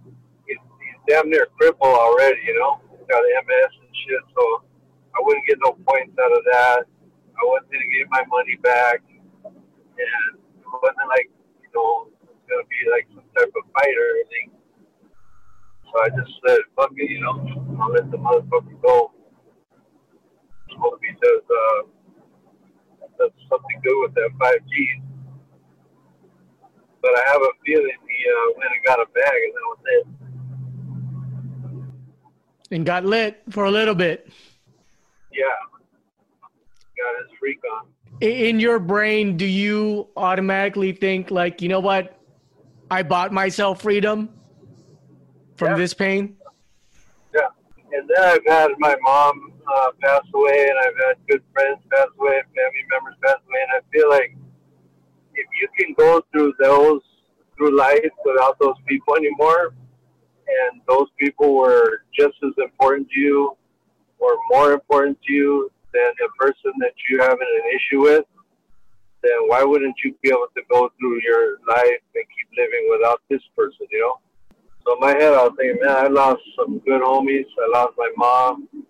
he's, 0.47 0.55
he's 0.55 0.99
damn 1.07 1.29
near 1.29 1.47
crippled 1.59 1.91
already. 1.91 2.39
You 2.47 2.55
know, 2.59 2.79
he's 2.91 3.03
got 3.11 3.19
MS 3.19 3.71
and 3.75 3.95
shit. 4.07 4.23
So 4.31 4.63
I 5.11 5.19
wouldn't 5.19 5.45
get 5.47 5.59
no 5.59 5.75
points 5.83 6.15
out 6.15 6.31
of 6.31 6.43
that. 6.47 6.87
I 7.35 7.41
wasn't 7.43 7.75
gonna 7.75 7.91
get 7.91 8.07
my 8.07 8.23
money 8.31 8.55
back, 8.63 9.03
and 9.43 9.51
it 9.99 10.67
wasn't 10.71 11.11
like, 11.11 11.27
you 11.59 11.69
know, 11.75 12.07
it's 12.23 12.47
gonna 12.47 12.63
be 12.71 12.79
like 12.87 13.07
some 13.11 13.27
type 13.35 13.51
of 13.51 13.67
fight 13.75 13.95
or 13.99 14.07
anything. 14.23 14.55
So 15.91 15.93
I 15.99 16.07
just 16.15 16.31
said, 16.47 16.59
fuck 16.75 16.95
it, 16.95 17.09
you 17.11 17.19
know, 17.19 17.35
I'll 17.83 17.91
let 17.91 18.09
the 18.11 18.17
motherfucker 18.17 18.79
go. 18.81 19.11
Hope 20.79 21.01
he 21.03 21.11
does, 21.19 21.43
uh, 21.51 21.83
does 23.19 23.31
something 23.49 23.81
good 23.83 23.99
with 24.07 24.15
that 24.15 24.31
5G. 24.39 25.10
But 27.01 27.11
I 27.17 27.21
have 27.31 27.41
a 27.41 27.49
feeling 27.65 27.85
he 27.85 28.25
uh, 28.29 28.53
went 28.57 28.71
and 28.75 28.85
got 28.85 28.99
a 28.99 29.05
bag 29.13 29.33
and 29.45 29.53
that 29.53 29.65
was 29.65 29.79
it. 29.87 30.07
And 32.75 32.85
got 32.85 33.05
lit 33.05 33.41
for 33.49 33.65
a 33.65 33.71
little 33.71 33.95
bit. 33.95 34.29
Yeah. 35.31 35.43
Got 36.41 37.21
his 37.21 37.37
freak 37.39 37.59
on. 37.73 37.87
In 38.21 38.59
your 38.59 38.77
brain, 38.79 39.35
do 39.35 39.45
you 39.45 40.07
automatically 40.15 40.91
think, 40.91 41.31
like, 41.31 41.61
you 41.61 41.69
know 41.69 41.79
what? 41.79 42.17
I 42.91 43.01
bought 43.03 43.31
myself 43.33 43.81
freedom 43.81 44.29
from 45.55 45.71
Yeah. 45.71 45.77
this 45.77 45.93
pain? 45.93 46.37
Yeah. 47.33 47.47
And 47.93 48.07
then 48.07 48.23
I've 48.23 48.45
had 48.45 48.71
my 48.77 48.95
mom 49.01 49.53
uh, 49.75 49.91
pass 50.01 50.21
away, 50.35 50.67
and 50.69 50.77
I've 50.79 51.07
had 51.07 51.15
good 51.27 51.41
friends 51.53 51.79
pass 51.91 52.07
away, 52.19 52.35
and 52.37 52.45
family 52.55 52.85
members 52.91 53.15
pass 53.23 53.37
away, 53.47 53.59
and 53.63 53.71
I 53.75 53.79
feel 53.91 54.09
like 54.09 54.35
if 55.35 55.47
you 55.59 55.67
can 55.77 55.93
go 55.97 56.21
through 56.31 56.53
those 56.59 57.01
through 57.57 57.77
life 57.77 58.11
without 58.25 58.57
those 58.59 58.75
people 58.87 59.15
anymore, 59.15 59.73
and 60.47 60.81
those 60.87 61.07
people 61.19 61.55
were 61.55 62.03
just 62.17 62.35
as 62.43 62.53
important 62.57 63.07
to 63.11 63.19
you, 63.19 63.57
or 64.19 64.37
more 64.49 64.73
important 64.73 65.17
to 65.27 65.33
you 65.33 65.71
than 65.93 66.11
the 66.19 66.29
person 66.39 66.71
that 66.79 66.93
you're 67.09 67.21
having 67.21 67.39
an 67.39 67.69
issue 67.75 68.01
with, 68.01 68.25
then 69.21 69.47
why 69.47 69.63
wouldn't 69.63 69.95
you 70.03 70.15
be 70.21 70.29
able 70.29 70.47
to 70.55 70.61
go 70.71 70.91
through 70.99 71.21
your 71.23 71.57
life 71.67 72.01
and 72.15 72.25
keep 72.25 72.47
living 72.57 72.87
without 72.89 73.21
this 73.29 73.41
person? 73.55 73.87
You 73.91 73.99
know. 73.99 74.19
So 74.85 74.93
in 74.95 74.99
my 74.99 75.11
head, 75.11 75.33
I 75.33 75.43
was 75.43 75.53
thinking, 75.57 75.79
man, 75.81 75.95
I 75.95 76.07
lost 76.07 76.41
some 76.57 76.79
good 76.79 77.01
homies. 77.01 77.45
I 77.59 77.79
lost 77.79 77.93
my 77.97 78.11
mom, 78.17 78.67
and, 78.73 78.85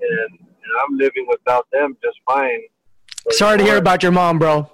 and 0.00 0.72
I'm 0.82 0.96
living 0.96 1.26
without 1.28 1.68
them 1.72 1.96
just 2.02 2.18
fine. 2.26 2.62
So, 3.30 3.36
Sorry 3.36 3.58
to 3.58 3.64
hear 3.64 3.76
about 3.76 4.02
your 4.02 4.12
mom, 4.12 4.38
bro. 4.38 4.70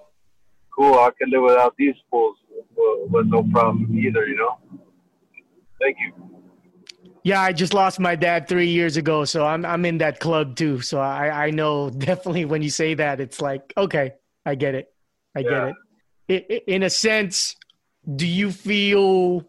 Cool, 0.76 0.94
I 0.94 1.10
can 1.18 1.30
live 1.30 1.42
without 1.42 1.74
these 1.76 1.94
fools 2.10 2.36
with, 3.10 3.26
no 3.26 3.42
problem 3.44 3.96
either. 3.98 4.26
You 4.26 4.36
know. 4.36 4.58
Thank 5.80 5.96
you. 6.04 6.12
Yeah, 7.24 7.40
I 7.40 7.52
just 7.52 7.72
lost 7.74 8.00
my 8.00 8.16
dad 8.16 8.48
three 8.48 8.66
years 8.68 8.96
ago, 8.96 9.24
so 9.24 9.46
I'm 9.46 9.64
I'm 9.64 9.84
in 9.84 9.98
that 9.98 10.18
club 10.18 10.56
too. 10.56 10.80
So 10.80 11.00
I 11.00 11.46
I 11.46 11.50
know 11.50 11.90
definitely 12.08 12.44
when 12.46 12.62
you 12.62 12.70
say 12.70 12.94
that, 12.94 13.20
it's 13.20 13.40
like 13.40 13.72
okay, 13.76 14.14
I 14.46 14.54
get 14.54 14.74
it, 14.74 14.92
I 15.36 15.42
get 15.42 15.50
Yeah. 15.52 15.66
it. 15.68 15.74
I- 16.50 16.54
I- 16.54 16.62
In 16.66 16.82
a 16.84 16.90
sense, 16.90 17.56
do 18.16 18.26
you 18.26 18.50
feel 18.50 19.44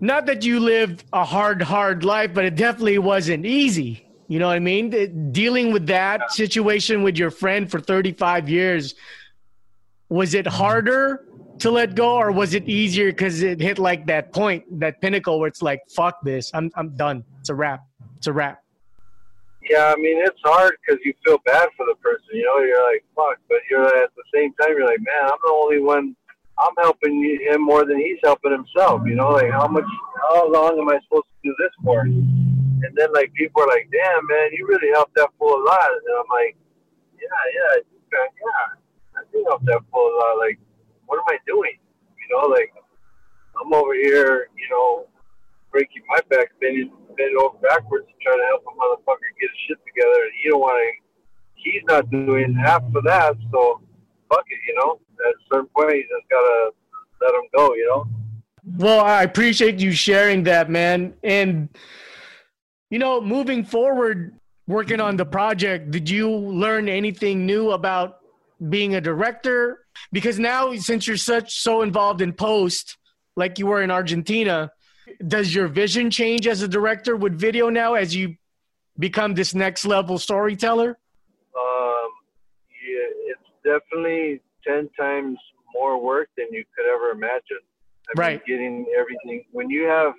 not 0.00 0.26
that 0.26 0.44
you 0.44 0.60
lived 0.60 1.04
a 1.12 1.24
hard 1.24 1.62
hard 1.62 2.04
life, 2.04 2.32
but 2.34 2.44
it 2.44 2.54
definitely 2.56 2.98
wasn't 2.98 3.46
easy. 3.46 4.02
You 4.28 4.40
know 4.40 4.48
what 4.48 4.56
I 4.56 4.58
mean? 4.58 5.30
Dealing 5.32 5.72
with 5.72 5.86
that 5.86 6.32
situation 6.32 7.02
with 7.04 7.16
your 7.16 7.30
friend 7.30 7.70
for 7.70 7.78
35 7.80 8.48
years, 8.48 8.94
was 10.08 10.34
it 10.34 10.46
mm-hmm. 10.46 10.56
harder 10.56 11.26
to 11.58 11.70
let 11.70 11.94
go, 11.94 12.16
or 12.16 12.32
was 12.32 12.54
it 12.54 12.68
easier 12.68 13.10
because 13.10 13.42
it 13.42 13.60
hit 13.60 13.78
like 13.78 14.06
that 14.06 14.32
point, 14.32 14.64
that 14.78 15.00
pinnacle 15.00 15.40
where 15.40 15.48
it's 15.48 15.62
like, 15.62 15.80
fuck 15.88 16.20
this, 16.22 16.50
I'm 16.52 16.70
I'm 16.74 16.90
done. 16.96 17.24
It's 17.40 17.48
a 17.48 17.54
wrap. 17.54 17.86
It's 18.18 18.26
a 18.26 18.32
wrap. 18.32 18.62
Yeah, 19.68 19.92
I 19.92 19.96
mean 19.96 20.18
it's 20.24 20.38
hard 20.44 20.74
because 20.86 21.00
you 21.04 21.12
feel 21.24 21.38
bad 21.44 21.68
for 21.76 21.86
the 21.86 21.94
person. 22.00 22.28
You 22.32 22.44
know, 22.44 22.58
you're 22.58 22.92
like 22.92 23.04
fuck, 23.14 23.38
but 23.48 23.58
you're 23.70 23.86
at 23.86 24.10
the 24.14 24.22
same 24.32 24.52
time 24.60 24.76
you're 24.76 24.86
like, 24.86 25.00
man, 25.00 25.24
I'm 25.24 25.38
the 25.42 25.52
only 25.52 25.80
one. 25.80 26.14
I'm 26.58 26.72
helping 26.78 27.22
him 27.50 27.60
more 27.62 27.84
than 27.84 27.98
he's 27.98 28.18
helping 28.22 28.52
himself. 28.52 29.02
You 29.04 29.14
know, 29.14 29.30
like 29.32 29.50
how 29.50 29.66
much, 29.68 29.84
how 30.30 30.50
long 30.50 30.80
am 30.80 30.88
I 30.88 30.98
supposed 31.04 31.26
to 31.28 31.50
do 31.50 31.54
this 31.58 31.70
for? 31.84 32.00
And 32.00 32.92
then 32.94 33.12
like 33.12 33.32
people 33.34 33.62
are 33.62 33.66
like, 33.66 33.88
damn 33.92 34.26
man, 34.26 34.50
you 34.52 34.66
really 34.66 34.88
helped 34.94 35.14
that 35.16 35.28
fool 35.38 35.52
a 35.52 35.62
lot. 35.64 35.88
And 35.90 36.16
I'm 36.16 36.30
like, 36.30 36.56
yeah, 37.20 37.28
yeah, 37.52 37.82
yeah, 38.12 38.85
Help 39.44 39.62
that 39.64 39.80
fool 39.92 40.06
a 40.06 40.14
lot. 40.16 40.38
Like, 40.38 40.58
what 41.06 41.18
am 41.18 41.24
I 41.28 41.38
doing? 41.46 41.78
You 42.18 42.36
know, 42.36 42.48
like 42.48 42.72
I'm 43.60 43.72
over 43.72 43.94
here, 43.94 44.48
you 44.56 44.68
know, 44.70 45.06
breaking 45.70 46.02
my 46.08 46.20
back, 46.30 46.48
bending, 46.60 46.90
bending 47.16 47.36
over 47.40 47.58
backwards, 47.58 48.06
trying 48.22 48.38
to 48.38 48.44
help 48.46 48.64
a 48.66 48.72
motherfucker 48.74 49.30
get 49.40 49.50
his 49.50 49.60
shit 49.68 49.78
together, 49.86 50.22
and 50.24 50.32
you 50.44 50.50
don't 50.52 50.60
want 50.60 50.78
to. 50.78 51.02
He's 51.54 51.82
not 51.88 52.10
doing 52.10 52.54
half 52.54 52.82
of 52.94 53.04
that, 53.04 53.34
so 53.50 53.80
fuck 54.28 54.44
it, 54.48 54.58
you 54.66 54.74
know. 54.76 55.00
At 55.26 55.32
a 55.32 55.38
certain 55.52 55.68
point, 55.76 55.96
you 55.96 56.02
just 56.02 56.28
gotta 56.30 56.70
let 57.20 57.34
him 57.34 57.48
go, 57.56 57.74
you 57.74 57.86
know. 57.88 58.08
Well, 58.78 59.04
I 59.04 59.22
appreciate 59.22 59.78
you 59.78 59.92
sharing 59.92 60.42
that, 60.44 60.70
man. 60.70 61.14
And 61.22 61.68
you 62.90 62.98
know, 62.98 63.20
moving 63.20 63.64
forward, 63.64 64.38
working 64.66 65.00
on 65.00 65.16
the 65.16 65.24
project, 65.24 65.90
did 65.90 66.08
you 66.08 66.30
learn 66.30 66.88
anything 66.88 67.46
new 67.46 67.70
about 67.72 68.18
being 68.68 68.94
a 68.94 69.00
director? 69.00 69.80
Because 70.12 70.38
now, 70.38 70.74
since 70.76 71.06
you're 71.06 71.16
such 71.16 71.54
so 71.60 71.82
involved 71.82 72.20
in 72.20 72.32
post, 72.32 72.96
like 73.36 73.58
you 73.58 73.66
were 73.66 73.82
in 73.82 73.90
Argentina, 73.90 74.70
does 75.26 75.54
your 75.54 75.68
vision 75.68 76.10
change 76.10 76.46
as 76.46 76.62
a 76.62 76.68
director 76.68 77.16
with 77.16 77.38
video 77.38 77.68
now 77.68 77.94
as 77.94 78.14
you 78.14 78.36
become 78.98 79.34
this 79.34 79.54
next 79.54 79.84
level 79.84 80.18
storyteller? 80.18 80.98
Um, 81.56 82.10
yeah, 82.86 83.32
it's 83.32 83.40
definitely 83.64 84.40
ten 84.66 84.88
times 84.98 85.38
more 85.74 86.02
work 86.02 86.28
than 86.36 86.46
you 86.50 86.64
could 86.74 86.86
ever 86.86 87.10
imagine. 87.10 87.62
I 88.08 88.12
right. 88.20 88.42
Mean, 88.46 88.58
getting 88.58 88.86
everything 88.98 89.44
when 89.52 89.68
you 89.68 89.84
have 89.84 90.12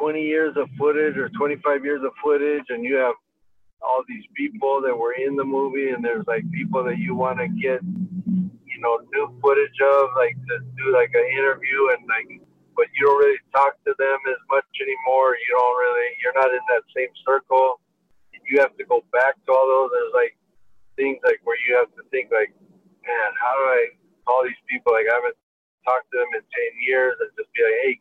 20 0.00 0.22
years 0.22 0.56
of 0.56 0.68
footage 0.78 1.16
or 1.16 1.28
25 1.30 1.84
years 1.84 2.02
of 2.04 2.12
footage 2.22 2.64
and 2.68 2.84
you 2.84 2.96
have 2.96 3.14
all 3.86 4.02
these 4.08 4.26
people 4.34 4.82
that 4.82 4.90
were 4.90 5.14
in 5.14 5.36
the 5.36 5.44
movie 5.44 5.90
and 5.94 6.02
there's 6.02 6.26
like 6.26 6.42
people 6.50 6.82
that 6.82 6.98
you 6.98 7.14
want 7.14 7.38
to 7.38 7.46
get 7.46 7.78
you 8.66 8.78
know 8.82 8.98
new 9.14 9.30
footage 9.38 9.78
of 9.78 10.10
like 10.18 10.34
to 10.50 10.58
do 10.74 10.90
like 10.90 11.14
an 11.14 11.26
interview 11.38 11.94
and 11.94 12.02
like 12.10 12.42
but 12.74 12.90
you 12.92 13.06
don't 13.06 13.16
really 13.16 13.40
talk 13.56 13.72
to 13.88 13.96
them 13.96 14.20
as 14.28 14.36
much 14.52 14.68
anymore. 14.84 15.32
You 15.32 15.50
don't 15.56 15.78
really 15.80 16.08
you're 16.20 16.36
not 16.36 16.52
in 16.52 16.60
that 16.74 16.84
same 16.92 17.08
circle. 17.24 17.80
You 18.46 18.60
have 18.60 18.76
to 18.76 18.84
go 18.84 19.00
back 19.14 19.38
to 19.46 19.48
all 19.54 19.64
those 19.64 19.90
there's 19.94 20.12
like 20.12 20.34
things 20.98 21.22
like 21.24 21.40
where 21.46 21.56
you 21.64 21.78
have 21.78 21.88
to 21.96 22.02
think 22.10 22.28
like 22.34 22.52
man 23.06 23.30
how 23.40 23.54
do 23.54 23.64
i 23.70 23.82
call 24.26 24.44
these 24.44 24.60
people? 24.68 24.92
Like 24.92 25.08
i 25.08 25.14
haven't 25.14 25.38
talked 25.86 26.10
to 26.10 26.18
them 26.18 26.30
in 26.34 26.42
10 26.42 26.84
years 26.84 27.14
and 27.22 27.30
just 27.38 27.48
be 27.54 27.62
like 27.62 27.78
hey 27.86 27.94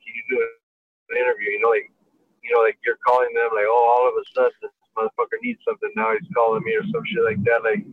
some 6.92 7.04
shit 7.06 7.24
like 7.24 7.42
that 7.44 7.62
like 7.64 7.84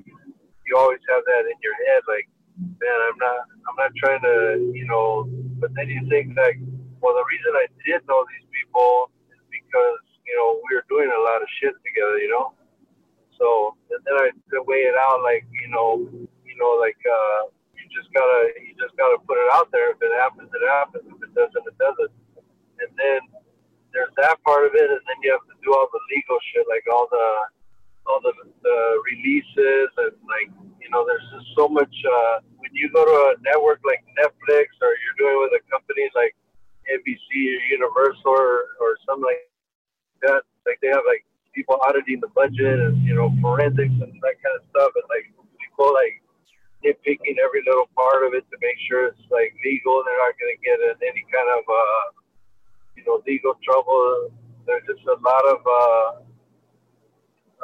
you 0.66 0.72
always 0.76 1.03
have 1.09 1.22
that 1.24 1.45
in 1.49 1.57
your 1.62 1.76
head 1.86 2.03
like 2.09 2.26
man 2.80 2.99
i'm 3.09 3.18
not 3.18 3.38
i'm 3.68 3.78
not 3.78 3.93
trying 3.97 4.22
to 4.22 4.61
you 4.72 4.84
know 4.86 5.28
but 5.61 5.72
then 5.74 5.88
you 5.88 6.01
think 6.09 6.32
like 6.36 6.59
well 7.01 7.14
the 7.14 7.26
reason 7.28 7.51
i 7.57 7.66
did 7.84 8.01
know 8.07 8.20
these 8.32 8.49
people 8.53 9.11
is 9.32 9.43
because 9.51 10.01
you 10.24 10.34
know 10.36 10.61
we 10.68 10.76
were 10.76 10.86
doing 10.88 11.11
a 11.11 11.22
lot 11.24 11.40
of 11.40 11.49
shit 11.61 11.74
together 11.84 12.18
you 12.18 12.30
know 12.30 12.53
so 13.36 13.76
and 13.90 14.01
then 14.05 14.16
i 14.20 14.28
weigh 14.68 14.86
it 14.86 14.97
out 14.97 15.22
like 15.22 15.45
you 15.51 15.68
know 15.72 16.05
you 16.45 16.57
know 16.61 16.72
like 16.80 16.99
uh 17.05 17.49
you 17.74 17.84
just 17.90 18.12
gotta 18.12 18.53
you 18.61 18.72
just 18.76 18.95
gotta 18.97 19.16
put 19.24 19.40
it 19.40 19.49
out 19.57 19.68
there 19.72 19.93
if 19.93 19.99
it 20.01 20.12
happens 20.20 20.49
it 20.53 20.64
happens 20.68 21.05
if 21.09 21.18
it 21.20 21.32
doesn't 21.34 21.64
it 21.66 21.76
doesn't 21.80 22.12
and 22.82 22.90
then 22.99 23.20
there's 23.93 24.12
that 24.16 24.40
part 24.43 24.64
of 24.64 24.72
it, 24.74 24.88
and 24.88 25.05
then 25.05 25.18
you 25.22 25.30
have 25.30 25.45
to 25.47 25.57
do 25.61 25.70
all 25.76 25.86
the 25.93 26.03
legal 26.16 26.40
shit, 26.53 26.64
like 26.68 26.84
all 26.88 27.07
the 27.12 27.28
all 28.03 28.18
the, 28.18 28.34
the 28.64 28.78
releases, 29.14 29.88
and 30.01 30.16
like 30.26 30.49
you 30.80 30.88
know, 30.90 31.05
there's 31.07 31.24
just 31.30 31.49
so 31.55 31.68
much. 31.68 31.93
Uh, 32.03 32.43
when 32.59 32.72
you 32.72 32.88
go 32.90 33.05
to 33.05 33.16
a 33.30 33.40
network 33.45 33.84
like 33.84 34.03
Netflix, 34.16 34.72
or 34.80 34.97
you're 34.97 35.20
doing 35.20 35.38
with 35.45 35.55
a 35.55 35.62
company 35.68 36.09
like 36.16 36.34
NBC 36.88 37.28
or 37.53 37.61
Universal 37.70 38.32
or, 38.32 38.74
or 38.80 38.97
something 39.07 39.28
like 39.28 39.47
that, 40.26 40.43
like 40.66 40.80
they 40.80 40.88
have 40.88 41.05
like 41.07 41.22
people 41.53 41.76
auditing 41.84 42.18
the 42.24 42.32
budget 42.32 42.80
and 42.80 42.97
you 43.05 43.14
know 43.14 43.30
forensics 43.45 43.93
and 43.93 44.12
that 44.24 44.36
kind 44.40 44.57
of 44.57 44.64
stuff, 44.72 44.90
and 44.97 45.07
like 45.12 45.28
people 45.61 45.93
like 45.93 46.16
nitpicking 46.82 47.38
every 47.38 47.62
little 47.62 47.86
part 47.95 48.26
of 48.26 48.34
it 48.34 48.43
to 48.51 48.57
make 48.59 48.74
sure 48.88 49.12
it's 49.12 49.28
like 49.28 49.53
legal. 49.62 50.01
They're 50.03 50.18
not 50.18 50.34
going 50.40 50.57
to 50.57 50.61
get 50.64 50.80
in 50.82 50.97
any 51.07 51.22
kind 51.30 51.47
of 51.55 51.62
uh, 51.68 52.22
you 52.97 53.05
know, 53.07 53.22
legal 53.26 53.55
trouble. 53.62 54.30
There's 54.66 54.84
just 54.86 55.03
a 55.07 55.18
lot 55.20 55.45
of, 55.49 55.59
uh, 55.66 56.11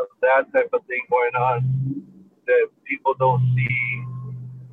of 0.02 0.08
that 0.22 0.50
type 0.52 0.70
of 0.72 0.84
thing 0.86 1.02
going 1.10 1.34
on 1.34 2.04
that 2.46 2.68
people 2.84 3.14
don't 3.18 3.42
see 3.54 3.78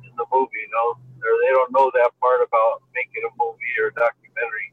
in 0.06 0.12
the 0.16 0.26
movie, 0.32 0.62
you 0.64 0.70
know, 0.72 0.98
or 0.98 1.32
they 1.42 1.52
don't 1.52 1.72
know 1.72 1.90
that 1.94 2.10
part 2.20 2.40
about 2.42 2.82
making 2.94 3.22
a 3.26 3.32
movie 3.38 3.74
or 3.82 3.88
a 3.88 3.94
documentary. 3.94 4.72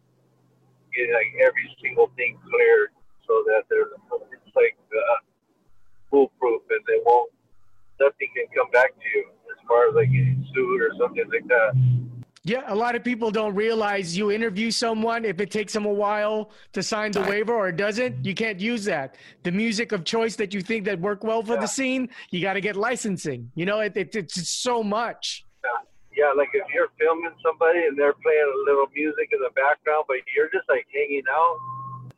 Getting 0.94 1.14
like 1.14 1.34
every 1.42 1.68
single 1.82 2.12
thing 2.16 2.38
cleared 2.46 2.94
so 3.26 3.42
that 3.50 3.66
there's 3.70 3.90
it's 4.30 4.56
like 4.56 4.78
uh, 4.94 5.20
foolproof 6.12 6.62
and 6.70 6.82
they 6.86 7.02
won't 7.06 7.32
nothing 8.00 8.30
can 8.36 8.46
come 8.54 8.70
back 8.70 8.94
to 8.94 9.06
you 9.18 9.26
as 9.50 9.58
far 9.68 9.90
as 9.90 9.96
like 9.96 10.12
getting 10.12 10.46
sued 10.54 10.82
or 10.82 10.92
something 11.00 11.26
like 11.34 11.48
that. 11.50 11.74
Yeah, 12.46 12.64
a 12.68 12.76
lot 12.76 12.96
of 12.96 13.04
people 13.04 13.23
don't 13.34 13.54
realize 13.56 14.16
you 14.18 14.32
interview 14.32 14.72
someone. 14.72 15.26
If 15.26 15.42
it 15.42 15.52
takes 15.52 15.74
them 15.74 15.86
a 15.86 15.92
while 15.92 16.52
to 16.72 16.82
sign 16.82 17.12
the 17.12 17.22
waiver 17.22 17.54
or 17.54 17.68
it 17.70 17.78
doesn't, 17.78 18.24
you 18.24 18.34
can't 18.34 18.60
use 18.60 18.86
that. 18.86 19.16
The 19.44 19.52
music 19.52 19.92
of 19.92 20.06
choice 20.06 20.36
that 20.38 20.54
you 20.54 20.62
think 20.62 20.86
that 20.86 21.00
work 21.00 21.24
well 21.24 21.42
for 21.44 21.56
Yeah. 21.56 21.62
the 21.62 21.68
scene, 21.68 22.10
you 22.32 22.42
got 22.42 22.54
to 22.54 22.62
get 22.62 22.76
licensing. 22.76 23.52
You 23.56 23.66
know, 23.66 23.80
it, 23.82 23.98
it, 23.98 24.16
it's 24.16 24.36
just 24.36 24.62
so 24.64 24.84
much. 24.84 25.44
Yeah. 25.64 26.26
yeah, 26.28 26.32
like 26.38 26.50
if 26.54 26.64
you're 26.74 26.92
filming 27.00 27.36
somebody 27.44 27.80
and 27.86 27.98
they're 28.00 28.14
playing 28.24 28.50
a 28.56 28.60
little 28.70 28.88
music 28.96 29.30
in 29.34 29.40
the 29.40 29.52
background, 29.56 30.06
but 30.08 30.18
you're 30.36 30.50
just 30.54 30.70
like 30.70 30.86
hanging 30.94 31.24
out, 31.30 31.58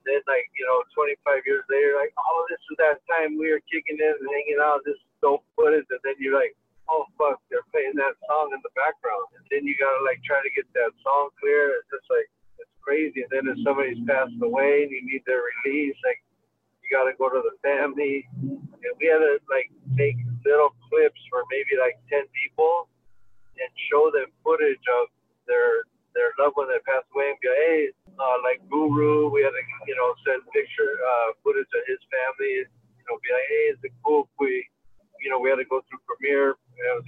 then 0.05 0.21
like 0.27 0.45
you 0.53 0.65
know, 0.69 0.83
25 0.93 1.41
years 1.49 1.63
later, 1.69 1.97
like 1.97 2.13
oh, 2.19 2.45
this 2.49 2.61
is 2.69 2.77
that 2.77 3.01
time 3.09 3.39
we 3.39 3.49
were 3.49 3.61
kicking 3.71 3.97
in 3.97 4.13
and 4.21 4.29
hanging 4.29 4.59
out. 4.61 4.81
This 4.85 4.93
is 5.01 5.09
dope 5.21 5.41
footage, 5.55 5.87
and 5.89 5.99
then 6.03 6.13
you're 6.19 6.35
like, 6.37 6.53
oh 6.89 7.05
fuck, 7.17 7.41
they're 7.49 7.65
playing 7.71 7.97
that 7.97 8.15
song 8.27 8.53
in 8.53 8.61
the 8.61 8.73
background, 8.77 9.29
and 9.37 9.45
then 9.49 9.65
you 9.65 9.75
gotta 9.77 10.01
like 10.05 10.21
try 10.23 10.39
to 10.41 10.51
get 10.53 10.67
that 10.73 10.91
song 11.01 11.33
clear. 11.39 11.81
It's 11.81 11.89
just 11.89 12.07
like 12.09 12.29
it's 12.61 12.75
crazy. 12.81 13.25
And 13.25 13.31
then 13.31 13.45
if 13.49 13.57
somebody's 13.65 14.01
passed 14.05 14.37
away 14.41 14.85
and 14.85 14.91
you 14.91 15.01
need 15.05 15.23
their 15.25 15.41
release, 15.41 15.97
like 16.05 16.21
you 16.81 16.87
gotta 16.93 17.17
go 17.17 17.29
to 17.29 17.41
the 17.41 17.55
family, 17.65 18.27
and 18.35 18.93
we 19.01 19.05
had 19.09 19.21
to 19.21 19.41
like 19.49 19.69
make 19.93 20.17
little 20.45 20.73
clips 20.87 21.19
for 21.33 21.41
maybe 21.49 21.73
like 21.81 21.97
10 22.13 22.29
people 22.29 22.87
and 23.57 23.69
show 23.89 24.13
them 24.13 24.29
footage 24.45 24.83
of 25.01 25.09
their 25.49 25.89
their 26.15 26.31
loved 26.39 26.55
one 26.55 26.71
that 26.71 26.79
passed 26.87 27.09
away 27.11 27.35
and 27.35 27.39
like, 27.43 27.59
hey, 27.67 27.91
uh, 28.15 28.37
like 28.47 28.63
Guru, 28.71 29.27
we 29.27 29.43
had 29.43 29.51
to, 29.51 29.63
you 29.83 29.95
know, 29.99 30.15
send 30.23 30.39
picture 30.55 30.95
uh, 30.95 31.35
footage 31.43 31.67
of 31.75 31.83
his 31.91 31.99
family, 32.07 32.63
and, 32.63 32.71
you 32.71 33.03
know, 33.05 33.19
be 33.19 33.29
like, 33.35 33.47
hey, 33.51 33.65
is 33.75 33.79
it 33.83 33.91
cool 33.99 34.31
we, 34.39 34.63
you 35.25 35.33
know, 35.33 35.41
we 35.41 35.49
had 35.49 35.57
to 35.57 35.65
go 35.65 35.81
through 35.89 35.97
Premier. 36.05 36.53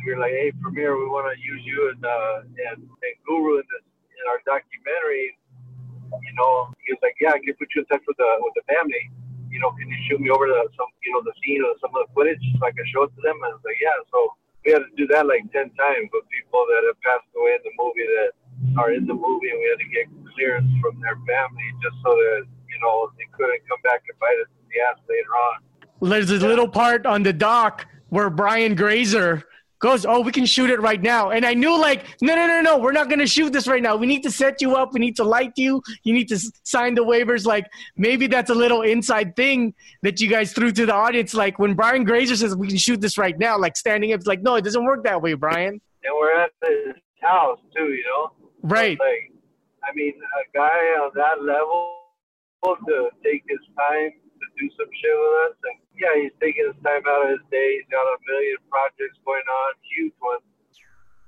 We 0.01 0.09
were 0.09 0.17
like, 0.17 0.33
hey, 0.33 0.49
Premier, 0.57 0.97
we 0.97 1.05
want 1.05 1.29
to 1.29 1.37
use 1.37 1.61
you 1.61 1.93
and 1.93 2.01
uh, 2.01 2.49
and, 2.73 2.81
Guru 3.29 3.61
in 3.61 3.65
this 3.69 3.85
in 3.85 4.25
our 4.25 4.41
documentary. 4.41 5.37
You 6.09 6.33
know, 6.33 6.73
he 6.81 6.97
was 6.97 7.01
like, 7.05 7.13
yeah, 7.21 7.37
I 7.37 7.39
can 7.43 7.53
put 7.61 7.69
you 7.77 7.85
in 7.85 7.87
touch 7.93 8.01
with 8.09 8.17
the 8.17 8.25
with 8.41 8.57
the 8.57 8.65
family. 8.65 9.13
You 9.53 9.61
know, 9.61 9.69
can 9.77 9.85
you 9.85 9.99
shoot 10.09 10.17
me 10.17 10.33
over 10.33 10.49
the 10.49 10.65
some, 10.73 10.89
you 11.05 11.13
know, 11.13 11.21
the 11.21 11.35
scene 11.45 11.61
or 11.61 11.77
some 11.77 11.93
of 11.93 12.09
the 12.09 12.09
footage 12.17 12.41
so 12.57 12.65
I 12.65 12.73
can 12.73 12.89
show 12.89 13.05
it 13.05 13.13
to 13.13 13.21
them? 13.21 13.37
And 13.37 13.53
I 13.53 13.55
was 13.55 13.61
like, 13.61 13.77
yeah. 13.77 13.93
So 14.09 14.19
we 14.65 14.73
had 14.73 14.81
to 14.81 14.91
do 14.97 15.05
that 15.13 15.29
like 15.29 15.45
ten 15.53 15.69
times 15.77 16.09
with 16.09 16.25
people 16.33 16.65
that 16.73 16.89
have 16.89 16.97
passed 17.05 17.29
away 17.37 17.53
in 17.53 17.61
the 17.61 17.75
movie 17.77 18.07
that 18.17 18.33
are 18.81 18.97
in 18.97 19.05
the 19.05 19.13
movie, 19.13 19.53
and 19.53 19.61
we 19.61 19.67
had 19.69 19.77
to 19.77 19.89
get 19.93 20.09
clearance 20.33 20.73
from 20.81 20.97
their 21.05 21.21
family 21.29 21.69
just 21.85 22.01
so 22.01 22.17
that 22.17 22.49
you 22.65 22.79
know 22.81 23.13
they 23.13 23.29
couldn't 23.37 23.61
come 23.69 23.81
back 23.85 24.01
and 24.09 24.17
bite 24.17 24.41
us 24.41 24.49
in 24.57 24.65
the 24.73 24.81
ass 24.89 24.97
later 25.05 25.33
on. 25.53 25.61
There's 26.01 26.33
a 26.33 26.41
little 26.41 26.69
part 26.69 27.05
on 27.05 27.21
the 27.21 27.33
doc 27.33 27.85
where 28.09 28.29
Brian 28.29 28.75
Grazer 28.75 29.43
goes, 29.79 30.05
"Oh, 30.05 30.21
we 30.21 30.31
can 30.31 30.45
shoot 30.45 30.69
it 30.69 30.81
right 30.81 31.01
now," 31.01 31.29
and 31.29 31.45
I 31.45 31.53
knew 31.53 31.79
like, 31.79 32.05
no, 32.21 32.35
no, 32.35 32.47
no, 32.47 32.61
no, 32.61 32.77
we're 32.79 32.91
not 32.91 33.09
gonna 33.09 33.27
shoot 33.27 33.53
this 33.53 33.67
right 33.67 33.81
now. 33.81 33.95
We 33.95 34.07
need 34.07 34.23
to 34.23 34.31
set 34.31 34.61
you 34.61 34.75
up. 34.75 34.93
We 34.93 34.99
need 34.99 35.15
to 35.17 35.23
light 35.23 35.53
you. 35.55 35.81
You 36.03 36.13
need 36.13 36.29
to 36.29 36.39
sign 36.63 36.95
the 36.95 37.03
waivers. 37.03 37.45
Like 37.45 37.67
maybe 37.95 38.27
that's 38.27 38.49
a 38.49 38.55
little 38.55 38.81
inside 38.81 39.35
thing 39.35 39.73
that 40.01 40.19
you 40.19 40.29
guys 40.29 40.51
threw 40.53 40.71
to 40.71 40.85
the 40.85 40.93
audience. 40.93 41.33
Like 41.33 41.59
when 41.59 41.75
Brian 41.75 42.03
Grazer 42.03 42.35
says 42.35 42.55
we 42.55 42.67
can 42.67 42.77
shoot 42.77 43.01
this 43.01 43.17
right 43.17 43.37
now, 43.37 43.57
like 43.57 43.77
standing 43.77 44.13
up, 44.13 44.17
it's 44.19 44.27
like, 44.27 44.41
no, 44.41 44.55
it 44.55 44.63
doesn't 44.63 44.83
work 44.83 45.03
that 45.03 45.21
way, 45.21 45.33
Brian. 45.35 45.79
and 46.03 46.13
we're 46.15 46.35
at 46.39 46.51
the 46.61 46.93
house 47.21 47.59
too, 47.75 47.89
you 47.93 48.03
know. 48.03 48.31
Right. 48.63 48.97
Like, 48.99 49.31
I 49.83 49.93
mean, 49.95 50.13
a 50.15 50.57
guy 50.57 50.79
on 51.03 51.11
that 51.15 51.43
level 51.43 51.93
to 52.63 53.09
take 53.23 53.43
his 53.47 53.59
time 53.77 54.11
to 54.11 54.45
do 54.59 54.69
some 54.77 54.89
shit 54.91 55.15
with 55.15 55.51
us, 55.51 55.55
and 55.63 55.79
yeah, 55.97 56.13
he's 56.17 56.35
taking 56.39 56.65
his 56.69 56.77
time 56.85 57.03
out 57.05 57.27
of 57.27 57.37
his 57.37 57.45
day. 57.49 57.81
He's 57.81 57.89
got 57.89 58.05
a 58.05 58.17
million 58.25 58.57
projects 58.69 59.17
going 59.25 59.45
on, 59.45 59.69
huge 59.83 60.15
ones, 60.21 60.45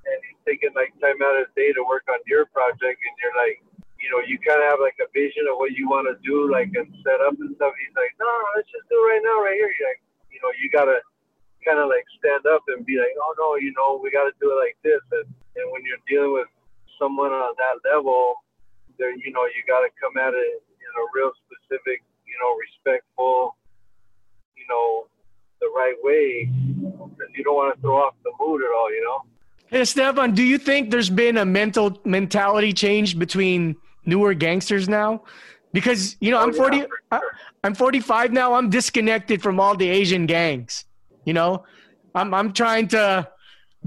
and 0.05 0.17
he's 0.25 0.39
taking 0.45 0.73
like 0.77 0.93
time 1.01 1.19
out 1.21 1.41
of 1.41 1.49
his 1.49 1.53
day 1.57 1.73
to 1.73 1.83
work 1.85 2.05
on 2.09 2.21
your 2.29 2.45
project, 2.53 2.97
and 2.97 3.15
you're 3.21 3.37
like, 3.37 3.59
you 3.99 4.07
know, 4.13 4.21
you 4.23 4.39
kind 4.41 4.63
of 4.63 4.67
have 4.71 4.81
like 4.81 4.97
a 5.03 5.09
vision 5.11 5.49
of 5.51 5.59
what 5.59 5.75
you 5.75 5.89
want 5.89 6.07
to 6.07 6.15
do, 6.23 6.47
like 6.47 6.71
and 6.77 6.87
set 7.03 7.19
up 7.19 7.35
and 7.37 7.51
stuff. 7.57 7.75
He's 7.77 7.95
like, 7.97 8.13
no, 8.21 8.29
let's 8.55 8.69
just 8.71 8.87
do 8.87 8.95
it 8.95 9.07
right 9.17 9.23
now, 9.25 9.37
right 9.43 9.57
here. 9.57 9.69
You're 9.69 9.89
like, 9.91 10.01
you 10.31 10.39
know, 10.39 10.51
you 10.55 10.71
gotta 10.71 11.03
kind 11.63 11.79
of 11.79 11.91
like 11.91 12.07
stand 12.17 12.43
up 12.47 12.63
and 12.71 12.85
be 12.87 12.95
like, 12.95 13.13
oh 13.19 13.33
no, 13.37 13.47
you 13.59 13.71
know, 13.75 13.99
we 13.99 14.11
got 14.11 14.27
to 14.27 14.35
do 14.39 14.51
it 14.51 14.59
like 14.59 14.77
this. 14.83 15.03
And, 15.11 15.27
and 15.59 15.65
when 15.71 15.83
you're 15.83 16.01
dealing 16.07 16.33
with 16.33 16.47
someone 16.95 17.31
on 17.31 17.55
that 17.59 17.83
level, 17.83 18.43
there, 18.97 19.11
you 19.15 19.31
know, 19.31 19.43
you 19.51 19.61
got 19.67 19.83
to 19.83 19.91
come 19.99 20.15
at 20.19 20.35
it 20.35 20.63
in 20.63 20.91
a 20.95 21.05
real 21.15 21.31
specific, 21.47 22.03
you 22.27 22.37
know, 22.39 22.55
respectful, 22.55 23.58
you 24.59 24.65
know, 24.69 25.07
the 25.61 25.67
right 25.75 25.95
way, 26.03 26.49
because 26.75 27.31
you 27.35 27.43
don't 27.43 27.55
want 27.55 27.75
to 27.75 27.81
throw 27.81 27.97
off 27.97 28.15
the 28.23 28.31
mood 28.39 28.61
at 28.61 28.69
all, 28.77 28.91
you 28.91 29.03
know. 29.03 29.23
Hey, 29.67 29.85
Stefan, 29.85 30.33
do 30.33 30.43
you 30.43 30.57
think 30.57 30.89
there's 30.89 31.09
been 31.09 31.37
a 31.37 31.45
mental 31.45 31.99
mentality 32.03 32.73
change 32.73 33.19
between 33.19 33.75
newer 34.05 34.33
gangsters 34.33 34.89
now? 34.89 35.23
Because 35.73 36.17
you 36.19 36.31
know, 36.31 36.39
oh, 36.39 36.43
I'm 36.43 36.49
Oh, 36.49 36.53
yeah, 36.53 36.57
40, 36.57 36.79
for 36.81 36.87
I, 37.11 37.19
sure. 37.19 37.31
I'm 37.63 37.75
45 37.75 38.31
now. 38.33 38.53
I'm 38.55 38.69
disconnected 38.69 39.41
from 39.41 39.59
all 39.59 39.75
the 39.75 39.87
Asian 39.87 40.25
gangs. 40.25 40.85
You 41.25 41.33
know, 41.33 41.65
I'm 42.15 42.33
I'm 42.33 42.53
trying 42.53 42.87
to 42.89 43.27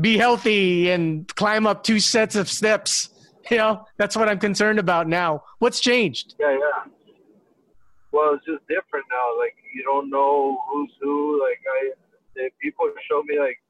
be 0.00 0.16
healthy 0.16 0.90
and 0.90 1.26
climb 1.34 1.66
up 1.66 1.82
two 1.82 2.00
sets 2.00 2.36
of 2.36 2.48
steps. 2.48 3.08
You 3.50 3.56
know, 3.58 3.86
that's 3.98 4.16
what 4.16 4.28
I'm 4.28 4.38
concerned 4.38 4.78
about 4.78 5.08
now. 5.08 5.42
What's 5.58 5.80
changed? 5.80 6.36
Yeah, 6.38 6.52
yeah. 6.52 6.84
Well, 8.12 8.34
it's 8.36 8.44
just 8.44 8.60
different 8.68 9.08
now. 9.08 9.26
Like 9.40 9.56
you 9.72 9.82
don't 9.82 10.10
know 10.10 10.60
who's 10.68 10.92
who. 11.00 11.40
Like 11.40 11.60
I, 11.64 11.96
the 12.36 12.50
people 12.60 12.92
show 13.08 13.22
me 13.24 13.40
like 13.40 13.60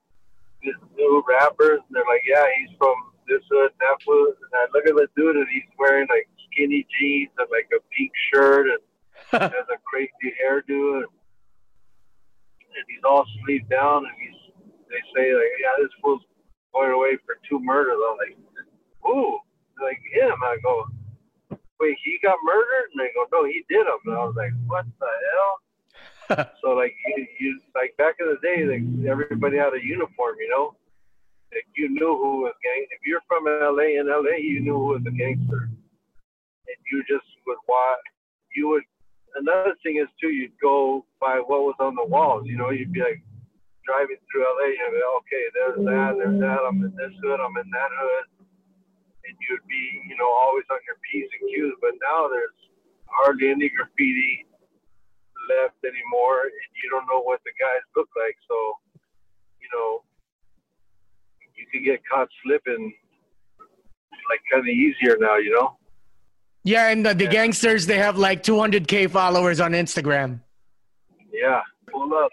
this 0.62 0.74
new 0.99 1.22
rappers, 1.26 1.80
and 1.86 1.90
they're 1.95 2.11
like, 2.11 2.26
yeah, 2.26 2.45
he's 2.59 2.74
from 2.76 2.95
this 3.28 3.43
hood, 3.51 3.70
that 3.78 3.99
hood, 4.07 4.34
and 4.34 4.53
I 4.55 4.66
look 4.74 4.86
at 4.86 4.95
the 4.95 5.07
dude, 5.16 5.36
and 5.36 5.47
he's 5.49 5.70
wearing 5.78 6.09
like 6.11 6.28
skinny 6.51 6.86
jeans 6.99 7.30
and 7.38 7.49
like 7.51 7.70
a 7.70 7.80
pink 7.95 8.11
shirt, 8.34 8.66
and 8.66 8.82
has 9.43 9.66
a 9.70 9.78
crazy 9.86 10.34
hairdo, 10.43 11.07
and, 11.07 11.11
and 12.74 12.84
he's 12.90 13.07
all 13.07 13.24
sleeved 13.45 13.70
down, 13.70 14.05
and 14.05 14.14
he's. 14.18 14.38
They 14.93 15.01
say 15.16 15.32
like, 15.32 15.57
yeah, 15.57 15.72
this 15.80 15.88
fool's 16.03 16.20
going 16.74 16.93
away 16.93 17.16
for 17.24 17.40
two 17.49 17.59
murders. 17.59 17.97
I'm 17.97 18.18
like, 18.18 18.36
ooh, 19.09 19.38
like 19.80 19.97
him. 20.12 20.36
I 20.45 20.59
go, 20.62 20.84
wait, 21.82 21.98
he 22.04 22.18
got 22.22 22.38
murdered? 22.46 22.94
And 22.94 23.02
they 23.02 23.10
go, 23.10 23.26
no, 23.34 23.44
he 23.44 23.66
did 23.68 23.82
them. 23.82 23.98
And 24.06 24.14
I 24.14 24.22
was 24.22 24.38
like, 24.38 24.54
what 24.70 24.86
the 24.86 25.10
hell? 25.34 25.54
so 26.62 26.70
like 26.78 26.94
you, 27.04 27.26
you 27.40 27.60
like 27.74 27.96
back 27.98 28.14
in 28.22 28.30
the 28.30 28.38
day, 28.38 28.62
like 28.62 28.86
everybody 29.10 29.58
had 29.58 29.74
a 29.74 29.82
uniform, 29.82 30.36
you 30.38 30.48
know. 30.48 30.78
Like 31.50 31.66
you 31.76 31.90
knew 31.90 32.14
who 32.16 32.46
was 32.46 32.54
gang. 32.62 32.86
If 32.94 33.02
you're 33.04 33.26
from 33.26 33.44
LA, 33.44 33.98
in 34.00 34.06
LA, 34.06 34.38
you 34.38 34.60
knew 34.60 34.78
who 34.78 34.96
was 34.96 35.04
a 35.04 35.10
gangster, 35.10 35.68
and 35.68 36.78
you 36.90 37.02
just 37.04 37.26
would 37.46 37.58
watch. 37.68 38.06
You 38.54 38.68
would. 38.70 38.86
Another 39.34 39.74
thing 39.82 39.96
is 39.96 40.08
too, 40.20 40.28
you'd 40.28 40.56
go 40.62 41.04
by 41.20 41.36
what 41.40 41.68
was 41.68 41.76
on 41.80 41.96
the 41.96 42.06
walls. 42.06 42.44
You 42.46 42.56
know, 42.56 42.70
you'd 42.70 42.92
be 42.92 43.00
like 43.00 43.20
driving 43.84 44.16
through 44.30 44.48
LA, 44.48 44.72
and 44.72 44.94
be, 44.96 45.02
okay, 45.20 45.44
there's 45.52 45.78
that, 45.84 46.10
there's 46.16 46.40
that. 46.40 46.64
I'm 46.64 46.80
in 46.80 46.94
this 46.96 47.12
hood, 47.20 47.40
I'm 47.40 47.56
in 47.58 47.68
that 47.68 47.92
hood 47.92 48.42
and 49.24 49.36
you'd 49.48 49.66
be, 49.70 49.84
you 50.10 50.16
know, 50.18 50.30
always 50.30 50.66
on 50.70 50.82
your 50.86 50.98
P's 51.06 51.30
and 51.30 51.46
Q's. 51.50 51.74
But 51.78 51.94
now 52.22 52.28
there's 52.28 52.50
hardly 53.06 53.50
any 53.50 53.70
graffiti 53.70 54.46
left 55.48 55.76
anymore, 55.84 56.42
and 56.42 56.70
you 56.82 56.90
don't 56.90 57.06
know 57.06 57.22
what 57.22 57.40
the 57.44 57.50
guys 57.60 57.82
look 57.96 58.08
like. 58.16 58.36
So, 58.48 58.54
you 59.60 59.68
know, 59.74 60.02
you 61.56 61.66
can 61.72 61.84
get 61.84 62.00
caught 62.10 62.28
slipping 62.44 62.92
like 64.30 64.40
kind 64.50 64.62
of 64.62 64.68
easier 64.68 65.16
now, 65.18 65.36
you 65.36 65.52
know? 65.52 65.76
Yeah, 66.64 66.90
and 66.90 67.04
the, 67.04 67.12
the 67.12 67.26
gangsters 67.26 67.86
they 67.86 67.98
have 67.98 68.16
like 68.16 68.42
200k 68.42 69.10
followers 69.10 69.58
on 69.58 69.72
Instagram. 69.72 70.40
Yeah. 71.32 71.60
Pull 71.90 72.14
up, 72.14 72.30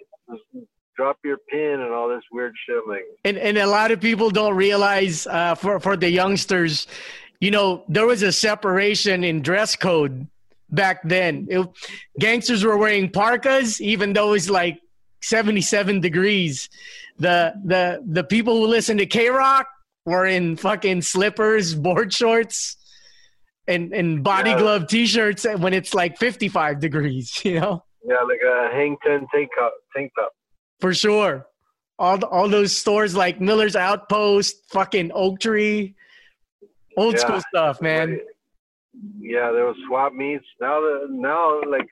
drop 0.95 1.17
your 1.23 1.37
pin 1.49 1.79
and 1.79 1.91
all 1.91 2.07
this 2.07 2.21
weird 2.31 2.53
shit. 2.67 2.87
Like, 2.87 3.05
and 3.25 3.37
and 3.37 3.57
a 3.57 3.65
lot 3.65 3.89
of 3.91 3.99
people 3.99 4.29
don't 4.29 4.55
realize 4.55 5.25
uh, 5.25 5.55
for 5.55 5.79
for 5.79 5.97
the 5.97 6.09
youngsters, 6.09 6.85
you 7.39 7.51
know, 7.51 7.83
there 7.87 8.05
was 8.05 8.21
a 8.23 8.31
separation 8.31 9.23
in 9.23 9.41
dress 9.41 9.75
code 9.75 10.27
back 10.69 11.01
then. 11.03 11.47
It, 11.49 11.67
gangsters 12.19 12.63
were 12.63 12.77
wearing 12.77 13.09
parkas, 13.09 13.79
even 13.81 14.13
though 14.13 14.33
it's 14.33 14.49
like 14.49 14.79
seventy 15.21 15.61
seven 15.61 15.99
degrees. 16.01 16.69
The 17.17 17.53
the 17.65 18.03
the 18.05 18.23
people 18.23 18.55
who 18.57 18.67
listen 18.67 18.97
to 18.97 19.05
KROQ 19.05 19.65
were 20.05 20.25
in 20.25 20.57
fucking 20.57 21.01
slippers, 21.01 21.75
board 21.87 22.13
shorts, 22.13 22.77
and 23.67 23.93
and 23.93 24.23
body 24.23 24.51
Yeah. 24.51 24.57
glove 24.59 24.87
t 24.87 25.05
shirts 25.05 25.45
when 25.57 25.73
it's 25.73 25.93
like 25.93 26.17
fifty 26.17 26.49
five 26.49 26.79
degrees. 26.79 27.41
You 27.45 27.59
know, 27.59 27.83
yeah, 28.03 28.21
like 28.21 28.39
a 28.45 28.69
hang 28.73 28.97
ten 29.05 29.27
tank 29.33 29.49
top. 29.57 29.73
Tank 29.95 30.11
top. 30.15 30.31
for 30.79 30.93
sure. 30.93 31.45
All 31.97 32.17
the, 32.17 32.27
all 32.27 32.47
those 32.47 32.75
stores 32.77 33.13
like 33.13 33.41
Miller's 33.41 33.75
Outpost, 33.75 34.55
fucking 34.71 35.11
Oak 35.13 35.41
Tree, 35.41 35.95
old 36.99 37.13
Yeah. 37.15 37.19
school 37.19 37.41
stuff, 37.49 37.81
man. 37.81 38.19
Yeah, 39.19 39.51
there 39.51 39.65
was 39.65 39.77
swap 39.87 40.13
meets. 40.13 40.45
Now, 40.59 40.81
the, 40.81 41.07
now, 41.09 41.61
like, 41.69 41.87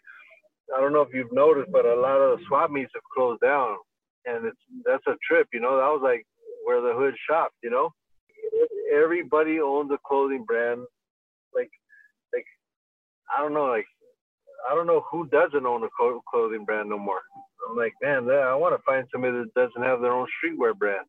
I 0.76 0.82
don't 0.82 0.94
know 0.94 1.02
if 1.02 1.14
you've 1.14 1.32
noticed, 1.32 1.72
but 1.72 1.86
a 1.86 1.96
lot 1.96 2.18
of 2.18 2.38
the 2.38 2.46
swap 2.48 2.70
meets 2.72 2.92
have 2.94 3.04
closed 3.16 3.42
down, 3.42 3.78
and 4.26 4.46
it's 4.46 4.58
that's 4.86 5.06
a 5.08 5.16
trip. 5.28 5.48
You 5.54 5.62
know, 5.62 5.78
that 5.78 5.88
was 5.88 6.02
like 6.04 6.26
where 6.66 6.82
the 6.82 6.94
hood 6.94 7.16
shopped. 7.30 7.56
You 7.64 7.70
know, 7.70 7.94
everybody 8.94 9.60
owns 9.60 9.92
a 9.92 9.98
clothing 10.06 10.44
brand. 10.44 10.82
Like, 11.56 11.70
like, 12.34 12.46
I 13.36 13.42
don't 13.42 13.54
know, 13.54 13.66
like, 13.66 13.86
I 14.70 14.76
don't 14.76 14.88
know 14.88 15.06
who 15.10 15.28
doesn't 15.28 15.66
own 15.66 15.84
a 15.84 15.90
co- 15.98 16.22
clothing 16.30 16.66
brand 16.66 16.90
no 16.90 16.98
more. 17.00 17.22
I'm 17.70 17.78
like, 17.78 17.94
man, 18.02 18.30
I 18.30 18.56
want 18.56 18.76
to 18.76 18.84
find 18.84 19.08
somebody 19.12 19.38
that 19.38 19.54
doesn't 19.54 19.82
have 19.84 20.02
their 20.02 20.12
own 20.12 20.28
streetwear 20.38 20.78
brand. 20.78 21.06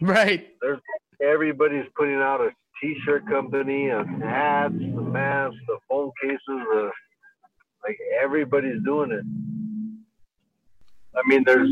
Right. 0.00 0.48
There's 0.60 0.80
everybody's 1.22 1.86
putting 1.96 2.16
out 2.16 2.40
a 2.40 2.50
t-shirt 2.82 3.26
company, 3.28 3.88
a 3.88 4.04
hats, 4.22 4.74
the 4.74 5.02
masks, 5.02 5.56
the 5.66 5.78
phone 5.88 6.10
cases, 6.22 6.38
the 6.46 6.90
like 7.86 7.98
everybody's 8.22 8.82
doing 8.84 9.10
it. 9.12 9.24
I 11.16 11.20
mean, 11.26 11.42
there's 11.44 11.68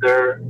there 0.00 0.40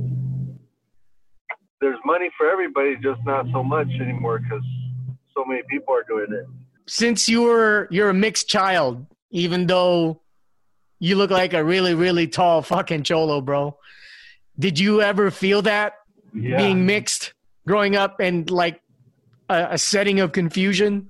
there's 1.81 1.97
money 2.05 2.29
for 2.37 2.49
everybody, 2.49 2.95
just 3.01 3.21
not 3.25 3.45
so 3.51 3.63
much 3.63 3.87
anymore 4.01 4.39
because 4.39 4.63
so 5.35 5.45
many 5.45 5.61
people 5.69 5.93
are 5.93 6.03
doing 6.07 6.27
it. 6.31 6.45
Since 6.87 7.27
you 7.29 7.43
were 7.43 7.87
you're 7.91 8.09
a 8.09 8.13
mixed 8.13 8.47
child, 8.47 9.05
even 9.31 9.67
though 9.67 10.21
you 10.99 11.15
look 11.15 11.31
like 11.31 11.53
a 11.53 11.63
really 11.63 11.93
really 11.95 12.27
tall 12.27 12.61
fucking 12.61 13.03
cholo, 13.03 13.41
bro. 13.41 13.77
Did 14.57 14.77
you 14.77 15.01
ever 15.01 15.31
feel 15.31 15.61
that 15.63 15.93
Yeah. 16.33 16.57
being 16.57 16.85
mixed 16.85 17.33
growing 17.67 17.95
up 17.95 18.19
and 18.19 18.49
like 18.51 18.81
a, 19.49 19.67
a 19.71 19.77
setting 19.77 20.19
of 20.19 20.31
confusion? 20.31 21.09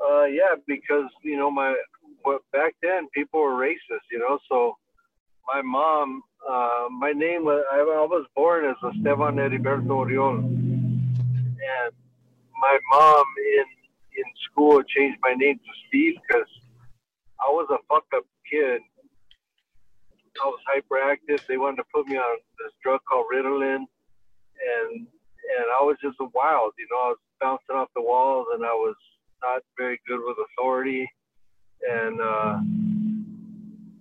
Uh, 0.00 0.24
yeah, 0.24 0.54
because 0.66 1.06
you 1.22 1.36
know 1.36 1.50
my 1.50 1.76
what 2.22 2.42
back 2.52 2.74
then 2.82 3.08
people 3.14 3.40
were 3.40 3.54
racist, 3.54 4.06
you 4.10 4.18
know. 4.18 4.38
So 4.48 4.76
my 5.52 5.62
mom, 5.62 6.22
uh, 6.48 6.86
my 6.90 7.12
name 7.12 7.44
was 7.44 7.64
I, 7.70 7.78
I 7.78 8.06
was 8.06 8.26
born 8.34 8.64
as 8.64 8.76
Esteban 8.82 9.36
Heriberto 9.36 9.88
Oriol, 9.88 10.38
and 10.38 11.92
my 12.60 12.78
mom 12.92 13.24
in 13.38 13.64
in 14.16 14.24
school 14.50 14.82
changed 14.82 15.18
my 15.22 15.34
name 15.34 15.56
to 15.56 15.72
Steve 15.88 16.14
because 16.26 16.48
I 17.40 17.50
was 17.50 17.68
a 17.70 17.78
fucked 17.88 18.12
up 18.14 18.24
kid. 18.50 18.80
I 20.42 20.46
was 20.46 20.60
hyperactive. 20.64 21.46
They 21.46 21.58
wanted 21.58 21.76
to 21.76 21.84
put 21.92 22.06
me 22.06 22.16
on 22.16 22.38
this 22.58 22.72
drug 22.82 23.00
called 23.08 23.26
Ritalin, 23.32 23.84
and 23.84 24.90
and 24.96 25.66
I 25.78 25.82
was 25.82 25.96
just 26.02 26.16
wild. 26.34 26.72
You 26.78 26.86
know, 26.90 26.96
I 26.96 27.08
was 27.08 27.18
bouncing 27.40 27.76
off 27.76 27.88
the 27.94 28.02
walls, 28.02 28.46
and 28.54 28.64
I 28.64 28.72
was 28.72 28.96
not 29.42 29.62
very 29.76 30.00
good 30.06 30.20
with 30.22 30.36
authority, 30.52 31.06
and 31.88 32.20
uh, 32.20 32.60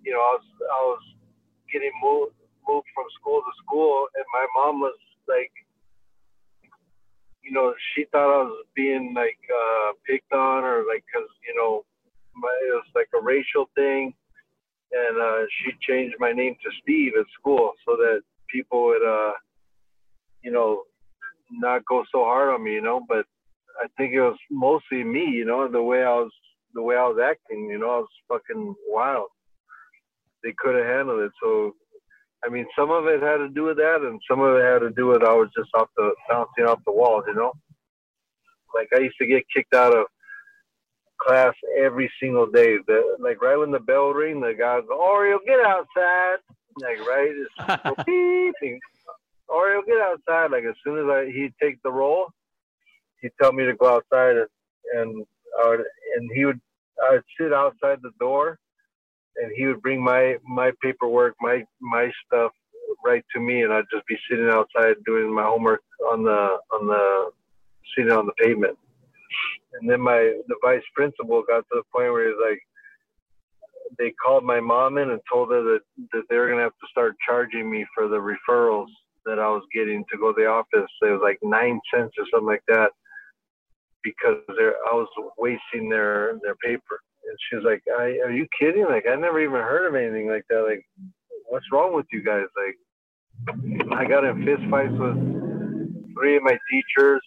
you 0.03 0.11
know, 0.11 0.19
I 0.19 0.37
was 0.37 0.45
I 0.61 0.81
was 0.83 1.03
getting 1.71 1.91
moved 2.01 2.33
moved 2.67 2.87
from 2.93 3.05
school 3.19 3.41
to 3.41 3.53
school, 3.63 4.07
and 4.15 4.25
my 4.33 4.45
mom 4.55 4.79
was 4.79 4.97
like, 5.27 5.51
you 7.41 7.51
know, 7.51 7.73
she 7.95 8.05
thought 8.11 8.29
I 8.29 8.43
was 8.43 8.65
being 8.75 9.13
like 9.15 9.39
uh, 9.49 9.93
picked 10.05 10.33
on, 10.33 10.63
or 10.63 10.83
like, 10.87 11.03
cause 11.13 11.29
you 11.47 11.55
know, 11.55 11.85
my, 12.35 12.49
it 12.67 12.73
was 12.73 12.89
like 12.95 13.09
a 13.17 13.21
racial 13.21 13.69
thing, 13.75 14.13
and 14.91 15.21
uh, 15.21 15.45
she 15.57 15.71
changed 15.81 16.15
my 16.19 16.31
name 16.31 16.55
to 16.63 16.69
Steve 16.81 17.13
at 17.19 17.25
school 17.39 17.73
so 17.87 17.95
that 17.95 18.21
people 18.49 18.85
would, 18.85 19.05
uh, 19.05 19.33
you 20.43 20.51
know, 20.51 20.83
not 21.51 21.85
go 21.85 22.03
so 22.11 22.23
hard 22.23 22.53
on 22.53 22.63
me, 22.63 22.73
you 22.73 22.81
know, 22.81 23.01
but 23.07 23.25
I 23.81 23.87
think 23.97 24.13
it 24.13 24.21
was 24.21 24.37
mostly 24.51 25.03
me, 25.03 25.25
you 25.25 25.45
know, 25.45 25.67
the 25.67 25.81
way 25.81 26.03
I 26.03 26.13
was 26.13 26.31
the 26.73 26.81
way 26.81 26.95
I 26.95 27.07
was 27.07 27.19
acting, 27.23 27.67
you 27.69 27.79
know, 27.79 27.89
I 27.89 27.97
was 27.99 28.07
fucking 28.27 28.75
wild. 28.87 29.27
They 30.43 30.53
could 30.57 30.75
have 30.75 30.85
handled 30.85 31.21
it. 31.21 31.31
So 31.41 31.73
I 32.45 32.49
mean 32.49 32.65
some 32.77 32.91
of 32.91 33.05
it 33.07 33.21
had 33.21 33.37
to 33.37 33.49
do 33.49 33.63
with 33.63 33.77
that 33.77 34.01
and 34.01 34.19
some 34.29 34.41
of 34.41 34.55
it 34.55 34.63
had 34.63 34.79
to 34.79 34.91
do 34.91 35.07
with 35.07 35.23
I 35.23 35.33
was 35.33 35.49
just 35.57 35.69
off 35.75 35.89
the 35.97 36.11
bouncing 36.29 36.65
off 36.65 36.79
the 36.85 36.91
walls, 36.91 37.23
you 37.27 37.35
know. 37.35 37.51
Like 38.75 38.89
I 38.93 38.99
used 38.99 39.17
to 39.19 39.27
get 39.27 39.43
kicked 39.53 39.73
out 39.73 39.95
of 39.97 40.05
class 41.19 41.53
every 41.77 42.11
single 42.21 42.47
day. 42.47 42.77
The 42.87 43.17
like 43.19 43.41
right 43.41 43.57
when 43.57 43.71
the 43.71 43.79
bell 43.79 44.09
ring, 44.09 44.39
the 44.39 44.53
guy 44.57 44.79
go, 44.81 44.99
Oriol, 44.99 45.39
get 45.45 45.59
outside. 45.59 46.37
Like 46.81 46.99
right, 47.07 47.31
it's 47.31 48.03
beep. 48.61 48.79
Oriol, 49.49 49.85
get 49.85 49.99
outside. 49.99 50.51
Like 50.51 50.63
as 50.63 50.75
soon 50.83 50.99
as 50.99 51.09
I 51.09 51.31
he'd 51.31 51.53
take 51.61 51.81
the 51.83 51.91
roll, 51.91 52.27
he'd 53.21 53.31
tell 53.41 53.51
me 53.51 53.65
to 53.65 53.75
go 53.75 53.95
outside, 53.95 54.37
and 54.37 54.47
and 54.95 55.25
I 55.63 55.69
would, 55.69 55.79
and 56.15 56.29
he 56.33 56.45
would 56.45 56.59
I'd 57.09 57.21
sit 57.39 57.53
outside 57.53 57.99
the 58.01 58.11
door, 58.19 58.59
and 59.37 59.51
he 59.55 59.65
would 59.65 59.81
bring 59.81 60.03
my 60.03 60.37
my 60.47 60.71
paperwork, 60.81 61.35
my 61.41 61.63
my 61.81 62.11
stuff 62.25 62.51
right 63.03 63.23
to 63.33 63.39
me, 63.39 63.63
and 63.63 63.73
I'd 63.73 63.85
just 63.91 64.05
be 64.07 64.17
sitting 64.29 64.49
outside 64.49 64.95
doing 65.05 65.33
my 65.33 65.43
homework 65.43 65.81
on 66.11 66.23
the 66.23 66.57
on 66.73 66.87
the 66.87 67.31
sitting 67.95 68.11
on 68.11 68.25
the 68.25 68.33
pavement. 68.33 68.77
And 69.73 69.89
then 69.89 70.01
my 70.01 70.39
the 70.47 70.55
vice 70.63 70.83
principal 70.95 71.43
got 71.47 71.59
to 71.59 71.65
the 71.71 71.83
point 71.93 72.11
where 72.11 72.27
he's 72.27 72.37
like, 72.43 72.61
they 73.97 74.11
called 74.23 74.43
my 74.43 74.59
mom 74.59 74.97
in 74.97 75.11
and 75.11 75.21
told 75.31 75.51
her 75.51 75.63
that 75.63 75.81
that 76.13 76.23
they 76.29 76.37
were 76.37 76.49
gonna 76.49 76.61
have 76.61 76.71
to 76.71 76.87
start 76.91 77.15
charging 77.25 77.69
me 77.69 77.85
for 77.95 78.07
the 78.07 78.17
referrals 78.17 78.87
that 79.30 79.39
I 79.39 79.49
was 79.49 79.63
getting 79.73 80.03
to 80.11 80.17
go 80.17 80.34
to 80.34 80.41
the 80.41 80.47
office. 80.47 80.89
It 81.01 81.11
was 81.11 81.21
like 81.23 81.39
nine 81.41 81.80
cents 81.93 82.13
or 82.17 82.25
something 82.32 82.47
like 82.47 82.63
that 82.67 82.91
because 84.03 84.38
they're 84.57 84.75
I 84.91 84.93
was 84.93 85.07
wasting 85.38 85.89
their 85.89 86.39
their 86.43 86.55
paper. 86.55 86.99
And 87.25 87.38
she 87.47 87.55
was 87.57 87.65
like, 87.65 87.84
I, 87.99 88.19
"Are 88.25 88.32
you 88.32 88.47
kidding? 88.57 88.86
Like 88.86 89.05
I 89.09 89.15
never 89.15 89.39
even 89.41 89.61
heard 89.61 89.88
of 89.88 89.95
anything 89.95 90.30
like 90.30 90.45
that. 90.49 90.63
Like, 90.63 90.86
what's 91.47 91.65
wrong 91.71 91.93
with 91.93 92.05
you 92.11 92.23
guys? 92.23 92.45
Like, 92.57 93.97
I 93.97 94.05
got 94.05 94.23
in 94.23 94.43
fist 94.45 94.63
fights 94.69 94.93
with 94.97 95.15
three 96.15 96.38
of 96.38 96.43
my 96.43 96.57
teachers 96.71 97.21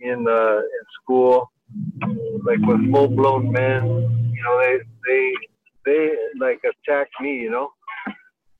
in 0.00 0.26
uh, 0.28 0.58
in 0.58 0.84
school, 1.02 1.50
like 2.44 2.58
with 2.60 2.90
full 2.90 3.08
blown 3.08 3.52
men. 3.52 3.84
You 4.34 4.42
know, 4.42 4.60
they 4.60 4.78
they 5.06 5.32
they 5.84 6.10
like 6.40 6.60
attacked 6.64 7.14
me. 7.20 7.34
You 7.34 7.50
know, 7.50 7.70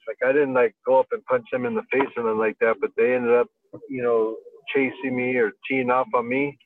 like 0.07 0.19
I 0.25 0.33
didn't 0.33 0.55
like 0.55 0.75
go 0.87 1.01
up 1.01 1.07
and 1.13 1.25
punch 1.27 1.47
them 1.51 1.67
in 1.67 1.75
the 1.75 1.83
face 1.93 2.09
or 2.17 2.23
anything 2.23 2.39
like 2.39 2.59
that, 2.61 2.77
but 2.81 2.91
they 2.97 3.15
ended 3.15 3.35
up, 3.35 3.49
you 3.89 4.03
know, 4.03 4.37
chasing 4.75 5.17
me 5.17 5.37
or 5.37 5.53
teeing 5.69 5.91
off 5.91 6.09
on 6.15 6.29
me. 6.29 6.59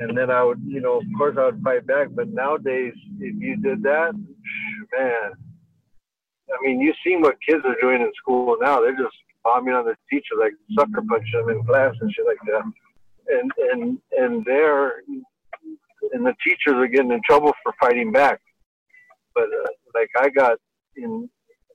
And 0.00 0.16
then 0.16 0.30
I 0.30 0.44
would, 0.44 0.60
you 0.64 0.80
know, 0.80 0.98
of 0.98 1.04
course 1.16 1.36
I 1.38 1.46
would 1.46 1.62
fight 1.62 1.86
back. 1.86 2.08
But 2.12 2.28
nowadays, 2.28 2.94
if 3.18 3.34
you 3.42 3.56
did 3.56 3.82
that, 3.82 4.12
man, 4.96 5.32
I 6.50 6.66
mean, 6.66 6.80
you've 6.80 6.96
seen 7.04 7.20
what 7.20 7.36
kids 7.46 7.62
are 7.64 7.76
doing 7.80 8.00
in 8.00 8.12
school 8.16 8.56
now. 8.60 8.80
They're 8.80 8.96
just 8.96 9.16
bombing 9.44 9.74
on 9.74 9.84
their 9.84 9.98
teacher, 10.10 10.34
like 10.38 10.52
sucker 10.76 11.02
punching 11.08 11.40
them 11.40 11.50
in 11.50 11.64
class 11.64 11.94
and 12.00 12.12
shit 12.12 12.26
like 12.26 12.38
that. 12.46 12.72
And 13.30 13.52
and 13.72 13.98
and 14.12 14.44
they're 14.44 15.02
and 16.12 16.24
the 16.24 16.34
teachers 16.44 16.74
are 16.74 16.86
getting 16.86 17.12
in 17.12 17.20
trouble 17.28 17.52
for 17.62 17.74
fighting 17.80 18.12
back. 18.12 18.40
But 19.34 19.44
uh, 19.44 19.68
like 19.94 20.10
I 20.18 20.30
got 20.30 20.58
in 20.96 21.28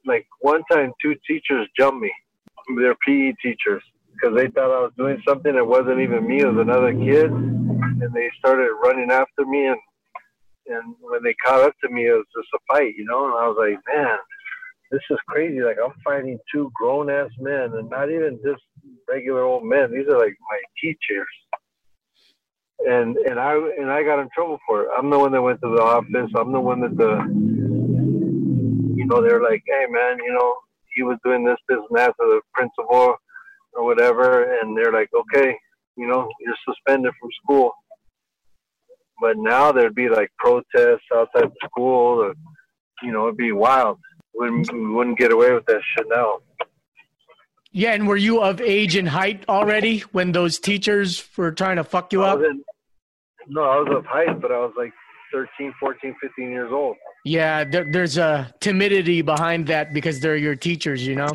like 0.05 0.25
one 0.41 0.61
time 0.71 0.91
two 1.01 1.15
teachers 1.27 1.67
jumped 1.77 2.01
me, 2.01 2.11
their 2.77 2.95
PE 3.05 3.33
teachers, 3.41 3.83
because 4.13 4.35
they 4.35 4.47
thought 4.49 4.75
I 4.75 4.81
was 4.81 4.91
doing 4.97 5.21
something. 5.27 5.53
that 5.53 5.65
wasn't 5.65 6.01
even 6.01 6.27
me; 6.27 6.41
it 6.41 6.47
was 6.47 6.61
another 6.61 6.93
kid, 6.93 7.31
and 7.31 8.13
they 8.13 8.29
started 8.37 8.69
running 8.83 9.11
after 9.11 9.45
me. 9.45 9.67
And 9.67 9.79
and 10.67 10.95
when 11.01 11.23
they 11.23 11.35
caught 11.45 11.61
up 11.61 11.73
to 11.83 11.89
me, 11.89 12.07
it 12.07 12.13
was 12.13 12.25
just 12.35 12.49
a 12.55 12.59
fight, 12.73 12.95
you 12.97 13.05
know. 13.05 13.25
And 13.25 13.33
I 13.33 13.47
was 13.47 13.57
like, 13.59 13.79
man, 13.93 14.17
this 14.91 15.01
is 15.09 15.17
crazy. 15.27 15.61
Like 15.61 15.77
I'm 15.83 15.93
fighting 16.03 16.39
two 16.53 16.71
grown 16.75 17.09
ass 17.09 17.31
men, 17.39 17.73
and 17.73 17.89
not 17.89 18.09
even 18.09 18.39
just 18.45 18.61
regular 19.09 19.43
old 19.43 19.65
men. 19.65 19.91
These 19.91 20.07
are 20.07 20.19
like 20.19 20.35
my 20.49 20.59
teachers. 20.81 21.27
And 22.85 23.15
and 23.17 23.39
I 23.39 23.53
and 23.79 23.89
I 23.89 24.03
got 24.03 24.19
in 24.19 24.29
trouble 24.35 24.59
for 24.67 24.83
it. 24.83 24.89
I'm 24.97 25.09
the 25.09 25.19
one 25.19 25.31
that 25.31 25.41
went 25.41 25.61
to 25.61 25.69
the 25.69 25.81
office. 25.81 26.31
I'm 26.35 26.51
the 26.51 26.59
one 26.59 26.81
that 26.81 26.97
the 26.97 27.72
you 29.03 29.09
know, 29.09 29.21
they're 29.21 29.41
like, 29.41 29.63
hey, 29.67 29.85
man, 29.89 30.17
you 30.23 30.33
know, 30.33 30.55
he 30.95 31.03
was 31.03 31.17
doing 31.23 31.43
this, 31.43 31.57
this, 31.67 31.79
and 31.89 31.97
that 31.97 32.07
to 32.07 32.13
the 32.19 32.41
principal 32.53 33.15
or 33.73 33.83
whatever. 33.83 34.59
And 34.59 34.77
they're 34.77 34.93
like, 34.93 35.09
okay, 35.13 35.57
you 35.97 36.07
know, 36.07 36.29
you're 36.39 36.55
suspended 36.67 37.13
from 37.19 37.29
school. 37.43 37.71
But 39.21 39.37
now 39.37 39.71
there'd 39.71 39.95
be 39.95 40.09
like 40.09 40.31
protests 40.37 41.05
outside 41.13 41.49
the 41.49 41.67
school. 41.69 42.21
Or, 42.23 42.33
you 43.01 43.11
know, 43.11 43.25
it'd 43.25 43.37
be 43.37 43.51
wild. 43.51 43.99
We 44.37 44.49
wouldn't, 44.49 44.73
we 44.73 44.89
wouldn't 44.93 45.19
get 45.19 45.31
away 45.31 45.53
with 45.53 45.65
that 45.65 45.81
shit 45.95 46.07
now. 46.09 46.39
Yeah, 47.71 47.93
and 47.93 48.07
were 48.07 48.17
you 48.17 48.41
of 48.41 48.61
age 48.61 48.95
and 48.95 49.09
height 49.09 49.45
already 49.49 49.99
when 50.11 50.31
those 50.31 50.59
teachers 50.59 51.27
were 51.35 51.51
trying 51.51 51.77
to 51.77 51.83
fuck 51.83 52.13
you 52.13 52.23
up? 52.23 52.39
In, 52.39 52.63
no, 53.47 53.63
I 53.63 53.77
was 53.77 53.97
of 53.97 54.05
height, 54.05 54.39
but 54.39 54.51
I 54.51 54.59
was 54.59 54.73
like 54.77 54.93
13, 55.33 55.73
14, 55.79 56.15
15 56.21 56.49
years 56.49 56.71
old. 56.71 56.95
Yeah, 57.25 57.63
there, 57.63 57.91
there's 57.91 58.17
a 58.17 58.53
timidity 58.61 59.21
behind 59.21 59.67
that 59.67 59.93
because 59.93 60.19
they're 60.19 60.37
your 60.37 60.55
teachers, 60.55 61.05
you 61.05 61.15
know? 61.15 61.31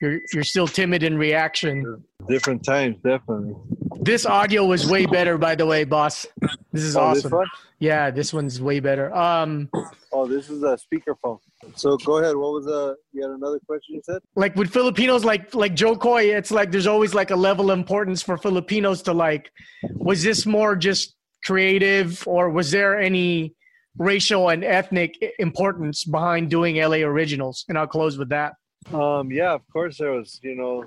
You're, 0.00 0.20
you're 0.34 0.44
still 0.44 0.68
timid 0.68 1.02
in 1.02 1.16
reaction. 1.16 2.04
Different 2.28 2.62
times, 2.64 2.96
definitely. 3.02 3.54
This 4.00 4.26
audio 4.26 4.66
was 4.66 4.86
way 4.86 5.06
better, 5.06 5.38
by 5.38 5.54
the 5.54 5.64
way, 5.64 5.84
boss. 5.84 6.26
This 6.72 6.82
is 6.82 6.96
oh, 6.96 7.02
awesome. 7.02 7.30
This 7.30 7.48
yeah, 7.78 8.10
this 8.10 8.32
one's 8.32 8.60
way 8.60 8.80
better. 8.80 9.14
Um, 9.14 9.70
oh, 10.12 10.26
this 10.26 10.50
is 10.50 10.62
a 10.62 10.76
speakerphone. 10.76 11.38
So 11.76 11.96
go 11.98 12.18
ahead. 12.18 12.36
What 12.36 12.52
was 12.52 12.64
the? 12.64 12.96
You 13.12 13.22
had 13.22 13.30
another 13.30 13.60
question 13.66 13.94
you 13.94 14.02
said? 14.04 14.20
Like 14.34 14.56
with 14.56 14.72
Filipinos, 14.72 15.24
like 15.24 15.54
like 15.54 15.74
Jo 15.74 15.96
Koy, 15.96 16.34
it's 16.34 16.50
like 16.50 16.70
there's 16.70 16.86
always 16.86 17.14
like 17.14 17.30
a 17.30 17.36
level 17.36 17.70
of 17.70 17.78
importance 17.78 18.22
for 18.22 18.36
Filipinos 18.36 19.02
to 19.02 19.12
like. 19.12 19.52
Was 19.94 20.22
this 20.22 20.44
more 20.44 20.76
just 20.76 21.14
creative, 21.44 22.26
or 22.26 22.50
was 22.50 22.70
there 22.70 22.98
any 22.98 23.54
racial 23.98 24.48
and 24.48 24.64
ethnic 24.64 25.16
importance 25.38 26.04
behind 26.04 26.50
doing 26.50 26.76
LA 26.76 26.98
Originals? 26.98 27.64
And 27.68 27.78
I'll 27.78 27.86
close 27.86 28.18
with 28.18 28.30
that. 28.30 28.54
Um, 28.92 29.30
yeah, 29.30 29.52
of 29.52 29.62
course 29.72 29.98
there 29.98 30.12
was. 30.12 30.40
You 30.42 30.56
know, 30.56 30.84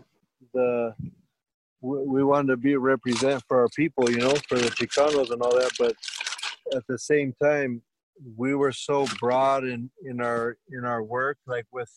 the 0.53 0.93
we 1.81 2.23
wanted 2.23 2.47
to 2.47 2.57
be 2.57 2.73
a 2.73 2.79
represent 2.79 3.43
for 3.47 3.61
our 3.61 3.69
people, 3.75 4.09
you 4.09 4.17
know, 4.17 4.33
for 4.47 4.57
the 4.57 4.69
Chicanos 4.69 5.31
and 5.31 5.41
all 5.41 5.55
that. 5.55 5.71
But 5.77 5.95
at 6.75 6.85
the 6.87 6.97
same 6.97 7.33
time, 7.41 7.81
we 8.35 8.55
were 8.55 8.71
so 8.71 9.07
broad 9.19 9.63
in 9.63 9.89
in 10.03 10.21
our 10.21 10.57
in 10.71 10.85
our 10.85 11.03
work, 11.03 11.37
like 11.45 11.65
with 11.71 11.91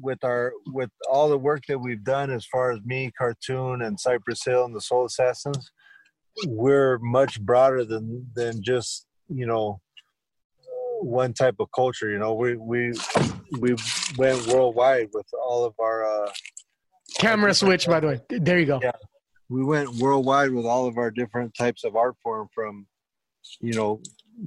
with 0.00 0.22
our 0.24 0.52
with 0.66 0.90
all 1.10 1.28
the 1.28 1.38
work 1.38 1.62
that 1.68 1.78
we've 1.78 2.04
done 2.04 2.30
as 2.30 2.46
far 2.46 2.72
as 2.72 2.80
me, 2.84 3.10
cartoon, 3.16 3.82
and 3.82 3.98
Cypress 3.98 4.44
Hill 4.44 4.64
and 4.64 4.74
the 4.74 4.80
Soul 4.80 5.06
Assassins. 5.06 5.70
We're 6.46 6.98
much 6.98 7.40
broader 7.40 7.84
than 7.84 8.26
than 8.34 8.62
just 8.62 9.06
you 9.28 9.46
know 9.46 9.80
one 11.02 11.32
type 11.32 11.56
of 11.58 11.68
culture. 11.74 12.10
You 12.10 12.18
know, 12.18 12.34
we 12.34 12.56
we 12.56 12.92
we 13.60 13.74
went 14.16 14.46
worldwide 14.46 15.08
with 15.12 15.26
all 15.34 15.64
of 15.64 15.74
our 15.80 16.04
uh, 16.04 16.32
camera 17.18 17.54
switch. 17.54 17.86
By 17.86 18.00
the 18.00 18.06
way, 18.06 18.20
there 18.28 18.58
you 18.58 18.66
go. 18.66 18.80
Yeah, 18.82 18.92
we 19.48 19.64
went 19.64 19.90
worldwide 19.96 20.52
with 20.52 20.64
all 20.64 20.86
of 20.86 20.96
our 20.98 21.10
different 21.10 21.54
types 21.54 21.84
of 21.84 21.96
art 21.96 22.16
form, 22.22 22.48
from 22.54 22.86
you 23.60 23.74
know 23.74 24.00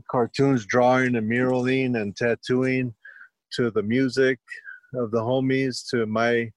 cartoons, 0.09 0.65
drawing, 0.65 1.15
and 1.15 1.29
muraling, 1.29 1.99
and 1.99 2.15
tattooing, 2.15 2.93
to 3.53 3.71
the 3.71 3.83
music 3.83 4.39
of 4.95 5.11
the 5.11 5.19
homies, 5.19 5.83
to 5.91 6.05
my 6.05 6.49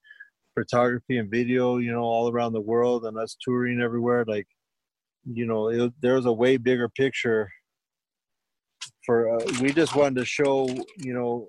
photography 0.54 1.18
and 1.18 1.30
video. 1.30 1.78
You 1.78 1.92
know, 1.92 2.02
all 2.02 2.30
around 2.30 2.52
the 2.52 2.60
world, 2.60 3.04
and 3.04 3.18
us 3.18 3.36
touring 3.42 3.80
everywhere. 3.80 4.24
Like, 4.26 4.46
you 5.32 5.46
know, 5.46 5.68
it, 5.68 5.92
there 6.00 6.14
was 6.14 6.26
a 6.26 6.32
way 6.32 6.56
bigger 6.56 6.88
picture 6.88 7.50
for 9.04 9.34
uh, 9.34 9.44
we 9.60 9.72
just 9.72 9.94
wanted 9.96 10.16
to 10.16 10.24
show 10.24 10.68
you 10.98 11.14
know 11.14 11.48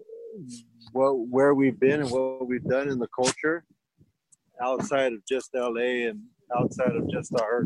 what 0.94 1.12
where 1.30 1.54
we've 1.54 1.80
been 1.80 2.02
and 2.02 2.10
what 2.10 2.48
we've 2.48 2.64
done 2.64 2.90
in 2.90 3.00
the 3.00 3.08
culture 3.08 3.66
outside 4.62 5.14
of 5.14 5.20
just 5.28 5.50
LA 5.54 6.08
and 6.08 6.22
outside 6.58 6.96
of 6.96 7.10
just 7.10 7.34
our 7.40 7.64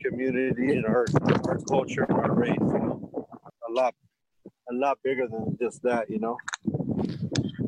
community 0.00 0.74
and 0.74 0.86
our 0.86 1.06
our 1.46 1.58
culture 1.68 2.04
and 2.08 2.18
our 2.18 2.34
race. 2.34 2.56
You 2.60 2.78
know, 2.78 3.28
a 3.68 3.72
lot 3.72 3.94
a 4.70 4.74
lot 4.74 4.98
bigger 5.04 5.26
than 5.28 5.56
just 5.60 5.82
that. 5.82 6.10
You 6.10 6.18
know. 6.20 6.36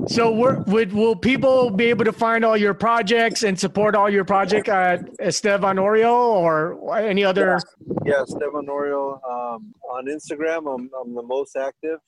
So, 0.09 0.30
would 0.30 0.92
will 0.92 1.16
people 1.16 1.70
be 1.70 1.86
able 1.86 2.05
to 2.05 2.12
find 2.12 2.44
all 2.44 2.57
your 2.57 2.74
projects 2.74 3.42
and 3.42 3.59
support 3.59 3.94
all 3.94 4.11
your 4.11 4.24
project 4.24 4.68
at 4.68 5.09
Estevan 5.20 5.76
Oriol 5.76 6.12
or 6.12 6.98
any 6.98 7.24
other? 7.24 7.61
Yeah, 8.05 8.16
yeah 8.16 8.22
Estevan 8.22 8.66
Oriol 8.66 9.14
um, 9.28 9.74
on 9.90 10.07
Instagram. 10.07 10.72
I'm 10.72 10.90
I'm 11.00 11.14
the 11.14 11.22
most 11.22 11.57
active, 11.57 12.00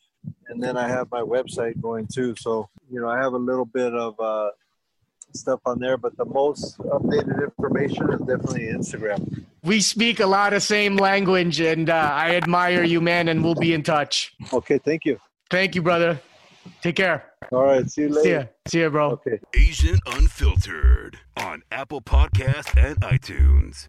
and 0.49 0.62
then 0.62 0.76
I 0.76 0.88
have 0.88 1.11
my 1.11 1.20
website 1.20 1.80
going 1.80 2.09
too. 2.12 2.34
So 2.36 2.68
you 2.90 3.01
know, 3.01 3.09
I 3.09 3.18
have 3.18 3.32
a 3.32 3.38
little 3.38 3.64
bit 3.64 3.95
of 3.95 4.18
uh, 4.18 4.51
stuff 5.34 5.61
on 5.66 5.78
there, 5.78 5.97
but 5.97 6.16
the 6.16 6.24
most 6.24 6.78
updated 6.78 7.42
information 7.42 8.12
is 8.12 8.20
definitely 8.20 8.66
Instagram. 8.66 9.45
We 9.62 9.80
speak 9.80 10.20
a 10.20 10.26
lot 10.26 10.53
of 10.53 10.62
same 10.62 10.97
language, 10.97 11.61
and 11.61 11.90
uh, 11.90 12.11
I 12.12 12.36
admire 12.36 12.82
you, 12.82 13.01
man. 13.01 13.28
And 13.28 13.42
we'll 13.42 13.55
be 13.55 13.72
in 13.72 13.82
touch. 13.82 14.34
Okay, 14.53 14.78
thank 14.78 15.05
you. 15.05 15.18
Thank 15.51 15.74
you, 15.74 15.82
brother. 15.82 16.20
Take 16.82 16.97
care. 16.97 17.34
All 17.53 17.64
right, 17.64 17.88
see 17.88 18.03
you 18.03 18.09
later. 18.09 18.22
See 18.22 18.30
ya. 18.32 18.45
See 18.68 18.80
ya, 18.82 18.88
bro. 18.88 19.11
Okay. 19.12 19.38
Asian 19.57 19.99
Unfiltered 20.07 21.18
on 21.36 21.62
Apple 21.70 22.01
Podcast 22.01 22.76
and 22.76 23.01
iTunes. 23.01 23.88